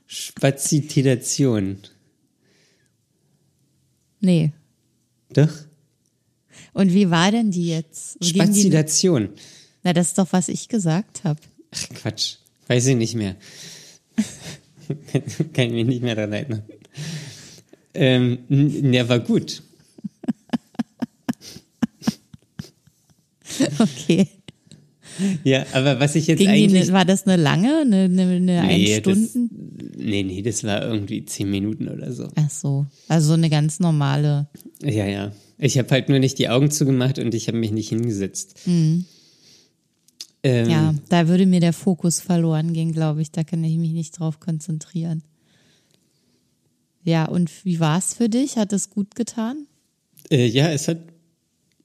Spazitation. 0.06 1.78
Nee. 4.20 4.52
Doch? 5.32 5.52
Und 6.72 6.92
wie 6.92 7.10
war 7.10 7.30
denn 7.30 7.50
die 7.50 7.68
jetzt? 7.68 8.18
Ging 8.20 8.52
die. 8.52 8.70
Na, 9.86 9.92
das 9.92 10.08
ist 10.08 10.18
doch, 10.18 10.26
was 10.32 10.48
ich 10.48 10.68
gesagt 10.68 11.22
habe. 11.22 11.38
Ach, 11.70 11.88
Quatsch. 11.90 12.38
Weiß 12.66 12.88
ich 12.88 12.96
nicht 12.96 13.14
mehr. 13.14 13.36
Kann 15.52 15.66
ich 15.66 15.72
mich 15.72 15.86
nicht 15.86 16.02
mehr 16.02 16.16
daran 16.16 16.32
erinnern. 16.32 16.62
Ähm, 17.94 18.38
der 18.48 19.08
war 19.08 19.20
gut. 19.20 19.62
Okay. 23.78 24.28
Ja, 25.44 25.64
aber 25.72 25.98
was 25.98 26.14
ich 26.14 26.26
jetzt 26.26 26.40
Ging 26.40 26.48
eigentlich. 26.48 26.88
ne, 26.88 26.92
war 26.92 27.06
das 27.06 27.26
eine 27.26 27.42
lange, 27.42 27.80
eine, 27.80 28.02
eine, 28.02 28.22
eine 28.22 28.38
nee, 28.38 28.96
ein 28.96 29.02
das, 29.02 29.16
Stunden? 29.16 29.50
nee, 29.96 30.22
nee, 30.22 30.42
das 30.42 30.62
war 30.62 30.82
irgendwie 30.82 31.24
zehn 31.24 31.50
Minuten 31.50 31.88
oder 31.88 32.12
so. 32.12 32.28
Ach 32.34 32.50
so, 32.50 32.84
also 33.08 33.32
eine 33.32 33.48
ganz 33.48 33.80
normale. 33.80 34.48
Ja, 34.82 35.06
ja. 35.06 35.32
Ich 35.56 35.78
habe 35.78 35.88
halt 35.90 36.10
nur 36.10 36.18
nicht 36.18 36.38
die 36.38 36.50
Augen 36.50 36.70
zugemacht 36.70 37.18
und 37.18 37.34
ich 37.34 37.48
habe 37.48 37.56
mich 37.56 37.70
nicht 37.70 37.88
hingesetzt. 37.88 38.58
Ähm, 40.46 40.70
Ja, 40.70 40.94
da 41.08 41.26
würde 41.26 41.44
mir 41.44 41.58
der 41.58 41.72
Fokus 41.72 42.20
verloren 42.20 42.72
gehen, 42.72 42.92
glaube 42.92 43.20
ich. 43.20 43.32
Da 43.32 43.42
kann 43.42 43.64
ich 43.64 43.76
mich 43.78 43.90
nicht 43.90 44.18
drauf 44.18 44.38
konzentrieren. 44.38 45.24
Ja, 47.02 47.24
und 47.24 47.64
wie 47.64 47.80
war 47.80 47.98
es 47.98 48.14
für 48.14 48.28
dich? 48.28 48.56
Hat 48.56 48.72
es 48.72 48.90
gut 48.90 49.16
getan? 49.16 49.66
Äh, 50.30 50.46
ja, 50.46 50.70
es 50.70 50.86
hat, 50.86 50.98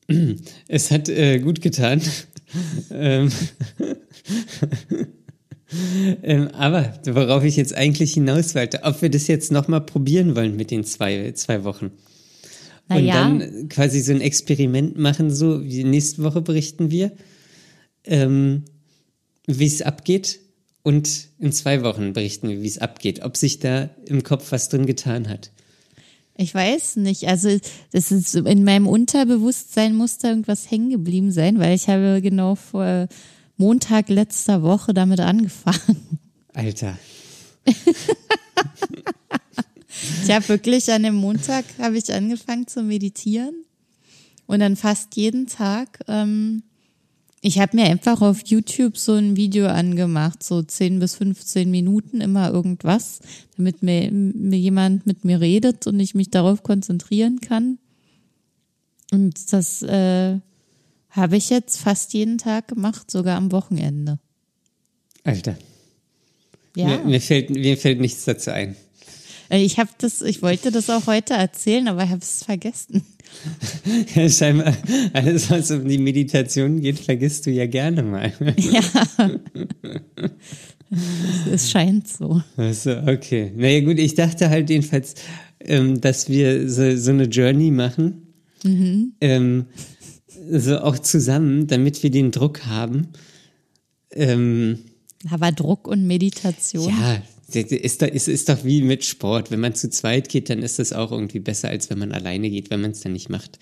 es 0.68 0.91
hat 0.91 1.09
äh, 1.09 1.39
gut 1.39 1.62
getan. 1.62 2.01
ähm, 2.91 3.32
ähm, 6.22 6.47
aber 6.49 6.93
worauf 7.05 7.43
ich 7.43 7.55
jetzt 7.55 7.74
eigentlich 7.74 8.14
hinaus 8.14 8.53
wollte, 8.53 8.84
ob 8.84 9.01
wir 9.01 9.09
das 9.09 9.26
jetzt 9.26 9.51
nochmal 9.51 9.82
probieren 9.82 10.36
wollen 10.36 10.55
mit 10.55 10.70
den 10.70 10.84
zwei, 10.84 11.32
zwei 11.32 11.64
Wochen. 11.64 11.91
Na 12.89 12.97
Und 12.97 13.05
ja. 13.05 13.16
dann 13.16 13.70
quasi 13.70 14.01
so 14.01 14.12
ein 14.12 14.22
Experiment 14.22 14.99
machen, 14.99 15.34
so 15.34 15.64
wie 15.64 15.84
nächste 15.84 16.22
Woche 16.22 16.41
berichten 16.41 16.91
wir, 16.91 17.12
ähm, 18.05 18.65
wie 19.45 19.65
es 19.65 19.81
abgeht. 19.81 20.39
Und 20.83 21.27
in 21.39 21.51
zwei 21.51 21.83
Wochen 21.83 22.13
berichten 22.13 22.49
wir, 22.49 22.61
wie 22.61 22.67
es 22.67 22.79
abgeht, 22.79 23.23
ob 23.23 23.37
sich 23.37 23.59
da 23.59 23.89
im 24.05 24.23
Kopf 24.23 24.51
was 24.51 24.69
drin 24.69 24.85
getan 24.85 25.29
hat. 25.29 25.51
Ich 26.37 26.55
weiß 26.55 26.95
nicht. 26.97 27.27
Also 27.27 27.59
das 27.91 28.11
ist 28.11 28.35
in 28.35 28.63
meinem 28.63 28.87
Unterbewusstsein 28.87 29.95
muss 29.95 30.17
da 30.17 30.29
irgendwas 30.29 30.71
hängen 30.71 30.89
geblieben 30.89 31.31
sein, 31.31 31.59
weil 31.59 31.75
ich 31.75 31.87
habe 31.87 32.19
genau 32.21 32.55
vor 32.55 33.07
Montag 33.57 34.09
letzter 34.09 34.63
Woche 34.63 34.93
damit 34.93 35.19
angefangen. 35.19 36.19
Alter. 36.53 36.97
Ich 40.23 40.31
habe 40.31 40.47
wirklich 40.49 40.91
an 40.91 41.03
dem 41.03 41.15
Montag 41.15 41.65
habe 41.77 41.97
ich 41.97 42.11
angefangen 42.11 42.65
zu 42.65 42.81
meditieren 42.81 43.65
und 44.47 44.59
dann 44.59 44.75
fast 44.75 45.15
jeden 45.15 45.47
Tag. 45.47 45.99
Ähm, 46.07 46.63
ich 47.41 47.59
habe 47.59 47.75
mir 47.75 47.85
einfach 47.85 48.21
auf 48.21 48.45
YouTube 48.45 48.97
so 48.97 49.13
ein 49.13 49.35
Video 49.35 49.65
angemacht, 49.65 50.43
so 50.43 50.61
10 50.61 50.99
bis 50.99 51.15
15 51.15 51.69
Minuten 51.69 52.21
immer 52.21 52.51
irgendwas, 52.51 53.19
damit 53.57 53.81
mir, 53.81 54.11
mir 54.11 54.59
jemand 54.59 55.07
mit 55.07 55.25
mir 55.25 55.41
redet 55.41 55.87
und 55.87 55.99
ich 55.99 56.13
mich 56.13 56.29
darauf 56.29 56.61
konzentrieren 56.61 57.41
kann. 57.41 57.79
Und 59.11 59.51
das 59.51 59.81
äh, 59.81 60.39
habe 61.09 61.35
ich 61.35 61.49
jetzt 61.49 61.77
fast 61.77 62.13
jeden 62.13 62.37
Tag 62.37 62.67
gemacht, 62.67 63.09
sogar 63.09 63.37
am 63.37 63.51
Wochenende. 63.51 64.19
Alter. 65.23 65.57
Ja. 66.75 66.85
Mir, 66.85 66.99
mir, 67.05 67.21
fällt, 67.21 67.49
mir 67.49 67.75
fällt 67.75 67.99
nichts 67.99 68.23
dazu 68.23 68.51
ein. 68.51 68.75
Äh, 69.51 69.63
Ich 69.63 69.77
habe 69.79 69.89
das, 69.97 70.21
ich 70.21 70.41
wollte 70.41 70.71
das 70.71 70.89
auch 70.89 71.07
heute 71.07 71.33
erzählen, 71.33 71.87
aber 71.87 72.03
ich 72.03 72.09
habe 72.09 72.21
es 72.21 72.43
vergessen. 72.43 73.03
Ja, 74.13 74.27
scheinbar, 74.29 74.75
alles, 75.13 75.49
was 75.49 75.71
um 75.71 75.87
die 75.87 75.97
Meditation 75.97 76.81
geht, 76.81 76.99
vergisst 76.99 77.45
du 77.45 77.51
ja 77.51 77.65
gerne 77.65 78.03
mal. 78.03 78.33
Ja. 78.57 78.81
es 81.51 81.71
scheint 81.71 82.07
so. 82.07 82.41
Also, 82.57 82.91
okay. 83.07 83.51
Naja, 83.55 83.79
gut, 83.81 83.99
ich 83.99 84.15
dachte 84.15 84.49
halt 84.49 84.69
jedenfalls, 84.69 85.15
ähm, 85.61 86.01
dass 86.01 86.27
wir 86.27 86.69
so, 86.69 86.95
so 86.97 87.11
eine 87.11 87.23
Journey 87.25 87.71
machen. 87.71 88.27
Ähm, 88.65 89.65
so 90.51 90.79
auch 90.79 90.99
zusammen, 90.99 91.67
damit 91.67 92.03
wir 92.03 92.11
den 92.11 92.31
Druck 92.31 92.65
haben. 92.65 93.07
Ähm, 94.11 94.79
Aber 95.29 95.51
Druck 95.51 95.87
und 95.87 96.05
Meditation. 96.05 96.89
ja, 96.89 97.21
ist 97.55 98.01
doch, 98.01 98.07
ist, 98.07 98.27
ist 98.27 98.49
doch 98.49 98.63
wie 98.63 98.81
mit 98.81 99.05
Sport. 99.05 99.51
Wenn 99.51 99.59
man 99.59 99.75
zu 99.75 99.89
zweit 99.89 100.29
geht, 100.29 100.49
dann 100.49 100.63
ist 100.63 100.79
das 100.79 100.93
auch 100.93 101.11
irgendwie 101.11 101.39
besser, 101.39 101.69
als 101.69 101.89
wenn 101.89 101.99
man 101.99 102.11
alleine 102.11 102.49
geht, 102.49 102.69
wenn 102.69 102.81
man 102.81 102.91
es 102.91 103.01
dann 103.01 103.13
nicht 103.13 103.29
macht. 103.29 103.59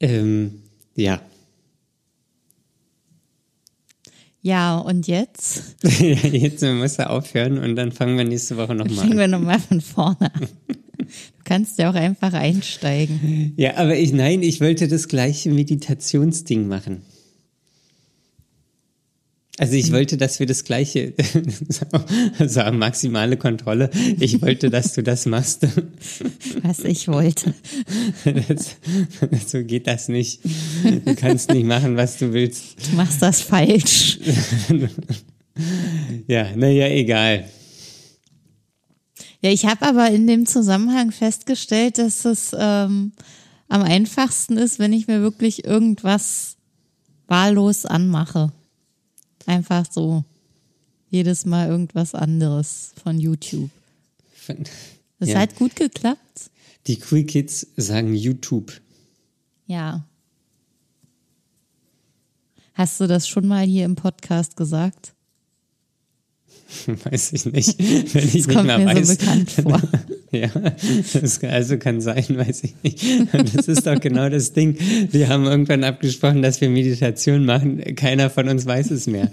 Ähm, 0.00 0.62
ja. 0.96 1.20
Ja, 4.44 4.78
und 4.78 5.06
jetzt 5.06 5.76
Jetzt 5.82 6.62
muss 6.62 6.98
er 6.98 7.10
aufhören 7.10 7.58
und 7.58 7.76
dann 7.76 7.92
fangen 7.92 8.18
wir 8.18 8.24
nächste 8.24 8.56
Woche 8.56 8.74
nochmal 8.74 8.96
fangen 8.96 9.12
an. 9.12 9.18
wir 9.18 9.28
nochmal 9.28 9.60
von 9.60 9.80
vorne 9.80 10.34
an. 10.34 10.48
Du 10.98 11.44
kannst 11.44 11.78
ja 11.78 11.90
auch 11.90 11.94
einfach 11.94 12.32
einsteigen. 12.32 13.52
Ja, 13.56 13.76
aber 13.76 13.96
ich, 13.96 14.12
nein, 14.12 14.42
ich 14.42 14.60
wollte 14.60 14.88
das 14.88 15.08
gleiche 15.08 15.50
Meditationsding 15.50 16.66
machen. 16.66 17.02
Also 19.62 19.74
ich 19.74 19.92
wollte, 19.92 20.16
dass 20.16 20.40
wir 20.40 20.46
das 20.46 20.64
gleiche, 20.64 21.14
also 22.40 22.60
maximale 22.72 23.36
Kontrolle. 23.36 23.90
Ich 24.18 24.42
wollte, 24.42 24.70
dass 24.70 24.92
du 24.92 25.04
das 25.04 25.24
machst. 25.24 25.68
Was 26.62 26.80
ich 26.80 27.06
wollte. 27.06 27.54
Das, 28.24 28.76
so 29.46 29.62
geht 29.62 29.86
das 29.86 30.08
nicht. 30.08 30.40
Du 31.04 31.14
kannst 31.14 31.52
nicht 31.52 31.64
machen, 31.64 31.96
was 31.96 32.18
du 32.18 32.32
willst. 32.32 32.90
Du 32.90 32.96
machst 32.96 33.22
das 33.22 33.40
falsch. 33.40 34.18
Ja, 36.26 36.48
naja, 36.56 36.88
egal. 36.88 37.44
Ja, 39.42 39.50
ich 39.50 39.64
habe 39.66 39.86
aber 39.86 40.10
in 40.10 40.26
dem 40.26 40.44
Zusammenhang 40.44 41.12
festgestellt, 41.12 41.98
dass 41.98 42.24
es 42.24 42.50
ähm, 42.58 43.12
am 43.68 43.82
einfachsten 43.82 44.56
ist, 44.56 44.80
wenn 44.80 44.92
ich 44.92 45.06
mir 45.06 45.20
wirklich 45.20 45.64
irgendwas 45.64 46.56
wahllos 47.28 47.86
anmache. 47.86 48.50
Einfach 49.46 49.86
so 49.90 50.24
jedes 51.10 51.44
Mal 51.44 51.68
irgendwas 51.68 52.14
anderes 52.14 52.92
von 53.02 53.18
YouTube. 53.18 53.70
Das 55.18 55.28
Ja. 55.28 55.40
hat 55.40 55.54
gut 55.56 55.76
geklappt. 55.76 56.50
Die 56.86 56.98
Cool 57.10 57.24
Kids 57.24 57.66
sagen 57.76 58.14
YouTube. 58.14 58.72
Ja. 59.66 60.04
Hast 62.74 63.00
du 63.00 63.06
das 63.06 63.28
schon 63.28 63.46
mal 63.46 63.64
hier 63.66 63.84
im 63.84 63.94
Podcast 63.94 64.56
gesagt? 64.56 65.12
Weiß 66.86 67.32
ich 67.34 67.44
nicht. 67.46 67.78
Wenn 67.78 68.04
ich 68.06 68.12
Das 68.12 68.34
nicht 68.34 68.48
kommt 68.48 68.66
mehr 68.66 68.78
mir 68.78 68.86
weiß. 68.86 69.08
so 69.08 69.16
bekannt 69.16 69.50
vor. 69.50 69.80
Ja, 70.40 70.48
das 71.12 71.44
also 71.44 71.76
kann 71.76 72.00
sein, 72.00 72.24
weiß 72.30 72.64
ich 72.64 72.74
nicht. 72.82 73.34
Und 73.34 73.54
das 73.54 73.68
ist 73.68 73.86
doch 73.86 74.00
genau 74.00 74.30
das 74.30 74.54
Ding. 74.54 74.78
Wir 75.10 75.28
haben 75.28 75.44
irgendwann 75.44 75.84
abgesprochen, 75.84 76.40
dass 76.40 76.60
wir 76.62 76.70
Meditation 76.70 77.44
machen. 77.44 77.94
Keiner 77.96 78.30
von 78.30 78.48
uns 78.48 78.64
weiß 78.64 78.92
es 78.92 79.06
mehr. 79.06 79.30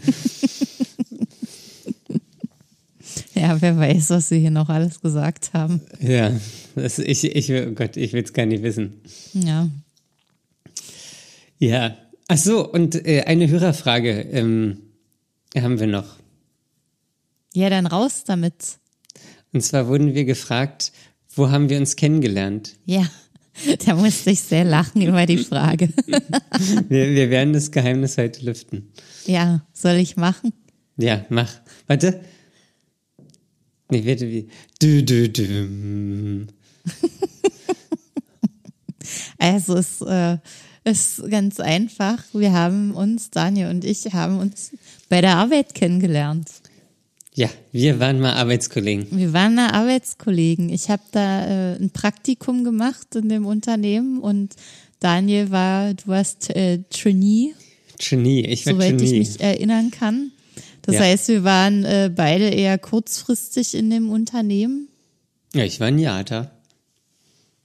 Ja, 3.33 3.61
wer 3.61 3.77
weiß, 3.77 4.09
was 4.09 4.31
wir 4.31 4.37
hier 4.37 4.51
noch 4.51 4.67
alles 4.67 4.99
gesagt 4.99 5.53
haben. 5.53 5.79
Ja, 6.01 6.33
das, 6.75 6.99
ich, 6.99 7.23
ich, 7.23 7.49
oh 7.53 7.71
Gott, 7.71 7.95
ich 7.95 8.11
will 8.11 8.23
es 8.23 8.33
gar 8.33 8.45
nicht 8.45 8.63
wissen. 8.63 8.99
Ja. 9.33 9.69
Ja, 11.57 11.95
ach 12.27 12.37
so, 12.37 12.69
und 12.69 13.07
äh, 13.07 13.23
eine 13.23 13.47
Hörerfrage 13.47 14.11
ähm, 14.11 14.79
haben 15.55 15.79
wir 15.79 15.87
noch. 15.87 16.17
Ja, 17.53 17.69
dann 17.69 17.85
raus 17.85 18.25
damit. 18.25 18.78
Und 19.51 19.61
zwar 19.61 19.87
wurden 19.87 20.13
wir 20.13 20.25
gefragt, 20.25 20.91
wo 21.35 21.49
haben 21.49 21.69
wir 21.69 21.77
uns 21.77 21.95
kennengelernt? 21.95 22.75
Ja. 22.85 23.07
Da 23.85 23.93
musste 23.93 24.31
ich 24.31 24.39
sehr 24.39 24.63
lachen 24.63 25.01
über 25.01 25.25
die 25.25 25.37
Frage. 25.37 25.89
Wir, 26.87 27.09
wir 27.09 27.29
werden 27.29 27.51
das 27.51 27.71
Geheimnis 27.71 28.17
heute 28.17 28.45
lüften. 28.45 28.89
Ja, 29.25 29.65
soll 29.73 29.95
ich 29.95 30.15
machen? 30.15 30.53
Ja, 30.95 31.25
mach. 31.27 31.51
Warte. 31.85 32.21
Nee, 33.89 34.05
warte, 34.05 34.29
wie. 34.29 34.47
Du, 34.79 35.03
du, 35.03 35.27
du. 35.27 36.47
Also 39.39 39.77
es 39.77 40.01
äh, 40.01 40.37
ist 40.83 41.23
ganz 41.29 41.59
einfach. 41.59 42.23
Wir 42.33 42.51
haben 42.53 42.91
uns, 42.91 43.29
Daniel 43.31 43.69
und 43.69 43.85
ich, 43.85 44.05
haben 44.13 44.37
uns 44.39 44.71
bei 45.07 45.21
der 45.21 45.37
Arbeit 45.37 45.73
kennengelernt. 45.73 46.49
Ja, 47.39 47.49
wir 47.71 48.01
waren 48.01 48.19
mal 48.19 48.33
Arbeitskollegen. 48.33 49.07
Wir 49.11 49.31
waren 49.31 49.55
da 49.55 49.67
Arbeitskollegen. 49.67 50.67
Ich 50.69 50.89
habe 50.89 51.03
da 51.13 51.45
äh, 51.45 51.75
ein 51.77 51.89
Praktikum 51.91 52.65
gemacht 52.65 53.15
in 53.15 53.29
dem 53.29 53.45
Unternehmen 53.45 54.19
und 54.19 54.55
Daniel 54.99 55.49
war, 55.49 55.93
du 55.93 56.07
warst 56.07 56.49
äh, 56.53 56.79
Trainee, 56.89 57.53
Genie, 57.97 58.41
ich 58.45 58.65
war 58.65 58.73
soweit 58.73 59.01
ich 59.01 59.09
Genie. 59.11 59.19
mich 59.19 59.39
erinnern 59.39 59.89
kann. 59.89 60.31
Das 60.81 60.95
Ja. 60.95 61.01
heißt, 61.01 61.29
wir 61.29 61.45
waren 61.45 61.85
äh, 61.85 62.11
beide 62.13 62.49
eher 62.49 62.77
kurzfristig 62.77 63.73
in 63.73 63.89
dem 63.89 64.09
Unternehmen. 64.09 64.89
Ja, 65.55 65.63
ich 65.63 65.79
war 65.79 65.87
ein 65.87 65.97
Jahr 65.99 66.25
da. 66.25 66.51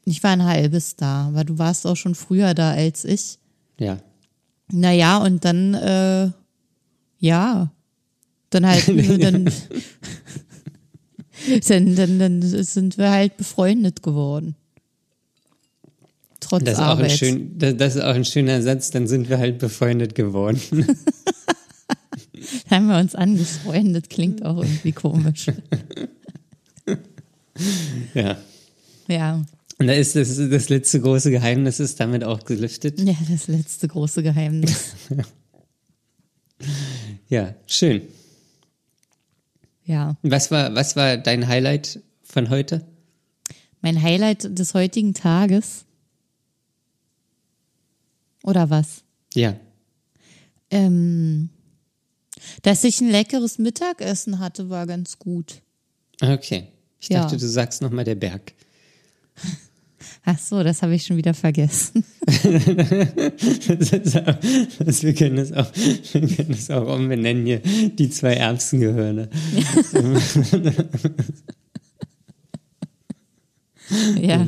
Ich 0.05 0.22
war 0.22 0.31
ein 0.31 0.45
halbes 0.45 0.95
da, 0.95 1.27
aber 1.27 1.43
du 1.43 1.59
warst 1.59 1.85
auch 1.85 1.97
schon 1.97 2.14
früher 2.14 2.55
da 2.55 2.70
als 2.75 3.05
ich. 3.05 3.39
Ja. 3.81 3.99
Naja, 4.70 5.16
und 5.18 5.45
dann, 5.45 5.75
äh, 5.75 6.31
ja, 7.18 7.72
dann 8.55 8.67
halt, 8.67 8.87
dann, 9.23 9.45
dann, 11.69 11.97
dann, 11.97 12.19
dann 12.19 12.43
sind 12.43 12.99
wir 12.99 13.11
halt 13.11 13.37
befreundet 13.37 14.03
geworden. 14.03 14.55
Trotz 16.41 16.65
Das 16.65 16.75
ist, 16.75 16.79
auch 16.81 16.83
ein 16.85 16.91
Arbeit. 16.91 17.13
schön, 17.13 17.59
das, 17.59 17.77
das 17.77 17.97
ist 17.97 18.03
auch 18.03 18.15
ein 18.15 18.25
schöner 18.25 18.63
Satz, 18.63 18.91
dann 18.91 19.07
sind 19.07 19.29
wir 19.29 19.39
halt 19.39 19.59
befreundet 19.59 20.15
geworden. 20.15 20.61
haben 22.71 22.87
wir 22.87 22.99
uns 22.99 23.15
angefreundet, 23.15 24.11
klingt 24.11 24.45
auch 24.45 24.63
irgendwie 24.63 24.93
komisch. 24.93 25.47
ja. 28.15 28.37
Ja, 29.07 29.45
Und 29.79 29.87
da 29.87 29.93
ist 29.93 30.17
das, 30.17 30.37
das 30.37 30.69
letzte 30.71 31.01
große 31.01 31.31
Geheimnis 31.31 31.79
ist 31.81 32.01
damit 32.01 32.25
auch 32.25 32.45
gelüftet. 32.45 32.99
ja, 33.01 33.15
das 33.29 33.49
letzte 33.49 33.89
große 33.89 34.23
Geheimnis. 34.23 34.95
Ja, 37.29 37.55
schön. 37.67 38.03
Ja, 39.87 40.16
Was 40.22 40.51
war, 40.51 40.74
was 40.74 40.97
war 40.97 41.16
dein 41.18 41.47
Highlight 41.47 42.01
von 42.22 42.49
heute? 42.51 42.87
mein 43.82 44.01
Highlight 44.01 44.59
des 44.59 44.72
heutigen 44.72 45.12
Tages. 45.12 45.85
Oder 48.43 48.70
was? 48.70 49.03
Ja. 49.35 49.57
Ähm, 50.70 51.51
dass 52.62 52.82
ich 52.85 53.01
ein 53.03 53.11
leckeres 53.11 53.59
Mittagessen 53.59 54.39
hatte, 54.39 54.70
war 54.70 54.87
ganz 54.87 55.18
gut. 55.18 55.61
Okay. 56.22 56.68
Ich 56.99 57.09
Ja. 57.11 57.20
dachte, 57.20 57.37
du 57.37 57.47
sagst 57.47 57.82
nochmal 57.82 58.05
der 58.05 58.14
Berg. 58.14 58.53
Ach 60.25 60.39
so, 60.39 60.63
das 60.63 60.83
habe 60.83 60.95
ich 60.95 61.05
schon 61.05 61.17
wieder 61.17 61.35
vergessen. 61.35 62.05
Das 62.27 63.93
ist 63.93 64.17
auch, 64.17 64.37
das, 64.85 65.03
wir, 65.03 65.15
können 65.15 65.37
das 65.37 65.53
auch, 65.53 65.71
wir 66.13 66.29
können 66.29 66.51
das 66.51 66.71
auch 66.71 66.95
umbenennen 66.95 67.45
hier, 67.45 67.61
die 67.61 68.11
zwei 68.11 68.35
Erbsengehirne. 68.35 69.29
Ja, 74.19 74.47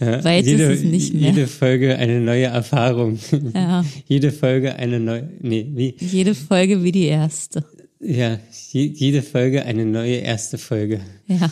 Ja, 0.00 0.22
Weit 0.24 0.44
ist 0.44 0.50
jede, 0.50 0.72
es 0.72 0.82
nicht 0.82 1.14
mehr. 1.14 1.30
Jede 1.30 1.46
Folge 1.46 1.96
eine 1.96 2.20
neue 2.20 2.46
Erfahrung. 2.46 3.18
Ja. 3.54 3.84
Jede 4.06 4.30
Folge 4.30 4.76
eine 4.76 5.00
neue, 5.00 5.28
nee, 5.40 5.66
wie? 5.74 5.96
jede 5.98 6.34
Folge 6.34 6.82
wie 6.82 6.92
die 6.92 7.06
erste. 7.06 7.64
Ja, 8.00 8.38
je, 8.72 8.84
jede 8.84 9.22
Folge 9.22 9.64
eine 9.64 9.86
neue 9.86 10.16
erste 10.16 10.58
Folge. 10.58 11.00
Ja. 11.26 11.50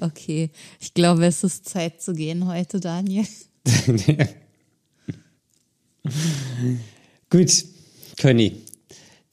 Okay, 0.00 0.50
ich 0.80 0.94
glaube, 0.94 1.26
es 1.26 1.44
ist 1.44 1.68
Zeit 1.68 2.00
zu 2.02 2.12
gehen 2.12 2.46
heute, 2.46 2.80
Daniel. 2.80 3.26
Gut, 7.30 7.64
Conny. 8.20 8.56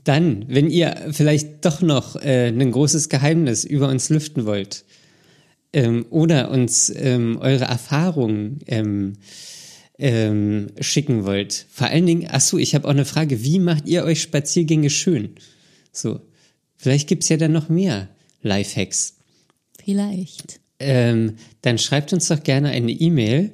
Dann, 0.03 0.45
wenn 0.47 0.69
ihr 0.69 1.09
vielleicht 1.11 1.65
doch 1.65 1.81
noch 1.81 2.15
äh, 2.15 2.49
ein 2.49 2.71
großes 2.71 3.09
Geheimnis 3.09 3.63
über 3.63 3.87
uns 3.87 4.09
lüften 4.09 4.45
wollt 4.45 4.85
ähm, 5.73 6.05
oder 6.11 6.51
uns 6.51 6.93
ähm, 6.95 7.37
eure 7.41 7.65
Erfahrungen 7.65 8.59
ähm, 8.67 9.13
ähm, 9.97 10.67
schicken 10.79 11.25
wollt, 11.25 11.65
vor 11.71 11.87
allen 11.87 12.05
Dingen, 12.05 12.27
ach 12.29 12.41
so, 12.41 12.59
ich 12.59 12.75
habe 12.75 12.85
auch 12.85 12.91
eine 12.91 13.05
Frage, 13.05 13.43
wie 13.43 13.59
macht 13.59 13.87
ihr 13.87 14.03
euch 14.03 14.21
Spaziergänge 14.21 14.91
schön? 14.91 15.35
So, 15.91 16.19
vielleicht 16.77 17.07
gibt's 17.07 17.29
ja 17.29 17.37
dann 17.37 17.53
noch 17.53 17.69
mehr 17.69 18.09
Lifehacks. 18.43 19.14
Vielleicht. 19.85 20.59
Ähm, 20.79 21.35
dann 21.61 21.77
schreibt 21.77 22.11
uns 22.11 22.27
doch 22.27 22.43
gerne 22.43 22.67
eine 22.69 22.91
E-Mail 22.91 23.51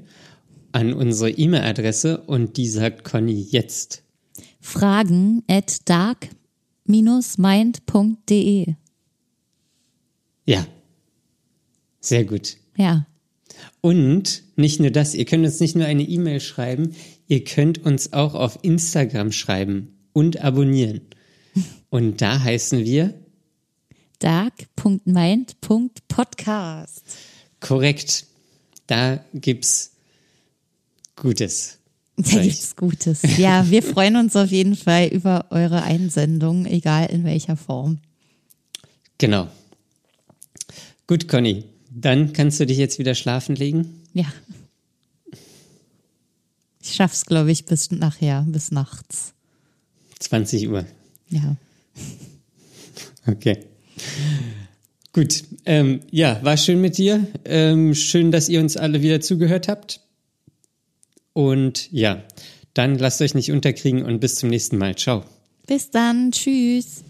an 0.72 0.94
unsere 0.94 1.30
E-Mail-Adresse 1.30 2.22
und 2.22 2.56
die 2.58 2.68
sagt 2.68 3.04
Conny 3.04 3.46
jetzt. 3.50 4.04
Fragen 4.62 5.44
at 5.48 5.88
dark-mind.de. 5.90 8.76
Ja. 10.46 10.66
Sehr 12.00 12.26
gut. 12.26 12.56
Ja, 12.78 13.06
Und 13.82 14.44
nicht 14.56 14.80
nur 14.80 14.92
das, 14.92 15.14
ihr 15.14 15.26
könnt 15.26 15.44
uns 15.46 15.60
nicht 15.60 15.76
nur 15.76 15.86
eine 15.86 16.04
E-Mail 16.04 16.40
schreiben, 16.40 16.96
ihr 17.28 17.44
könnt 17.44 17.86
uns 17.86 18.14
auch 18.14 18.34
auf 18.34 18.60
Instagram 18.62 19.34
schreiben 19.34 20.00
und 20.14 20.42
abonnieren. 20.42 21.02
Und 21.90 22.22
da 22.22 22.40
heißen 22.40 22.86
wir 22.86 23.21
dark.mind.podcast. 24.22 27.04
korrekt. 27.60 28.26
Da 28.88 29.24
gibt's 29.34 29.92
Gutes. 31.16 31.78
Da 32.18 32.44
gibt's 32.44 32.76
Gutes. 32.76 33.22
Ja, 33.38 33.70
wir 33.70 33.82
freuen 33.82 34.18
uns 34.18 34.36
auf 34.36 34.52
jeden 34.52 34.76
Fall 34.76 35.08
über 35.08 35.46
eure 35.50 35.82
Einsendung, 35.82 36.68
egal 36.68 37.08
in 37.08 37.24
welcher 37.24 37.58
Form. 37.58 37.98
Genau. 39.18 39.48
Gut, 41.08 41.28
Conny. 41.28 41.64
Dann 41.90 42.32
kannst 42.34 42.60
du 42.60 42.68
dich 42.68 42.78
jetzt 42.78 43.00
wieder 43.00 43.16
schlafen 43.16 43.56
legen. 43.56 44.04
Ja. 44.14 44.32
Ich 46.82 46.94
schaff's, 46.94 47.26
glaube 47.26 47.52
ich, 47.52 47.66
bis 47.66 47.90
nachher, 47.92 48.46
bis 48.48 48.70
nachts. 48.72 49.34
20 50.20 50.70
Uhr. 50.70 50.86
Ja. 51.30 51.56
Okay. 53.26 53.71
Gut. 55.14 55.44
Ähm, 55.66 56.02
ja, 56.10 56.40
war 56.42 56.58
schön 56.58 56.82
mit 56.82 56.98
dir. 56.98 57.28
Ähm, 57.46 57.94
schön, 57.96 58.32
dass 58.32 58.50
ihr 58.50 58.60
uns 58.60 58.78
alle 58.78 59.02
wieder 59.02 59.22
zugehört 59.22 59.68
habt. 59.68 60.02
Und 61.34 61.92
ja, 61.92 62.24
dann 62.74 62.98
lasst 62.98 63.22
euch 63.22 63.34
nicht 63.34 63.52
unterkriegen 63.52 64.04
und 64.04 64.20
bis 64.20 64.36
zum 64.36 64.50
nächsten 64.50 64.78
Mal. 64.78 64.96
Ciao. 64.96 65.24
Bis 65.68 65.92
dann. 65.92 66.32
Tschüss. 66.32 67.04